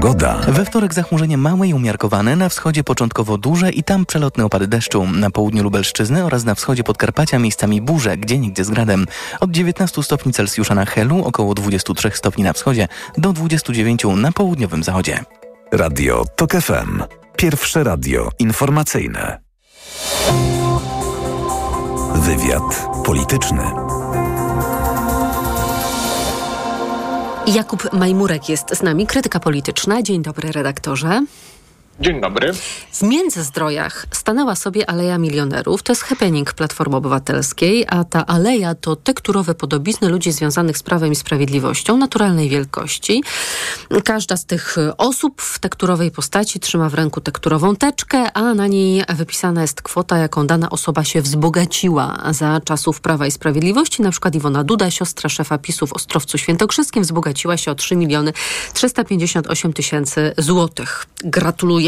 Pogoda. 0.00 0.38
We 0.48 0.64
wtorek 0.64 0.94
zachmurzenie 0.94 1.38
małe 1.38 1.68
i 1.68 1.74
umiarkowane, 1.74 2.36
na 2.36 2.48
wschodzie 2.48 2.84
początkowo 2.84 3.38
duże 3.38 3.70
i 3.70 3.82
tam 3.82 4.06
przelotne 4.06 4.44
opady 4.44 4.66
deszczu. 4.66 5.06
Na 5.06 5.30
południu 5.30 5.62
Lubelszczyzny 5.62 6.24
oraz 6.24 6.44
na 6.44 6.54
wschodzie 6.54 6.84
Podkarpacia 6.84 7.38
miejscami 7.38 7.80
burze, 7.80 8.16
gdzie 8.16 8.38
nigdzie 8.38 8.64
z 8.64 8.70
gradem. 8.70 9.06
Od 9.40 9.50
19 9.50 10.02
stopni 10.02 10.32
Celsjusza 10.32 10.74
na 10.74 10.84
Helu, 10.84 11.24
około 11.24 11.54
23 11.54 12.10
stopni 12.14 12.44
na 12.44 12.52
wschodzie, 12.52 12.88
do 13.16 13.32
29 13.32 14.02
na 14.16 14.32
południowym 14.32 14.82
zachodzie. 14.82 15.24
Radio 15.72 16.24
TOK 16.36 16.52
FM. 16.52 17.02
Pierwsze 17.36 17.84
radio 17.84 18.30
informacyjne. 18.38 19.40
Wywiad 22.14 22.88
polityczny. 23.04 23.87
Jakub 27.54 27.92
Majmurek 27.92 28.48
jest 28.48 28.76
z 28.76 28.82
nami, 28.82 29.06
krytyka 29.06 29.40
polityczna. 29.40 30.02
Dzień 30.02 30.22
dobry, 30.22 30.52
redaktorze. 30.52 31.24
Dzień 32.00 32.20
dobry. 32.20 32.52
W 32.92 33.02
Międzyzdrojach 33.02 34.06
stanęła 34.10 34.54
sobie 34.54 34.90
Aleja 34.90 35.18
Milionerów. 35.18 35.82
To 35.82 35.92
jest 35.92 36.02
happening 36.02 36.52
Platformy 36.52 36.96
Obywatelskiej, 36.96 37.84
a 37.88 38.04
ta 38.04 38.26
aleja 38.26 38.74
to 38.74 38.96
tekturowe 38.96 39.54
podobizny 39.54 40.08
ludzi 40.08 40.32
związanych 40.32 40.78
z 40.78 40.82
Prawem 40.82 41.12
i 41.12 41.16
Sprawiedliwością 41.16 41.96
naturalnej 41.96 42.48
wielkości. 42.48 43.22
Każda 44.04 44.36
z 44.36 44.44
tych 44.44 44.76
osób 44.98 45.42
w 45.42 45.58
tekturowej 45.58 46.10
postaci 46.10 46.60
trzyma 46.60 46.88
w 46.88 46.94
ręku 46.94 47.20
tekturową 47.20 47.76
teczkę, 47.76 48.32
a 48.32 48.54
na 48.54 48.66
niej 48.66 49.04
wypisana 49.08 49.62
jest 49.62 49.82
kwota, 49.82 50.18
jaką 50.18 50.46
dana 50.46 50.70
osoba 50.70 51.04
się 51.04 51.22
wzbogaciła 51.22 52.18
za 52.30 52.60
czasów 52.64 53.00
Prawa 53.00 53.26
i 53.26 53.30
Sprawiedliwości. 53.30 54.02
Na 54.02 54.10
przykład 54.10 54.34
Iwona 54.34 54.64
Duda, 54.64 54.90
siostra 54.90 55.28
szefa 55.28 55.58
PiSu 55.58 55.86
w 55.86 55.92
Ostrowcu 55.92 56.38
Świętokrzyskim, 56.38 57.02
wzbogaciła 57.02 57.56
się 57.56 57.70
o 57.70 57.74
3 57.74 57.96
miliony 57.96 58.32
358 58.72 59.72
tysięcy 59.72 60.34
złotych. 60.38 61.06
Gratuluję. 61.24 61.87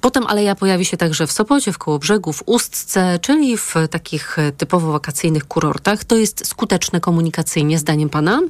Potem 0.00 0.26
aleja 0.26 0.54
pojawi 0.54 0.84
się 0.84 0.96
także 0.96 1.26
w 1.26 1.32
Sopocie, 1.32 1.72
w 1.72 1.78
Kołobrzegu, 1.78 2.32
w 2.32 2.42
Ustce, 2.46 3.18
czyli 3.22 3.56
w 3.56 3.74
takich 3.90 4.36
typowo 4.58 4.92
wakacyjnych 4.92 5.44
kurortach. 5.44 6.04
To 6.04 6.16
jest 6.16 6.46
skuteczne 6.46 7.00
komunikacyjnie, 7.00 7.78
zdaniem 7.78 8.08
pana? 8.08 8.40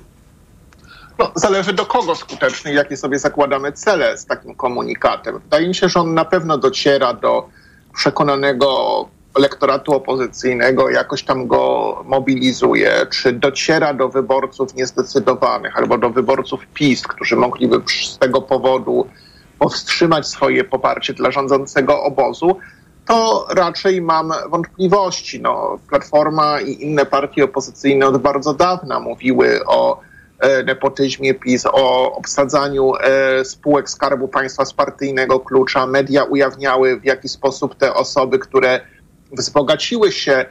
No, 1.18 1.32
zależy 1.34 1.72
do 1.72 1.86
kogo 1.86 2.14
skuteczny 2.14 2.72
i 2.72 2.74
jakie 2.74 2.96
sobie 2.96 3.18
zakładamy 3.18 3.72
cele 3.72 4.18
z 4.18 4.26
takim 4.26 4.54
komunikatem. 4.54 5.38
Wydaje 5.38 5.68
mi 5.68 5.74
się, 5.74 5.88
że 5.88 6.00
on 6.00 6.14
na 6.14 6.24
pewno 6.24 6.58
dociera 6.58 7.14
do 7.14 7.48
przekonanego 7.94 9.08
elektoratu 9.38 9.92
opozycyjnego, 9.94 10.90
jakoś 10.90 11.22
tam 11.22 11.46
go 11.46 12.02
mobilizuje, 12.06 13.06
czy 13.10 13.32
dociera 13.32 13.94
do 13.94 14.08
wyborców 14.08 14.74
niezdecydowanych 14.74 15.76
albo 15.76 15.98
do 15.98 16.10
wyborców 16.10 16.66
PiS, 16.74 17.02
którzy 17.02 17.36
mogliby 17.36 17.82
z 17.86 18.18
tego 18.18 18.42
powodu 18.42 19.06
powstrzymać 19.60 20.26
swoje 20.26 20.64
poparcie 20.64 21.14
dla 21.14 21.30
rządzącego 21.30 22.02
obozu, 22.02 22.56
to 23.06 23.46
raczej 23.50 24.02
mam 24.02 24.32
wątpliwości. 24.48 25.40
No, 25.40 25.78
Platforma 25.88 26.60
i 26.60 26.82
inne 26.82 27.06
partie 27.06 27.44
opozycyjne 27.44 28.06
od 28.06 28.18
bardzo 28.18 28.54
dawna 28.54 29.00
mówiły 29.00 29.60
o 29.66 30.00
e, 30.38 30.62
nepotyzmie 30.62 31.34
PiS, 31.34 31.66
o 31.66 32.14
obsadzaniu 32.14 32.92
e, 32.94 33.44
spółek 33.44 33.90
Skarbu 33.90 34.28
Państwa 34.28 34.64
z 34.64 34.72
partyjnego 34.72 35.40
klucza. 35.40 35.86
Media 35.86 36.24
ujawniały, 36.24 37.00
w 37.00 37.04
jaki 37.04 37.28
sposób 37.28 37.74
te 37.74 37.94
osoby, 37.94 38.38
które 38.38 38.80
wzbogaciły 39.32 40.12
się 40.12 40.44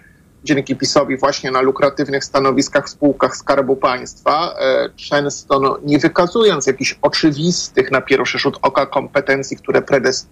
dzięki 0.44 0.76
PiSowi 0.76 1.18
właśnie 1.18 1.52
na 1.52 1.62
lukratywnych 1.62 2.24
stanowiskach 2.24 2.86
w 2.86 2.90
spółkach 2.90 3.38
Skarbu 3.38 3.76
Państwa, 3.76 4.56
e, 4.60 4.90
często 4.96 5.60
no, 5.60 5.80
nie 5.84 6.00
wykazując 6.00 6.68
jakichś 6.68 7.00
oczywistych 7.02 7.92
na 7.92 8.02
pierwszy 8.02 8.40
rzut 8.40 8.60
oka 8.62 8.86
kompetencji, 8.86 9.58
które 9.58 9.82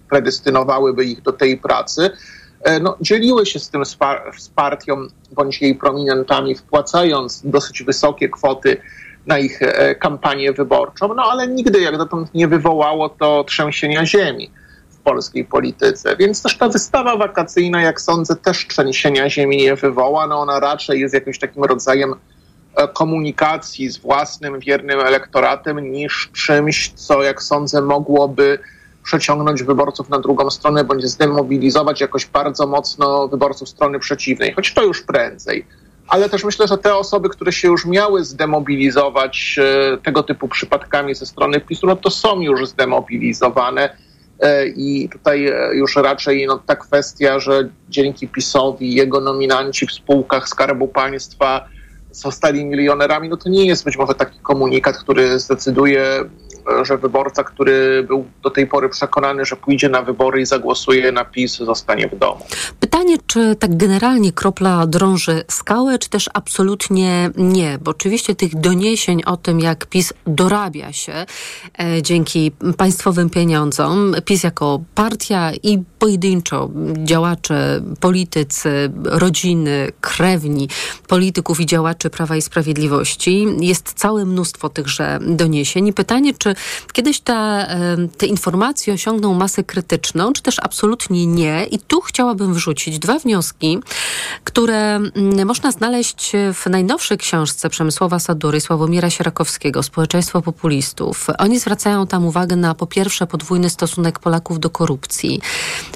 predestynowałyby 0.08 1.04
ich 1.04 1.22
do 1.22 1.32
tej 1.32 1.58
pracy, 1.58 2.10
e, 2.62 2.80
no, 2.80 2.96
dzieliły 3.00 3.46
się 3.46 3.58
z 3.58 3.70
tym 3.70 3.84
z 4.38 4.48
partią 4.54 5.06
bądź 5.32 5.62
jej 5.62 5.74
prominentami, 5.74 6.54
wpłacając 6.54 7.42
dosyć 7.44 7.82
wysokie 7.82 8.28
kwoty 8.28 8.76
na 9.26 9.38
ich 9.38 9.62
e, 9.62 9.94
kampanię 9.94 10.52
wyborczą, 10.52 11.14
no 11.14 11.22
ale 11.22 11.48
nigdy 11.48 11.80
jak 11.80 11.98
dotąd 11.98 12.34
nie 12.34 12.48
wywołało 12.48 13.08
to 13.08 13.44
trzęsienia 13.44 14.06
ziemi 14.06 14.50
polskiej 15.04 15.44
polityce. 15.44 16.16
Więc 16.16 16.42
też 16.42 16.56
ta 16.56 16.68
wystawa 16.68 17.16
wakacyjna, 17.16 17.82
jak 17.82 18.00
sądzę, 18.00 18.36
też 18.36 18.66
trzęsienia 18.66 19.30
ziemi 19.30 19.56
nie 19.56 19.76
wywoła. 19.76 20.26
No 20.26 20.40
ona 20.40 20.60
raczej 20.60 21.00
jest 21.00 21.14
jakimś 21.14 21.38
takim 21.38 21.64
rodzajem 21.64 22.14
e, 22.76 22.88
komunikacji 22.88 23.90
z 23.90 23.98
własnym 23.98 24.60
wiernym 24.60 25.00
elektoratem 25.00 25.92
niż 25.92 26.30
czymś, 26.32 26.92
co 26.92 27.22
jak 27.22 27.42
sądzę 27.42 27.82
mogłoby 27.82 28.58
przeciągnąć 29.04 29.62
wyborców 29.62 30.08
na 30.08 30.18
drugą 30.18 30.50
stronę 30.50 30.84
bądź 30.84 31.04
zdemobilizować 31.04 32.00
jakoś 32.00 32.26
bardzo 32.26 32.66
mocno 32.66 33.28
wyborców 33.28 33.68
strony 33.68 33.98
przeciwnej, 33.98 34.52
choć 34.52 34.74
to 34.74 34.82
już 34.82 35.02
prędzej. 35.02 35.66
Ale 36.08 36.28
też 36.28 36.44
myślę, 36.44 36.68
że 36.68 36.78
te 36.78 36.96
osoby, 36.96 37.28
które 37.28 37.52
się 37.52 37.68
już 37.68 37.86
miały 37.86 38.24
zdemobilizować 38.24 39.56
e, 39.58 39.98
tego 39.98 40.22
typu 40.22 40.48
przypadkami 40.48 41.14
ze 41.14 41.26
strony 41.26 41.60
PiSu, 41.60 41.86
no 41.86 41.96
to 41.96 42.10
są 42.10 42.40
już 42.40 42.68
zdemobilizowane 42.68 43.96
I 44.76 45.08
tutaj 45.12 45.46
e, 45.46 45.74
już 45.74 45.96
raczej 45.96 46.46
no, 46.46 46.58
ta 46.66 46.76
kwestia, 46.76 47.40
że 47.40 47.68
dzięki 47.88 48.28
PiSowi 48.28 48.94
jego 48.94 49.20
nominanci 49.20 49.86
w 49.86 49.92
spółkach 49.92 50.48
Skarbu 50.48 50.88
Państwa 50.88 51.68
zostali 52.10 52.64
milionerami, 52.64 53.28
no 53.28 53.36
to 53.36 53.48
nie 53.48 53.66
jest 53.66 53.84
być 53.84 53.96
może 53.96 54.14
taki 54.14 54.38
komunikat, 54.38 54.98
który 54.98 55.38
zdecyduje, 55.38 56.02
e, 56.02 56.24
że 56.82 56.98
wyborca, 56.98 57.44
który 57.44 58.02
był 58.02 58.24
do 58.42 58.50
tej 58.50 58.66
pory 58.66 58.88
przekonany, 58.88 59.44
że 59.44 59.56
pójdzie 59.56 59.88
na 59.88 60.02
wybory 60.02 60.40
i 60.40 60.46
zagłosuje 60.46 61.12
na 61.12 61.24
PiS, 61.24 61.56
zostanie 61.56 62.08
w 62.08 62.18
domu. 62.18 62.40
Pytanie 62.80 63.16
czy 63.26 63.56
tak 63.56 63.76
generalnie 63.76 64.32
kropla 64.32 64.86
drąży 64.86 65.44
skałę, 65.48 65.98
czy 65.98 66.08
też 66.08 66.30
absolutnie 66.34 67.30
nie, 67.36 67.78
bo 67.82 67.90
oczywiście 67.90 68.34
tych 68.34 68.60
doniesień 68.60 69.22
o 69.26 69.36
tym, 69.36 69.60
jak 69.60 69.86
PiS 69.86 70.12
dorabia 70.26 70.92
się 70.92 71.26
e, 71.78 72.02
dzięki 72.02 72.52
państwowym 72.76 73.30
pieniądzom, 73.30 74.14
PiS 74.24 74.42
jako 74.42 74.80
partia 74.94 75.52
i 75.62 75.82
pojedynczo 75.98 76.70
działacze, 77.04 77.80
politycy, 78.00 78.90
rodziny, 79.04 79.92
krewni 80.00 80.68
polityków 81.08 81.60
i 81.60 81.66
działaczy 81.66 82.10
Prawa 82.10 82.36
i 82.36 82.42
Sprawiedliwości, 82.42 83.46
jest 83.60 83.92
całe 83.92 84.24
mnóstwo 84.24 84.68
tychże 84.68 85.18
doniesień. 85.22 85.86
I 85.86 85.92
pytanie, 85.92 86.34
czy 86.38 86.47
kiedyś 86.92 87.20
ta, 87.20 87.66
te 88.18 88.26
informacje 88.26 88.94
osiągną 88.94 89.34
masę 89.34 89.64
krytyczną, 89.64 90.32
czy 90.32 90.42
też 90.42 90.56
absolutnie 90.62 91.26
nie. 91.26 91.64
I 91.64 91.78
tu 91.78 92.00
chciałabym 92.00 92.54
wrzucić 92.54 92.98
dwa 92.98 93.18
wnioski, 93.18 93.78
które 94.44 94.96
mm, 94.96 95.46
można 95.46 95.70
znaleźć 95.72 96.32
w 96.54 96.66
najnowszej 96.66 97.18
książce 97.18 97.70
Przemysłowa 97.70 98.18
Sadury 98.18 98.60
Sławomira 98.60 99.10
Sierakowskiego, 99.10 99.82
Społeczeństwo 99.82 100.42
Populistów. 100.42 101.26
Oni 101.38 101.58
zwracają 101.58 102.06
tam 102.06 102.26
uwagę 102.26 102.56
na 102.56 102.74
po 102.74 102.86
pierwsze 102.86 103.26
podwójny 103.26 103.70
stosunek 103.70 104.18
Polaków 104.18 104.60
do 104.60 104.70
korupcji, 104.70 105.40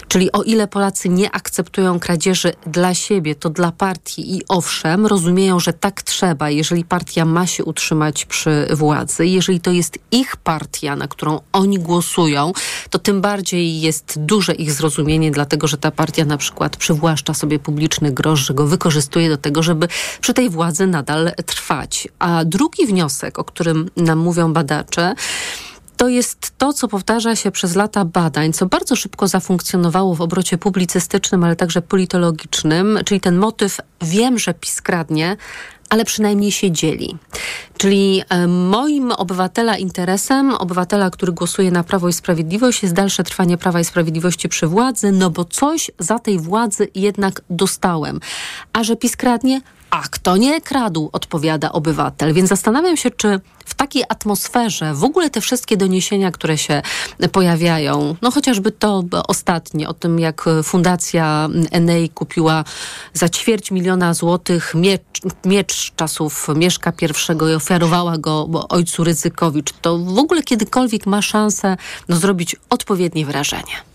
czyli 0.09 0.32
o 0.32 0.42
ile 0.42 0.68
Polacy 0.68 1.09
nie 1.09 1.30
akceptują 1.30 2.00
kradzieży 2.00 2.53
dla 2.66 2.94
siebie, 2.94 3.34
to 3.34 3.50
dla 3.50 3.72
partii 3.72 4.36
i 4.36 4.42
owszem, 4.48 5.07
rozumieją, 5.07 5.61
że 5.61 5.72
tak 5.72 6.03
trzeba, 6.03 6.50
jeżeli 6.50 6.84
partia 6.84 7.24
ma 7.24 7.46
się 7.46 7.64
utrzymać 7.64 8.24
przy 8.24 8.66
władzy, 8.70 9.26
jeżeli 9.26 9.61
to 9.61 9.70
jest 9.70 9.98
ich 10.11 10.36
partia, 10.45 10.97
na 10.97 11.09
którą 11.09 11.40
oni 11.53 11.78
głosują, 11.78 12.53
to 12.90 12.99
tym 12.99 13.20
bardziej 13.20 13.80
jest 13.80 14.14
duże 14.16 14.55
ich 14.55 14.72
zrozumienie, 14.72 15.30
dlatego 15.30 15.66
że 15.66 15.78
ta 15.78 15.90
partia 15.90 16.24
na 16.24 16.36
przykład 16.36 16.76
przywłaszcza 16.76 17.34
sobie 17.34 17.59
publiczny 17.59 18.12
grosz, 18.12 18.47
że 18.47 18.55
go 18.55 18.66
wykorzystuje 18.66 19.28
do 19.28 19.36
tego, 19.36 19.62
żeby 19.62 19.88
przy 20.20 20.34
tej 20.34 20.51
władzy 20.51 20.86
nadal 20.86 21.32
trwać. 21.47 22.09
A 22.18 22.45
drugi 22.45 22.86
wniosek, 22.86 23.38
o 23.38 23.45
którym 23.45 23.90
nam 23.97 24.18
mówią 24.18 24.53
badacze, 24.53 25.14
to 25.97 26.09
jest 26.09 26.53
to, 26.59 26.72
co 26.72 26.88
powtarza 26.88 27.36
się 27.36 27.51
przez 27.51 27.74
lata 27.74 28.05
badań, 28.05 28.53
co 28.53 28.66
bardzo 28.66 28.97
szybko 28.97 29.28
zafunkcjonowało 29.28 30.14
w 30.14 30.20
obrocie 30.20 30.59
publicystycznym, 30.59 31.45
ale 31.45 31.57
także 31.57 31.82
politologicznym, 31.82 32.99
czyli 33.05 33.20
ten 33.20 33.36
motyw 33.36 33.80
wiem, 34.01 34.38
że 34.38 34.55
PiS 34.55 34.82
kradnie, 34.82 35.36
ale 35.93 36.05
przynajmniej 36.05 36.53
się 36.53 36.70
dzieli. 36.70 37.16
Czyli 37.78 38.22
e, 38.28 38.47
moim 38.47 39.12
obywatela 39.12 39.76
interesem, 39.76 40.55
obywatela, 40.55 41.11
który 41.11 41.32
głosuje 41.32 41.70
na 41.70 41.84
Prawo 41.84 42.09
i 42.09 42.12
Sprawiedliwość, 42.12 42.82
jest 42.82 42.95
dalsze 42.95 43.24
trwanie 43.24 43.59
Prawa 43.59 43.80
i 43.80 43.84
Sprawiedliwości 43.84 44.49
przy 44.49 44.66
władzy, 44.66 45.12
no 45.12 45.30
bo 45.30 45.45
coś 45.45 45.90
za 45.99 46.18
tej 46.18 46.38
władzy 46.38 46.88
jednak 46.95 47.43
dostałem. 47.51 48.20
A 48.72 48.84
że 48.84 48.97
PiS 48.97 49.16
kradnie, 49.16 49.61
a 49.93 50.03
kto 50.11 50.36
nie 50.36 50.61
kradł, 50.61 51.11
odpowiada 51.12 51.72
obywatel. 51.72 52.34
Więc 52.34 52.49
zastanawiam 52.49 52.97
się, 52.97 53.11
czy 53.11 53.40
w 53.64 53.74
takiej 53.74 54.05
atmosferze 54.09 54.95
w 54.95 55.05
ogóle 55.05 55.30
te 55.30 55.40
wszystkie 55.40 55.76
doniesienia, 55.76 56.30
które 56.30 56.59
się 56.59 56.82
pojawiają, 57.32 58.16
no 58.22 58.30
chociażby 58.30 58.72
to 58.72 59.05
ostatnie, 59.28 59.88
o 59.88 59.95
tym 59.95 60.18
jak 60.18 60.45
Fundacja 60.64 61.49
Enei 61.70 62.09
kupiła 62.09 62.64
za 63.12 63.28
ćwierć 63.28 63.70
miliona 63.70 64.14
złotych 64.14 64.74
miecz, 64.74 65.20
miecz 65.45 65.93
czasów 65.97 66.49
Mieszka 66.57 66.93
I 67.03 67.51
i 67.51 67.55
ofiarowała 67.55 68.18
go 68.18 68.49
ojcu 68.68 69.05
Ryzykowicz, 69.05 69.72
to 69.80 69.99
w 69.99 70.18
ogóle 70.18 70.43
kiedykolwiek 70.43 71.07
ma 71.07 71.22
szansę 71.22 71.76
no, 72.09 72.16
zrobić 72.16 72.57
odpowiednie 72.70 73.26
wrażenie. 73.26 73.91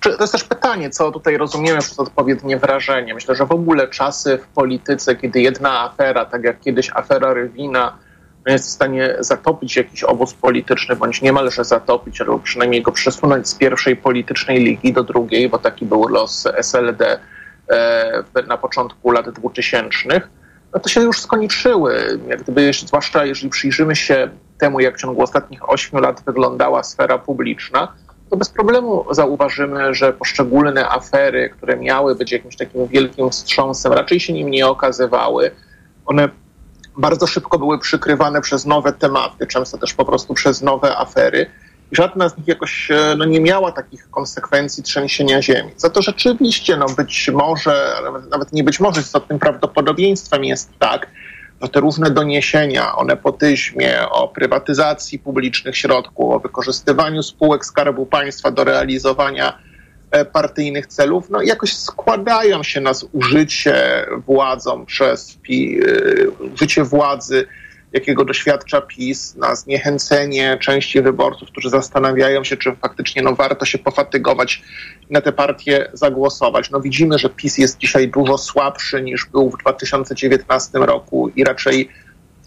To 0.00 0.10
jest 0.20 0.32
też 0.32 0.44
pytanie, 0.44 0.90
co 0.90 1.10
tutaj 1.10 1.36
rozumiemy 1.36 1.78
przez 1.78 1.98
odpowiednie 1.98 2.58
wrażenie. 2.58 3.14
Myślę, 3.14 3.34
że 3.34 3.46
w 3.46 3.52
ogóle 3.52 3.88
czasy 3.88 4.38
w 4.38 4.46
polityce, 4.46 5.16
kiedy 5.16 5.40
jedna 5.40 5.80
afera, 5.80 6.24
tak 6.24 6.44
jak 6.44 6.60
kiedyś 6.60 6.90
afera 6.94 7.34
Rywina, 7.34 7.98
jest 8.46 8.66
w 8.66 8.70
stanie 8.70 9.16
zatopić 9.20 9.76
jakiś 9.76 10.04
obóz 10.04 10.34
polityczny, 10.34 10.96
bądź 10.96 11.22
niemalże 11.22 11.64
zatopić, 11.64 12.20
albo 12.20 12.38
przynajmniej 12.38 12.82
go 12.82 12.92
przesunąć 12.92 13.48
z 13.48 13.54
pierwszej 13.54 13.96
politycznej 13.96 14.64
ligi 14.64 14.92
do 14.92 15.04
drugiej, 15.04 15.48
bo 15.48 15.58
taki 15.58 15.86
był 15.86 16.08
los 16.08 16.46
SLD 16.46 17.18
e, 17.70 18.42
na 18.46 18.56
początku 18.56 19.10
lat 19.10 19.30
2000, 19.30 20.20
no 20.74 20.80
to 20.80 20.88
się 20.88 21.00
już 21.00 21.20
skończyły. 21.20 22.20
Jak 22.28 22.42
gdyby, 22.42 22.72
zwłaszcza 22.72 23.24
jeżeli 23.24 23.50
przyjrzymy 23.50 23.96
się 23.96 24.30
temu, 24.58 24.80
jak 24.80 24.96
w 24.96 25.00
ciągu 25.00 25.22
ostatnich 25.22 25.68
ośmiu 25.68 26.00
lat 26.00 26.22
wyglądała 26.26 26.82
sfera 26.82 27.18
publiczna, 27.18 27.92
to 28.30 28.36
bez 28.36 28.48
problemu 28.48 29.04
zauważymy, 29.10 29.94
że 29.94 30.12
poszczególne 30.12 30.88
afery, 30.88 31.50
które 31.50 31.76
miały 31.76 32.14
być 32.14 32.32
jakimś 32.32 32.56
takim 32.56 32.86
wielkim 32.86 33.30
wstrząsem, 33.30 33.92
raczej 33.92 34.20
się 34.20 34.32
nim 34.32 34.50
nie 34.50 34.66
okazywały. 34.66 35.50
One 36.06 36.28
bardzo 36.96 37.26
szybko 37.26 37.58
były 37.58 37.78
przykrywane 37.78 38.40
przez 38.40 38.66
nowe 38.66 38.92
tematy, 38.92 39.46
często 39.46 39.78
też 39.78 39.94
po 39.94 40.04
prostu 40.04 40.34
przez 40.34 40.62
nowe 40.62 40.98
afery. 40.98 41.46
I 41.92 41.96
żadna 41.96 42.28
z 42.28 42.38
nich 42.38 42.48
jakoś 42.48 42.90
e, 42.90 43.14
no, 43.18 43.24
nie 43.24 43.40
miała 43.40 43.72
takich 43.72 44.10
konsekwencji 44.10 44.82
trzęsienia 44.82 45.42
ziemi. 45.42 45.70
Za 45.76 45.90
to 45.90 46.02
rzeczywiście, 46.02 46.76
no 46.76 46.86
być 46.96 47.30
może, 47.34 47.94
nawet 48.30 48.52
nie 48.52 48.64
być 48.64 48.80
może, 48.80 49.00
istotnym 49.00 49.38
prawdopodobieństwem 49.38 50.44
jest 50.44 50.70
tak, 50.78 51.06
że 51.60 51.68
te 51.68 51.80
różne 51.80 52.10
doniesienia 52.10 52.96
o 52.96 53.04
nepotyzmie, 53.04 54.08
o 54.10 54.28
prywatyzacji 54.28 55.18
publicznych 55.18 55.76
środków, 55.76 56.34
o 56.34 56.40
wykorzystywaniu 56.40 57.22
spółek 57.22 57.64
Skarbu 57.64 58.06
Państwa 58.06 58.50
do 58.50 58.64
realizowania 58.64 59.58
e, 60.10 60.24
partyjnych 60.24 60.86
celów, 60.86 61.30
no 61.30 61.42
jakoś 61.42 61.76
składają 61.76 62.62
się 62.62 62.80
na 62.80 62.94
zużycie 62.94 64.06
władzą 64.26 64.86
przez 64.86 65.38
PI, 65.42 65.80
e, 66.80 66.84
władzy 66.84 67.46
jakiego 67.92 68.24
doświadcza 68.24 68.80
PiS, 68.80 69.36
na 69.36 69.54
zniechęcenie 69.54 70.58
części 70.60 71.02
wyborców, 71.02 71.48
którzy 71.48 71.70
zastanawiają 71.70 72.44
się, 72.44 72.56
czy 72.56 72.76
faktycznie 72.76 73.22
no, 73.22 73.34
warto 73.34 73.64
się 73.64 73.78
pofatygować 73.78 74.62
na 75.10 75.20
te 75.20 75.32
partie 75.32 75.90
zagłosować. 75.92 76.70
No, 76.70 76.80
widzimy, 76.80 77.18
że 77.18 77.30
PiS 77.30 77.58
jest 77.58 77.78
dzisiaj 77.78 78.08
dużo 78.08 78.38
słabszy 78.38 79.02
niż 79.02 79.26
był 79.26 79.50
w 79.50 79.58
2019 79.58 80.78
roku 80.78 81.28
i 81.36 81.44
raczej 81.44 81.88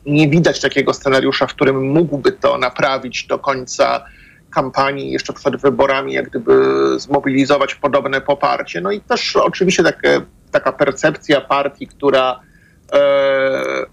nie 0.06 0.30
widać 0.30 0.62
takiego 0.62 0.94
scenariusza, 0.94 1.48
w 1.48 1.54
którym 1.54 1.90
mógłby 1.90 2.32
to 2.32 2.58
naprawić 2.58 3.28
do 3.28 3.40
końca 3.40 4.06
kampanii, 4.50 5.12
jeszcze 5.12 5.34
przed 5.34 5.58
wyborami, 5.58 6.14
jak 6.14 6.30
gdyby 6.30 6.64
zmobilizować 6.98 7.76
podobne 7.76 8.22
poparcie. 8.22 8.82
No 8.82 8.92
i 8.92 9.02
też 9.02 9.36
oczywiście 9.36 9.84
takie, 9.84 10.22
taka 10.52 10.72
percepcja 10.72 11.42
partii, 11.42 11.88
która 11.88 12.40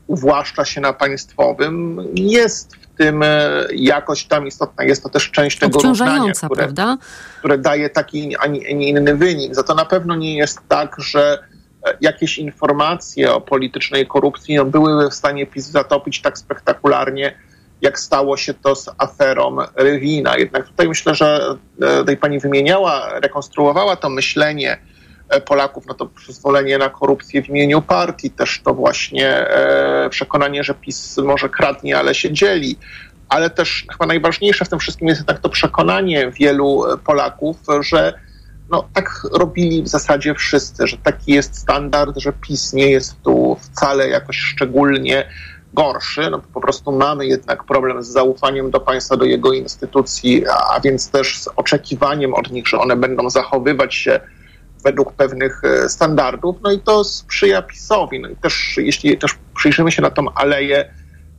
uwłaszcza 0.07 0.65
się 0.65 0.81
na 0.81 0.93
państwowym, 0.93 2.01
jest 2.15 2.77
w 2.77 2.97
tym 2.99 3.23
e, 3.23 3.67
jakoś 3.73 4.25
tam 4.25 4.47
istotna. 4.47 4.85
Jest 4.85 5.03
to 5.03 5.09
też 5.09 5.31
część 5.31 5.59
tego 5.59 5.81
równania, 5.81 6.33
które, 6.33 6.57
prawda? 6.57 6.99
które 7.39 7.59
daje 7.59 7.91
taki, 7.91 8.37
a 8.37 8.47
nie 8.47 8.89
inny 8.89 9.17
wynik. 9.17 9.55
Za 9.55 9.63
to 9.63 9.75
na 9.75 9.85
pewno 9.85 10.17
nie 10.17 10.37
jest 10.37 10.59
tak, 10.69 10.97
że 10.99 11.39
e, 11.87 11.97
jakieś 12.01 12.39
informacje 12.39 13.35
o 13.35 13.41
politycznej 13.41 14.07
korupcji 14.07 14.57
no, 14.57 14.65
były 14.65 15.11
w 15.11 15.15
stanie 15.15 15.47
PiS 15.47 15.67
zatopić 15.67 16.23
tak 16.23 16.39
spektakularnie, 16.39 17.35
jak 17.81 17.99
stało 17.99 18.37
się 18.37 18.55
to 18.55 18.77
z 18.77 18.91
aferą 18.99 19.57
Rywina. 19.77 20.37
Jednak 20.37 20.67
tutaj 20.67 20.89
myślę, 20.89 21.15
że 21.15 21.57
e, 21.83 21.99
tutaj 21.99 22.17
pani 22.17 22.39
wymieniała, 22.39 23.21
rekonstruowała 23.21 23.97
to 23.97 24.09
myślenie 24.09 24.79
E, 24.79 25.00
Polaków, 25.45 25.87
no 25.87 25.95
to 25.95 26.07
przyzwolenie 26.07 26.79
na 26.79 26.91
korupcję 26.91 27.43
w 27.43 27.49
imieniu 27.49 27.83
partii, 27.83 28.31
też 28.31 28.61
to 28.65 28.75
właśnie 28.75 29.29
e, 29.29 30.09
przekonanie, 30.11 30.65
że 30.65 30.75
PiS 30.75 31.17
może 31.17 31.49
kradnie, 31.49 31.99
ale 31.99 32.15
się 32.15 32.33
dzieli. 32.33 32.79
Ale 33.29 33.51
też 33.51 33.87
chyba 33.93 34.07
najważniejsze 34.07 34.65
w 34.65 34.69
tym 34.69 34.79
wszystkim 34.79 35.09
jest 35.09 35.21
jednak 35.21 35.39
to 35.39 35.49
przekonanie 35.49 36.31
wielu 36.31 36.83
Polaków, 37.05 37.57
że 37.81 38.15
no, 38.71 38.89
tak 38.95 39.23
robili 39.33 39.83
w 39.83 39.89
zasadzie 39.89 40.35
wszyscy, 40.35 40.87
że 40.87 40.97
taki 40.97 41.33
jest 41.33 41.59
standard, 41.59 42.19
że 42.19 42.33
PiS 42.33 42.73
nie 42.73 42.91
jest 42.91 43.23
tu 43.23 43.57
wcale 43.61 44.09
jakoś 44.09 44.39
szczególnie 44.39 45.27
gorszy. 45.75 46.31
No, 46.31 46.43
po 46.55 46.61
prostu 46.61 46.93
mamy 46.93 47.27
jednak 47.27 47.65
problem 47.65 48.03
z 48.03 48.09
zaufaniem 48.09 48.71
do 48.71 48.81
państwa, 48.81 49.17
do 49.17 49.25
jego 49.25 49.53
instytucji, 49.53 50.45
a 50.71 50.81
więc 50.81 51.11
też 51.11 51.39
z 51.39 51.49
oczekiwaniem 51.57 52.35
od 52.35 52.51
nich, 52.51 52.69
że 52.69 52.79
one 52.79 52.97
będą 52.97 53.31
zachowywać 53.31 53.95
się 53.95 54.21
według 54.83 55.13
pewnych 55.13 55.63
e, 55.65 55.89
standardów, 55.89 56.57
no 56.63 56.73
i 56.73 56.79
to 56.79 57.05
sprzyja 57.05 57.63
PiSowi. 57.63 58.21
No 58.21 58.29
i 58.29 58.37
też, 58.37 58.75
jeśli 58.77 59.19
też 59.19 59.39
przyjrzymy 59.57 59.93
się 59.93 60.03
na 60.03 60.11
tą 60.11 60.35
aleję 60.35 60.85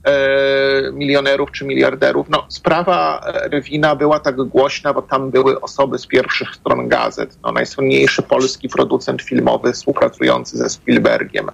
e, 0.03 0.91
milionerów 0.93 1.51
czy 1.51 1.65
miliarderów, 1.65 2.29
no 2.29 2.45
sprawa 2.49 3.25
Rywina 3.51 3.95
była 3.95 4.19
tak 4.19 4.35
głośna, 4.35 4.93
bo 4.93 5.01
tam 5.01 5.31
były 5.31 5.61
osoby 5.61 5.97
z 5.97 6.07
pierwszych 6.07 6.55
stron 6.55 6.87
gazet. 6.87 7.37
No, 7.43 7.51
najsłynniejszy 7.51 8.21
polski 8.21 8.69
producent 8.69 9.21
filmowy 9.21 9.73
współpracujący 9.73 10.57
ze 10.57 10.69
Spielbergiem, 10.69 11.47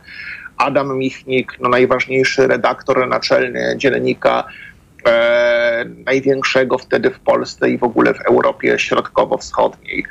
Adam 0.57 0.97
Michnik, 0.97 1.57
no, 1.59 1.69
najważniejszy 1.69 2.47
redaktor 2.47 3.07
naczelny 3.07 3.75
dziennika 3.77 4.43
e, 5.05 5.85
największego 6.05 6.77
wtedy 6.77 7.09
w 7.09 7.19
Polsce 7.19 7.69
i 7.69 7.77
w 7.77 7.83
ogóle 7.83 8.13
w 8.13 8.21
Europie 8.21 8.79
Środkowo-Wschodniej 8.79 10.05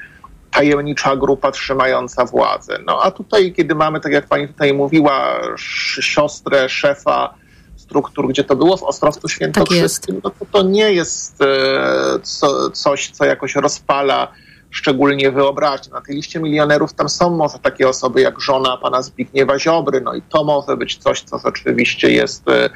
tajemnicza 0.50 1.16
grupa 1.16 1.50
trzymająca 1.50 2.24
władzę. 2.24 2.78
No 2.86 3.02
a 3.02 3.10
tutaj, 3.10 3.52
kiedy 3.52 3.74
mamy, 3.74 4.00
tak 4.00 4.12
jak 4.12 4.26
pani 4.26 4.48
tutaj 4.48 4.74
mówiła, 4.74 5.40
siostrę 6.00 6.68
szefa 6.68 7.34
struktur, 7.76 8.28
gdzie 8.28 8.44
to 8.44 8.56
było 8.56 8.76
w 8.76 8.82
Ostrowcu 8.82 9.28
Świętokrzyskim, 9.28 10.20
no 10.24 10.30
to 10.30 10.46
to 10.52 10.62
nie 10.62 10.92
jest 10.92 11.42
e, 11.42 11.46
co, 12.22 12.70
coś, 12.70 13.10
co 13.10 13.24
jakoś 13.24 13.54
rozpala 13.54 14.32
szczególnie 14.70 15.30
wyobraźnię. 15.30 15.92
Na 15.92 16.00
tej 16.00 16.16
liście 16.16 16.40
milionerów 16.40 16.94
tam 16.94 17.08
są 17.08 17.30
może 17.30 17.58
takie 17.58 17.88
osoby 17.88 18.20
jak 18.20 18.40
żona 18.40 18.76
pana 18.76 19.02
Zbigniewa 19.02 19.58
Ziobry, 19.58 20.00
no 20.00 20.14
i 20.14 20.22
to 20.22 20.44
może 20.44 20.76
być 20.76 20.96
coś, 20.96 21.22
co 21.22 21.38
rzeczywiście 21.38 22.10
jest 22.10 22.48
e, 22.48 22.70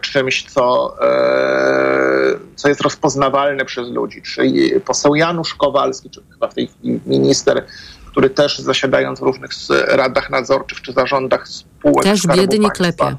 czymś, 0.00 0.44
co, 0.44 0.96
e, 1.02 2.38
co 2.56 2.68
jest 2.68 2.80
rozpoznawalne 2.80 3.64
przez 3.64 3.88
ludzi. 3.88 4.22
Czyli 4.22 4.80
poseł 4.80 5.14
Janusz 5.14 5.54
Kowalski, 5.54 6.10
czy 6.10 6.22
chyba 6.32 6.48
w 6.48 6.54
tej 6.54 6.66
chwili 6.66 7.00
minister, 7.06 7.66
który 8.06 8.30
też 8.30 8.58
zasiadając 8.58 9.20
w 9.20 9.22
różnych 9.22 9.50
radach 9.88 10.30
nadzorczych 10.30 10.80
czy 10.80 10.92
zarządach 10.92 11.48
spółek 11.48 12.04
Też 12.04 12.26
biedy 12.26 12.58
nie 12.58 12.70
klepie. 12.70 13.16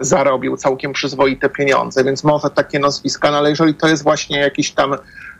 zarobił 0.00 0.56
całkiem 0.56 0.92
przyzwoite 0.92 1.48
pieniądze, 1.48 2.04
więc 2.04 2.24
może 2.24 2.50
takie 2.50 2.78
nazwiska, 2.78 3.30
no 3.30 3.38
ale 3.38 3.50
jeżeli 3.50 3.74
to 3.74 3.88
jest 3.88 4.02
właśnie 4.02 4.38
jakiś 4.38 4.70
tam 4.70 4.96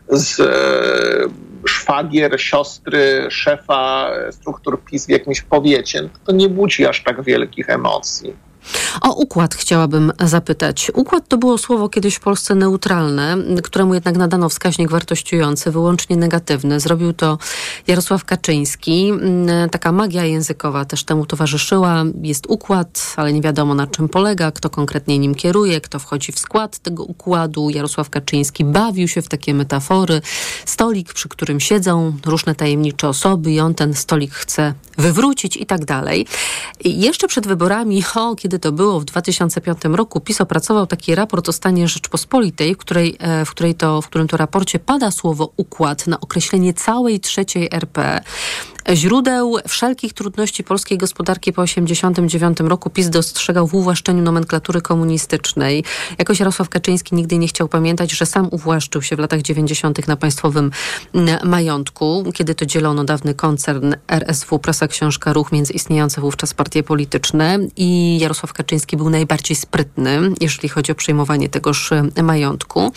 z 0.09 0.41
e, 0.41 1.69
szwagier, 1.69 2.41
siostry, 2.41 3.27
szefa 3.31 4.11
e, 4.11 4.33
struktur 4.33 4.85
PiS 4.85 5.07
w 5.07 5.11
jakimś 5.11 5.43
powiecie, 5.43 6.03
no 6.03 6.09
to 6.27 6.33
nie 6.33 6.49
budzi 6.49 6.87
aż 6.87 7.03
tak 7.03 7.23
wielkich 7.23 7.71
emocji. 7.71 8.37
O 9.01 9.13
układ 9.13 9.55
chciałabym 9.55 10.13
zapytać. 10.21 10.91
Układ 10.95 11.29
to 11.29 11.39
było 11.39 11.59
słowo 11.59 11.89
kiedyś 11.89 12.15
w 12.15 12.21
Polsce 12.21 12.55
neutralne, 12.55 13.37
któremu 13.63 13.95
jednak 13.95 14.17
nadano 14.17 14.49
wskaźnik 14.49 14.91
wartościujący, 14.91 15.71
wyłącznie 15.71 16.17
negatywny. 16.17 16.81
Zrobił 16.81 17.13
to 17.13 17.39
Jarosław 17.87 18.25
Kaczyński. 18.25 19.09
Mm, 19.09 19.71
Taka 19.71 19.93
magia 19.93 20.25
językowa 20.25 20.85
też 20.85 21.05
temu 21.05 21.27
towarzyszyła. 21.27 22.05
Jest 22.23 22.47
układ, 22.49 23.15
ale 23.17 23.33
nie 23.33 23.41
wiadomo 23.41 23.75
na 23.75 23.87
czym 23.87 24.09
polega, 24.09 24.51
kto 24.51 24.71
konkretnie 24.71 25.19
nim 25.19 25.35
kieruje, 25.35 25.81
kto 25.81 25.99
wchodzi 25.99 26.33
w 26.33 26.39
skład 26.39 26.79
tego 26.79 27.05
układu. 27.05 27.71
Jarosław 27.71 28.11
Kaczyński 28.11 28.65
bawił 28.65 29.09
się 29.09 29.23
w 29.23 29.29
takie 29.29 29.55
metafory. 29.55 30.21
Stolik, 30.65 31.13
przy 31.13 31.29
którym 31.29 31.61
siedzą 31.61 32.13
różne 32.27 32.55
tajemnicze 32.55 33.09
osoby 33.09 33.53
i 33.53 33.61
on 33.61 33.75
ten 33.75 33.95
stolik 33.95 34.33
chce 34.33 34.75
wywrócić 34.99 35.57
i 35.57 35.67
tak 35.67 35.85
dalej. 35.85 36.27
I 36.85 37.01
jeszcze 37.01 37.29
przed 37.29 37.47
wyborami, 37.47 38.03
o, 38.15 38.37
kiedy 38.37 38.59
to 38.59 38.73
było, 38.79 39.01
w 39.01 39.05
2005 39.05 39.79
roku, 39.85 40.21
PiS 40.21 40.41
opracował 40.41 40.87
taki 40.87 41.15
raport 41.15 41.49
o 41.49 41.53
stanie 41.53 41.89
Rzeczpospolitej, 41.89 42.75
w, 42.75 42.79
której, 42.79 43.17
e, 43.19 43.45
w, 43.45 43.51
której 43.51 43.75
to, 43.75 44.03
w 44.03 44.07
którym 44.07 44.29
to 44.29 44.37
raporcie 44.37 44.79
pada 44.79 45.11
słowo 45.11 45.53
układ 45.57 46.07
na 46.07 46.21
określenie 46.21 46.75
całej 46.75 47.21
trzeciej 47.21 47.69
RP. 47.73 48.21
Źródeł 48.95 49.57
wszelkich 49.69 50.13
trudności 50.13 50.65
polskiej 50.65 50.99
gospodarki 50.99 51.53
po 51.53 51.63
1989 51.63 52.71
roku 52.71 52.91
PiS 52.91 53.11
dostrzegał 53.11 53.67
w 53.67 53.75
uwłaszczeniu 53.75 54.23
nomenklatury 54.23 54.81
komunistycznej. 54.81 55.85
Jakoś 56.19 56.39
Jarosław 56.39 56.69
Kaczyński 56.69 57.15
nigdy 57.15 57.39
nie 57.39 57.49
chciał 57.49 57.69
pamiętać, 57.69 58.13
że 58.13 58.27
sam 58.27 58.49
uwłaszczył 58.51 59.03
się 59.03 59.17
w 59.17 59.19
latach 59.19 59.43
90. 59.43 60.09
na 60.09 60.17
państwowym 60.17 60.71
majątku, 61.45 62.25
kiedy 62.35 62.55
to 62.55 62.67
dzielono 62.67 63.05
dawny 63.05 63.35
koncern 63.35 63.95
RSW, 64.09 64.59
Prasa 64.59 64.89
Książka 64.89 65.33
Ruch 65.33 65.53
między 65.53 65.73
istniejące 65.73 66.21
wówczas 66.21 66.55
partie 66.55 66.83
polityczne 66.83 67.59
i 67.77 68.19
Jarosław 68.19 68.53
Kaczyński 68.53 68.97
był 68.97 69.11
najbardziej 69.11 69.57
sprytny, 69.57 70.21
jeżeli 70.41 70.69
chodzi 70.69 70.93
o 70.93 70.95
przejmowanie 70.95 71.49
tegoż 71.49 71.93
y, 72.19 72.23
majątku. 72.23 72.93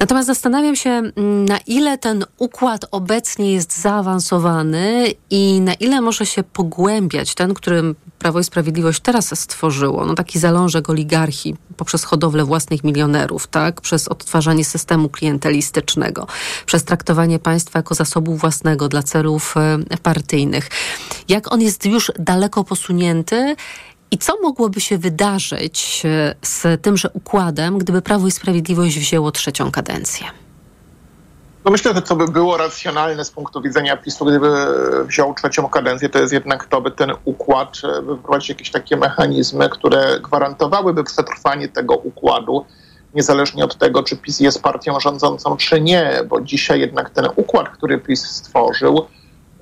Natomiast 0.00 0.26
zastanawiam 0.26 0.76
się, 0.76 1.02
na 1.48 1.58
ile 1.66 1.98
ten 1.98 2.24
układ 2.38 2.84
obecnie 2.90 3.52
jest 3.52 3.80
zaawansowany 3.80 5.07
i 5.30 5.60
na 5.60 5.74
ile 5.74 6.00
może 6.00 6.26
się 6.26 6.42
pogłębiać 6.42 7.34
ten, 7.34 7.54
który 7.54 7.94
Prawo 8.18 8.40
i 8.40 8.44
Sprawiedliwość 8.44 9.00
teraz 9.00 9.40
stworzyło. 9.40 10.06
No 10.06 10.14
taki 10.14 10.38
zalążek 10.38 10.90
oligarchii 10.90 11.56
poprzez 11.76 12.04
hodowlę 12.04 12.44
własnych 12.44 12.84
milionerów, 12.84 13.46
tak? 13.46 13.80
Przez 13.80 14.08
odtwarzanie 14.08 14.64
systemu 14.64 15.08
klientelistycznego, 15.08 16.26
przez 16.66 16.84
traktowanie 16.84 17.38
państwa 17.38 17.78
jako 17.78 17.94
zasobu 17.94 18.36
własnego 18.36 18.88
dla 18.88 19.02
celów 19.02 19.54
e, 19.56 19.96
partyjnych. 20.02 20.68
Jak 21.28 21.52
on 21.52 21.60
jest 21.60 21.86
już 21.86 22.12
daleko 22.18 22.64
posunięty 22.64 23.56
i 24.10 24.18
co 24.18 24.40
mogłoby 24.42 24.80
się 24.80 24.98
wydarzyć 24.98 26.02
e, 26.04 26.34
z 26.42 26.82
tymże 26.82 27.10
układem, 27.10 27.78
gdyby 27.78 28.02
Prawo 28.02 28.26
i 28.26 28.30
Sprawiedliwość 28.30 28.98
wzięło 28.98 29.32
trzecią 29.32 29.70
kadencję? 29.70 30.26
No 31.68 31.72
myślę, 31.72 31.94
że 31.94 32.02
co 32.02 32.16
by 32.16 32.28
było 32.28 32.56
racjonalne 32.56 33.24
z 33.24 33.30
punktu 33.30 33.62
widzenia 33.62 33.96
PiSu, 33.96 34.24
gdyby 34.24 34.50
wziął 35.04 35.34
trzecią 35.34 35.68
kadencję, 35.68 36.08
to 36.08 36.18
jest 36.18 36.32
jednak 36.32 36.64
to, 36.66 36.80
by 36.80 36.90
ten 36.90 37.12
układ, 37.24 37.76
e, 37.84 38.02
by 38.02 38.16
wprowadzić 38.16 38.48
jakieś 38.48 38.70
takie 38.70 38.96
mechanizmy, 38.96 39.68
które 39.68 40.20
gwarantowałyby 40.20 41.04
przetrwanie 41.04 41.68
tego 41.68 41.96
układu, 41.96 42.64
niezależnie 43.14 43.64
od 43.64 43.78
tego, 43.78 44.02
czy 44.02 44.16
PiS 44.16 44.40
jest 44.40 44.62
partią 44.62 45.00
rządzącą, 45.00 45.56
czy 45.56 45.80
nie, 45.80 46.20
bo 46.28 46.40
dzisiaj 46.40 46.80
jednak 46.80 47.10
ten 47.10 47.28
układ, 47.36 47.68
który 47.68 47.98
PiS 47.98 48.26
stworzył, 48.26 49.06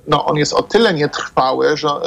no 0.07 0.25
on 0.25 0.37
jest 0.37 0.53
o 0.53 0.63
tyle 0.63 0.93
nietrwały, 0.93 1.77
że 1.77 1.87
e, 1.87 2.01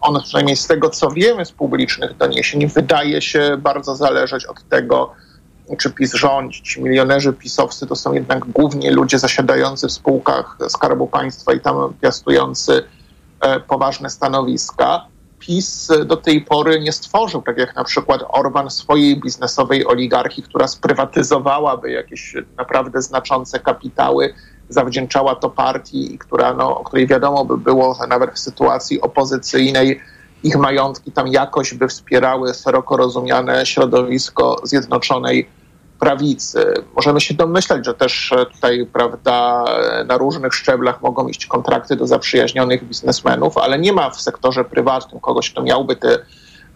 on 0.00 0.22
przynajmniej 0.22 0.56
z 0.56 0.66
tego, 0.66 0.90
co 0.90 1.10
wiemy 1.10 1.44
z 1.44 1.52
publicznych 1.52 2.16
doniesień, 2.16 2.66
wydaje 2.66 3.22
się 3.22 3.56
bardzo 3.58 3.96
zależeć 3.96 4.46
od 4.46 4.68
tego, 4.68 5.12
czy 5.78 5.90
PiS 5.90 6.14
rządzi. 6.14 6.62
Ci 6.62 6.82
milionerzy 6.82 7.32
pisowscy 7.32 7.86
to 7.86 7.96
są 7.96 8.12
jednak 8.12 8.44
głównie 8.44 8.90
ludzie 8.90 9.18
zasiadający 9.18 9.88
w 9.88 9.92
spółkach 9.92 10.58
Skarbu 10.68 11.06
Państwa 11.06 11.52
i 11.52 11.60
tam 11.60 11.94
piastujący 12.02 12.84
e, 13.40 13.60
poważne 13.60 14.10
stanowiska. 14.10 15.06
PiS 15.38 15.92
do 16.06 16.16
tej 16.16 16.40
pory 16.40 16.80
nie 16.80 16.92
stworzył, 16.92 17.42
tak 17.42 17.58
jak 17.58 17.76
na 17.76 17.84
przykład 17.84 18.20
Orban, 18.28 18.70
swojej 18.70 19.20
biznesowej 19.20 19.86
oligarchii, 19.86 20.42
która 20.42 20.68
sprywatyzowałaby 20.68 21.90
jakieś 21.90 22.34
naprawdę 22.56 23.02
znaczące 23.02 23.60
kapitały, 23.60 24.34
zawdzięczała 24.68 25.34
to 25.34 25.50
partii, 25.50 26.18
która, 26.18 26.54
no, 26.54 26.78
o 26.78 26.84
której 26.84 27.06
wiadomo 27.06 27.44
by 27.44 27.58
było, 27.58 27.94
że 27.94 28.06
nawet 28.06 28.30
w 28.30 28.38
sytuacji 28.38 29.00
opozycyjnej 29.00 30.00
ich 30.46 30.56
majątki 30.56 31.12
tam 31.12 31.28
jakoś 31.28 31.74
by 31.74 31.88
wspierały 31.88 32.54
szeroko 32.54 32.96
rozumiane 32.96 33.66
środowisko 33.66 34.56
Zjednoczonej 34.62 35.48
Prawicy. 36.00 36.74
Możemy 36.96 37.20
się 37.20 37.34
domyślać, 37.34 37.84
że 37.84 37.94
też 37.94 38.32
e, 38.32 38.46
tutaj, 38.46 38.86
prawda, 38.92 39.64
e, 39.64 40.04
na 40.04 40.18
różnych 40.18 40.54
szczeblach 40.54 41.02
mogą 41.02 41.28
iść 41.28 41.46
kontrakty 41.46 41.96
do 41.96 42.06
zaprzyjaźnionych 42.06 42.84
biznesmenów, 42.84 43.58
ale 43.58 43.78
nie 43.78 43.92
ma 43.92 44.10
w 44.10 44.20
sektorze 44.20 44.64
prywatnym 44.64 45.20
kogoś, 45.20 45.50
kto 45.50 45.62
miałby 45.62 45.96
te, 45.96 46.18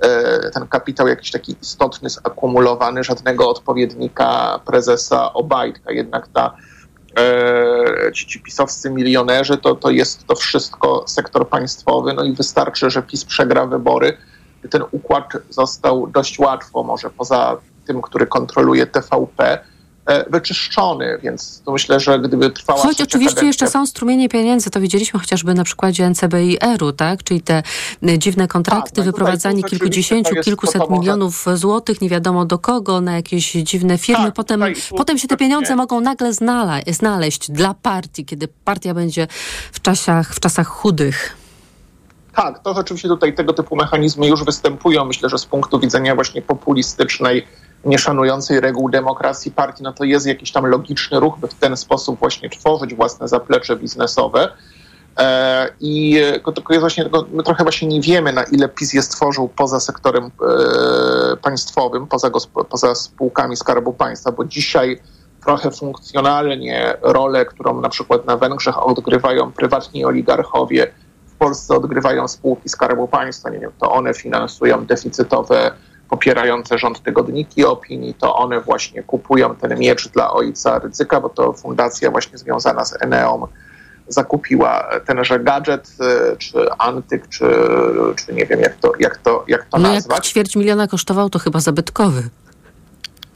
e, 0.00 0.50
ten 0.50 0.68
kapitał 0.68 1.08
jakiś 1.08 1.30
taki 1.30 1.56
istotny, 1.62 2.10
zakumulowany, 2.10 3.04
żadnego 3.04 3.48
odpowiednika 3.50 4.60
prezesa 4.66 5.32
Obajtka. 5.32 5.92
Jednak 5.92 6.28
ta 6.28 6.54
ci, 8.14 8.26
ci 8.26 8.40
pisowscy 8.40 8.90
milionerzy, 8.90 9.58
to, 9.58 9.74
to 9.74 9.90
jest 9.90 10.26
to 10.26 10.34
wszystko 10.34 11.04
sektor 11.06 11.48
państwowy, 11.48 12.12
no 12.14 12.24
i 12.24 12.32
wystarczy, 12.32 12.90
że 12.90 13.02
PiS 13.02 13.24
przegra 13.24 13.66
wybory. 13.66 14.16
Ten 14.70 14.82
układ 14.90 15.32
został 15.50 16.06
dość 16.06 16.38
łatwo, 16.38 16.82
może 16.82 17.11
poza 17.11 17.56
tym, 17.86 18.02
który 18.02 18.26
kontroluje 18.26 18.86
TVP, 18.86 19.44
e, 19.44 19.61
wyczyszczony, 20.30 21.18
więc 21.22 21.62
to 21.64 21.72
myślę, 21.72 22.01
że 22.01 22.18
gdyby 22.18 22.51
trwała 22.51 22.80
Choć 22.82 23.01
oczywiście 23.01 23.34
kadencja- 23.34 23.46
jeszcze 23.46 23.66
są 23.68 23.86
strumienie 23.86 24.28
pieniędzy, 24.28 24.70
to 24.70 24.80
widzieliśmy 24.80 25.20
chociażby 25.20 25.55
na 25.55 25.64
przykładzie 25.64 26.11
NCBIR-u, 26.11 26.92
tak? 26.92 27.22
Czyli 27.24 27.40
te 27.40 27.62
y, 28.09 28.18
dziwne 28.18 28.48
kontrakty, 28.48 28.90
Tak, 28.90 28.96
no 28.98 29.05
wyprowadzanie 29.05 29.62
kilkudziesięciu, 29.64 30.34
to 30.34 30.40
kilkuset 30.42 30.82
to 30.82 30.88
może- 30.88 31.01
milionów 31.01 31.44
złotych, 31.55 32.01
nie 32.01 32.09
wiadomo 32.09 32.44
do 32.44 32.59
kogo, 32.59 33.01
na 33.01 33.16
jakieś 33.16 33.53
dziwne 33.53 33.98
firmy. 33.98 34.24
Tak, 34.24 34.34
potem, 34.34 34.61
tutaj- 34.61 34.74
potem 34.96 35.18
się 35.18 35.28
te 35.28 35.36
pieniądze 35.36 35.76
mogą 35.76 36.01
nagle 36.01 36.32
znaleźć 36.86 37.51
dla 37.51 37.74
partii, 37.74 38.24
kiedy 38.24 38.48
partia 38.64 38.94
będzie 38.94 39.26
w 39.72 39.80
czasach, 39.82 40.34
w 40.34 40.40
czasach 40.40 40.66
chudych. 40.66 41.36
Tak, 42.34 42.59
to 42.59 42.74
rzeczywiście 42.74 43.09
tutaj 43.09 43.34
tego 43.34 43.53
typu 43.53 43.76
mechanizmy 43.76 44.26
już 44.26 44.44
występują. 44.44 45.05
Myślę, 45.05 45.28
że 45.28 45.38
z 45.38 45.46
punktu 45.46 45.80
widzenia 45.80 46.14
właśnie 46.14 46.42
populistycznej, 46.42 47.46
nieszanującej 47.85 48.61
reguł 48.61 48.91
demokracji 48.91 49.51
partii, 49.51 49.83
no 49.83 49.93
to 49.93 50.05
jest 50.05 50.26
jakiś 50.26 50.53
tam 50.53 50.66
logiczny 50.66 51.20
ruch, 51.20 51.39
by 51.39 51.49
w 51.49 51.55
ten 51.55 51.76
sposób 51.76 52.18
właśnie 52.18 52.51
tworzyć 52.51 52.95
własne 52.95 53.28
zaplecze 53.28 53.76
biznesowe. 53.76 54.49
E, 55.18 55.68
I 55.81 56.20
tylko 56.55 56.72
jest 56.72 56.81
właśnie, 56.81 57.11
my 57.33 57.43
trochę 57.43 57.64
właśnie 57.64 57.89
nie 57.89 58.01
wiemy, 58.01 58.33
na 58.33 58.43
ile 58.43 58.68
PiS 58.68 58.93
je 58.93 59.03
stworzył 59.03 59.49
poza 59.49 59.81
sektorem 59.81 60.24
e, 60.24 61.37
państwowym, 61.37 62.07
poza, 62.07 62.31
poza 62.68 62.95
spółkami 62.95 63.57
Skarbu 63.57 63.93
Państwa, 63.93 64.33
bo 64.33 64.45
dzisiaj 64.45 65.01
trochę 65.45 65.70
funkcjonalnie 65.70 66.97
rolę, 67.03 67.47
którą 67.47 67.81
na 67.81 67.89
przykład 67.89 68.26
na 68.26 68.37
Węgrzech 68.37 68.87
odgrywają 68.87 69.53
prywatni 69.53 70.05
oligarchowie, 70.05 70.93
w 71.26 71.35
Polsce 71.35 71.76
odgrywają 71.76 72.28
spółki 72.28 72.68
Skarbu 72.68 73.09
Państwa. 73.09 73.51
Nie 73.51 73.59
wiem, 73.59 73.72
to 73.78 73.93
one 73.93 74.14
finansują 74.14 74.87
deficytowe, 74.87 75.70
popierające 76.11 76.78
rząd 76.78 77.02
tygodniki 77.02 77.64
opinii, 77.64 78.14
to 78.14 78.36
one 78.36 78.61
właśnie 78.61 79.02
kupują 79.02 79.56
ten 79.56 79.78
miecz 79.78 80.08
dla 80.08 80.32
ojca 80.32 80.78
Rydzyka, 80.78 81.20
bo 81.20 81.28
to 81.28 81.52
fundacja 81.52 82.11
właśnie 82.11 82.38
związana 82.38 82.84
z 82.84 83.02
Eneą 83.02 83.46
zakupiła 84.08 84.88
tenże 85.06 85.40
gadżet, 85.40 85.90
e, 86.00 86.36
czy 86.36 86.70
antyk, 86.78 87.28
czy, 87.28 87.44
czy 88.16 88.32
nie 88.34 88.46
wiem 88.46 88.61
jak 88.61 88.74
to, 88.74 88.92
jak 89.00 89.16
to, 89.16 89.44
jak 89.48 89.64
to 89.64 89.78
No 89.78 89.88
jak 89.88 89.94
nazwać. 89.96 90.28
ćwierć 90.28 90.56
miliona 90.56 90.88
kosztował, 90.88 91.30
to 91.30 91.38
chyba 91.38 91.61
zabytkowy. 91.61 92.22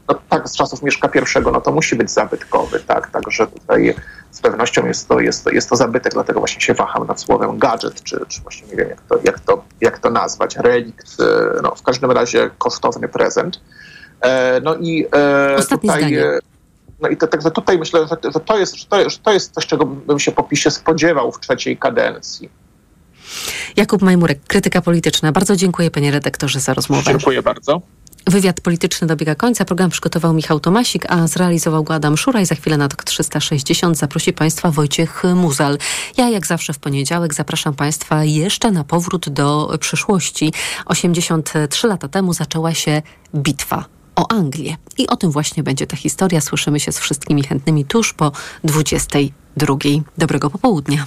No, 0.09 0.15
tak, 0.29 0.49
z 0.49 0.57
czasów 0.57 0.83
Mieszka 0.83 1.09
I, 1.15 1.51
no 1.53 1.61
to 1.61 1.73
musi 1.73 1.97
być 1.97 2.11
zabytkowy, 2.11 2.81
tak, 2.81 3.11
także 3.11 3.47
tutaj 3.47 3.95
z 4.31 4.41
pewnością 4.41 4.87
jest 4.87 5.09
to, 5.09 5.21
jest 5.21 5.45
to, 5.45 5.51
jest 5.51 5.69
to 5.69 5.77
zabytek, 5.77 6.13
dlatego 6.13 6.39
właśnie 6.41 6.61
się 6.61 6.75
waham 6.75 7.07
nad 7.07 7.21
słowem 7.21 7.59
gadżet, 7.59 8.03
czy, 8.03 8.21
czy 8.29 8.43
właśnie 8.43 8.69
nie 8.69 8.77
wiem, 8.77 8.89
jak 8.89 9.01
to, 9.01 9.19
jak 9.25 9.41
to, 9.41 9.65
jak 9.81 9.99
to 9.99 10.11
nazwać, 10.11 10.57
relikt, 10.57 11.21
e, 11.21 11.63
no 11.63 11.75
w 11.75 11.83
każdym 11.83 12.11
razie 12.11 12.51
kosztowny 12.59 13.09
prezent. 13.09 13.61
E, 14.21 14.61
no 14.61 14.77
i 14.77 15.07
e, 15.17 15.57
Ostatnie 15.57 15.91
tutaj... 15.91 16.01
zdanie. 16.01 16.25
e, 16.25 16.39
No 17.01 17.09
i 17.09 17.17
to, 17.17 17.27
także 17.27 17.51
tutaj 17.51 17.79
myślę, 17.79 18.07
że, 18.09 18.33
że, 18.33 18.41
to 18.41 18.59
jest, 18.59 18.77
że, 18.77 18.87
to, 18.87 19.11
że 19.11 19.19
to 19.19 19.33
jest 19.33 19.55
coś, 19.55 19.67
czego 19.67 19.87
bym 19.87 20.19
się 20.19 20.33
po 20.33 20.43
PiSie 20.43 20.71
spodziewał 20.71 21.33
w 21.33 21.41
trzeciej 21.41 21.77
kadencji. 21.77 22.51
Jakub 23.77 24.03
Majmurek, 24.03 24.39
krytyka 24.47 24.83
polityczna. 24.83 25.33
Bardzo 25.33 25.57
dziękuję 25.57 25.91
panie 25.91 26.11
redaktorze 26.11 26.61
za 26.61 26.75
rozmowę. 26.75 27.03
Dziękuję 27.03 27.43
bardzo. 27.43 27.81
Wywiad 28.27 28.61
polityczny 28.61 29.07
dobiega 29.07 29.35
końca. 29.35 29.65
Program 29.65 29.91
przygotował 29.91 30.35
Michał 30.35 30.61
Tomasik, 30.61 31.05
a 31.09 31.27
zrealizował 31.27 31.85
go 31.85 31.95
Adam 31.95 32.17
Szura 32.17 32.41
i 32.41 32.47
za 32.47 32.55
chwilę 32.55 32.77
na 32.77 32.89
TOK 32.89 33.05
360 33.05 33.99
zaprosi 33.99 34.33
Państwa 34.33 34.71
Wojciech 34.71 35.23
Muzal. 35.35 35.79
Ja 36.17 36.29
jak 36.29 36.47
zawsze 36.47 36.73
w 36.73 36.79
poniedziałek 36.79 37.35
zapraszam 37.35 37.75
Państwa 37.75 38.25
jeszcze 38.25 38.71
na 38.71 38.85
powrót 38.85 39.29
do 39.29 39.79
przyszłości. 39.81 40.53
83 40.87 41.89
lata 41.89 42.09
temu 42.09 42.33
zaczęła 42.33 42.75
się 42.75 43.03
bitwa 43.35 43.85
o 44.17 44.33
Anglię. 44.33 44.77
I 44.99 45.07
o 45.07 45.17
tym 45.17 45.31
właśnie 45.31 45.63
będzie 45.63 45.87
ta 45.87 45.97
historia. 45.97 46.41
Słyszymy 46.41 46.81
się 46.81 46.93
z 46.93 46.99
wszystkimi 46.99 47.43
chętnymi 47.43 47.85
tuż 47.85 48.13
po 48.13 48.33
22. 48.65 49.77
Dobrego 50.19 50.51
popołudnia. 50.51 51.07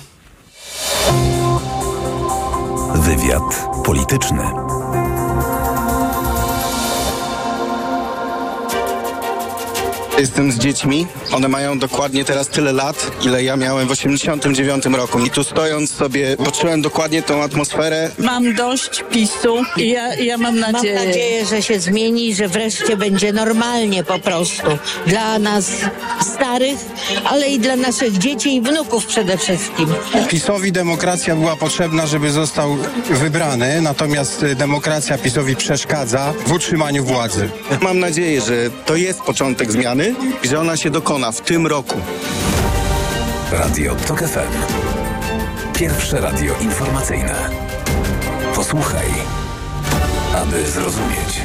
Wywiad 2.96 3.68
polityczny. 3.86 4.67
Jestem 10.18 10.52
z 10.52 10.58
dziećmi. 10.58 11.08
One 11.32 11.48
mają 11.48 11.80
dokładnie 11.80 12.26
teraz 12.26 12.48
tyle 12.48 12.74
lat, 12.74 13.12
ile 13.26 13.44
ja 13.44 13.56
miałem 13.56 13.88
w 13.88 13.92
89 13.92 14.86
roku. 14.86 15.20
I 15.20 15.30
tu 15.30 15.44
stojąc 15.44 15.92
sobie, 15.92 16.38
poczułem 16.38 16.82
dokładnie 16.82 17.22
tą 17.22 17.44
atmosferę. 17.44 18.12
Mam 18.20 18.54
dość 18.56 19.04
PiSu 19.12 19.64
i 19.78 19.90
ja, 19.90 20.16
ja 20.16 20.38
mam 20.38 20.60
nadzieję. 20.60 20.96
Mam 20.96 21.06
nadzieję, 21.06 21.46
że 21.46 21.62
się 21.62 21.80
zmieni, 21.80 22.36
że 22.36 22.48
wreszcie 22.48 22.98
będzie 22.98 23.34
normalnie 23.34 24.04
po 24.04 24.20
prostu. 24.20 24.68
Dla 25.08 25.40
nas 25.40 25.72
starych, 26.22 26.80
ale 27.24 27.50
i 27.50 27.60
dla 27.60 27.76
naszych 27.76 28.18
dzieci 28.18 28.56
i 28.56 28.62
wnuków 28.62 29.06
przede 29.06 29.38
wszystkim. 29.38 29.88
PiSowi 30.30 30.72
demokracja 30.72 31.36
była 31.36 31.56
potrzebna, 31.56 32.08
żeby 32.08 32.32
został 32.32 32.78
wybrany, 33.10 33.82
natomiast 33.82 34.44
y, 34.44 34.56
demokracja 34.56 35.18
PiSowi 35.18 35.56
przeszkadza 35.56 36.34
w 36.46 36.52
utrzymaniu 36.52 37.06
władzy. 37.06 37.50
Mam 37.82 38.00
nadzieję, 38.00 38.42
że 38.42 38.54
to 38.86 38.96
jest 38.96 39.22
początek 39.22 39.72
zmiany 39.72 40.07
że 40.44 40.60
ona 40.60 40.78
się 40.78 40.90
dokona 40.90 41.32
w 41.32 41.42
tym 41.42 41.68
roku. 41.68 41.96
Radio 43.52 43.96
TOK 43.96 44.20
FM. 44.20 44.74
Pierwsze 45.74 46.22
radio 46.22 46.56
informacyjne. 46.62 47.50
Posłuchaj, 48.56 49.08
aby 50.36 50.66
zrozumieć. 50.72 51.42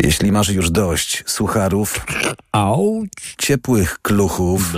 Jeśli 0.00 0.32
masz 0.32 0.48
już 0.48 0.70
dość 0.70 1.24
sucharów, 1.26 2.06
Auć. 2.52 3.10
ciepłych 3.38 3.98
kluchów, 4.02 4.72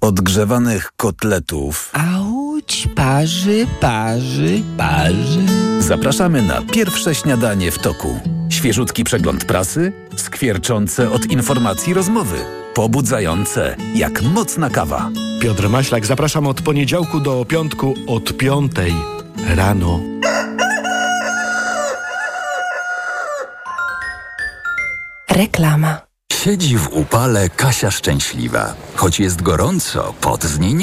odgrzewanych 0.00 0.92
kotletów, 0.96 1.92
Auć, 2.18 2.88
parzy, 2.96 3.66
parzy, 3.80 4.62
parzy. 4.76 5.40
zapraszamy 5.78 6.42
na 6.42 6.62
pierwsze 6.62 7.14
śniadanie 7.14 7.70
w 7.70 7.78
toku. 7.78 8.20
Świeżutki 8.48 9.04
przegląd 9.04 9.44
prasy, 9.44 9.92
skwierczące 10.16 11.10
od 11.10 11.26
informacji 11.26 11.94
rozmowy, 11.94 12.38
pobudzające 12.74 13.76
jak 13.94 14.22
mocna 14.22 14.70
kawa. 14.70 15.10
Piotr 15.42 15.68
Maślak, 15.68 16.06
zapraszam 16.06 16.46
od 16.46 16.62
poniedziałku 16.62 17.20
do 17.20 17.44
piątku 17.44 17.94
od 18.06 18.36
piątej 18.36 18.94
rano. 19.56 20.00
Reklama. 25.30 26.00
Siedzi 26.32 26.78
w 26.78 26.88
upale 26.92 27.48
Kasia 27.48 27.90
szczęśliwa. 27.90 28.74
Choć 28.94 29.20
jest 29.20 29.42
gorąco, 29.42 30.14
pot 30.20 30.44
z 30.44 30.58
niej 30.58 30.74
nie 30.74 30.76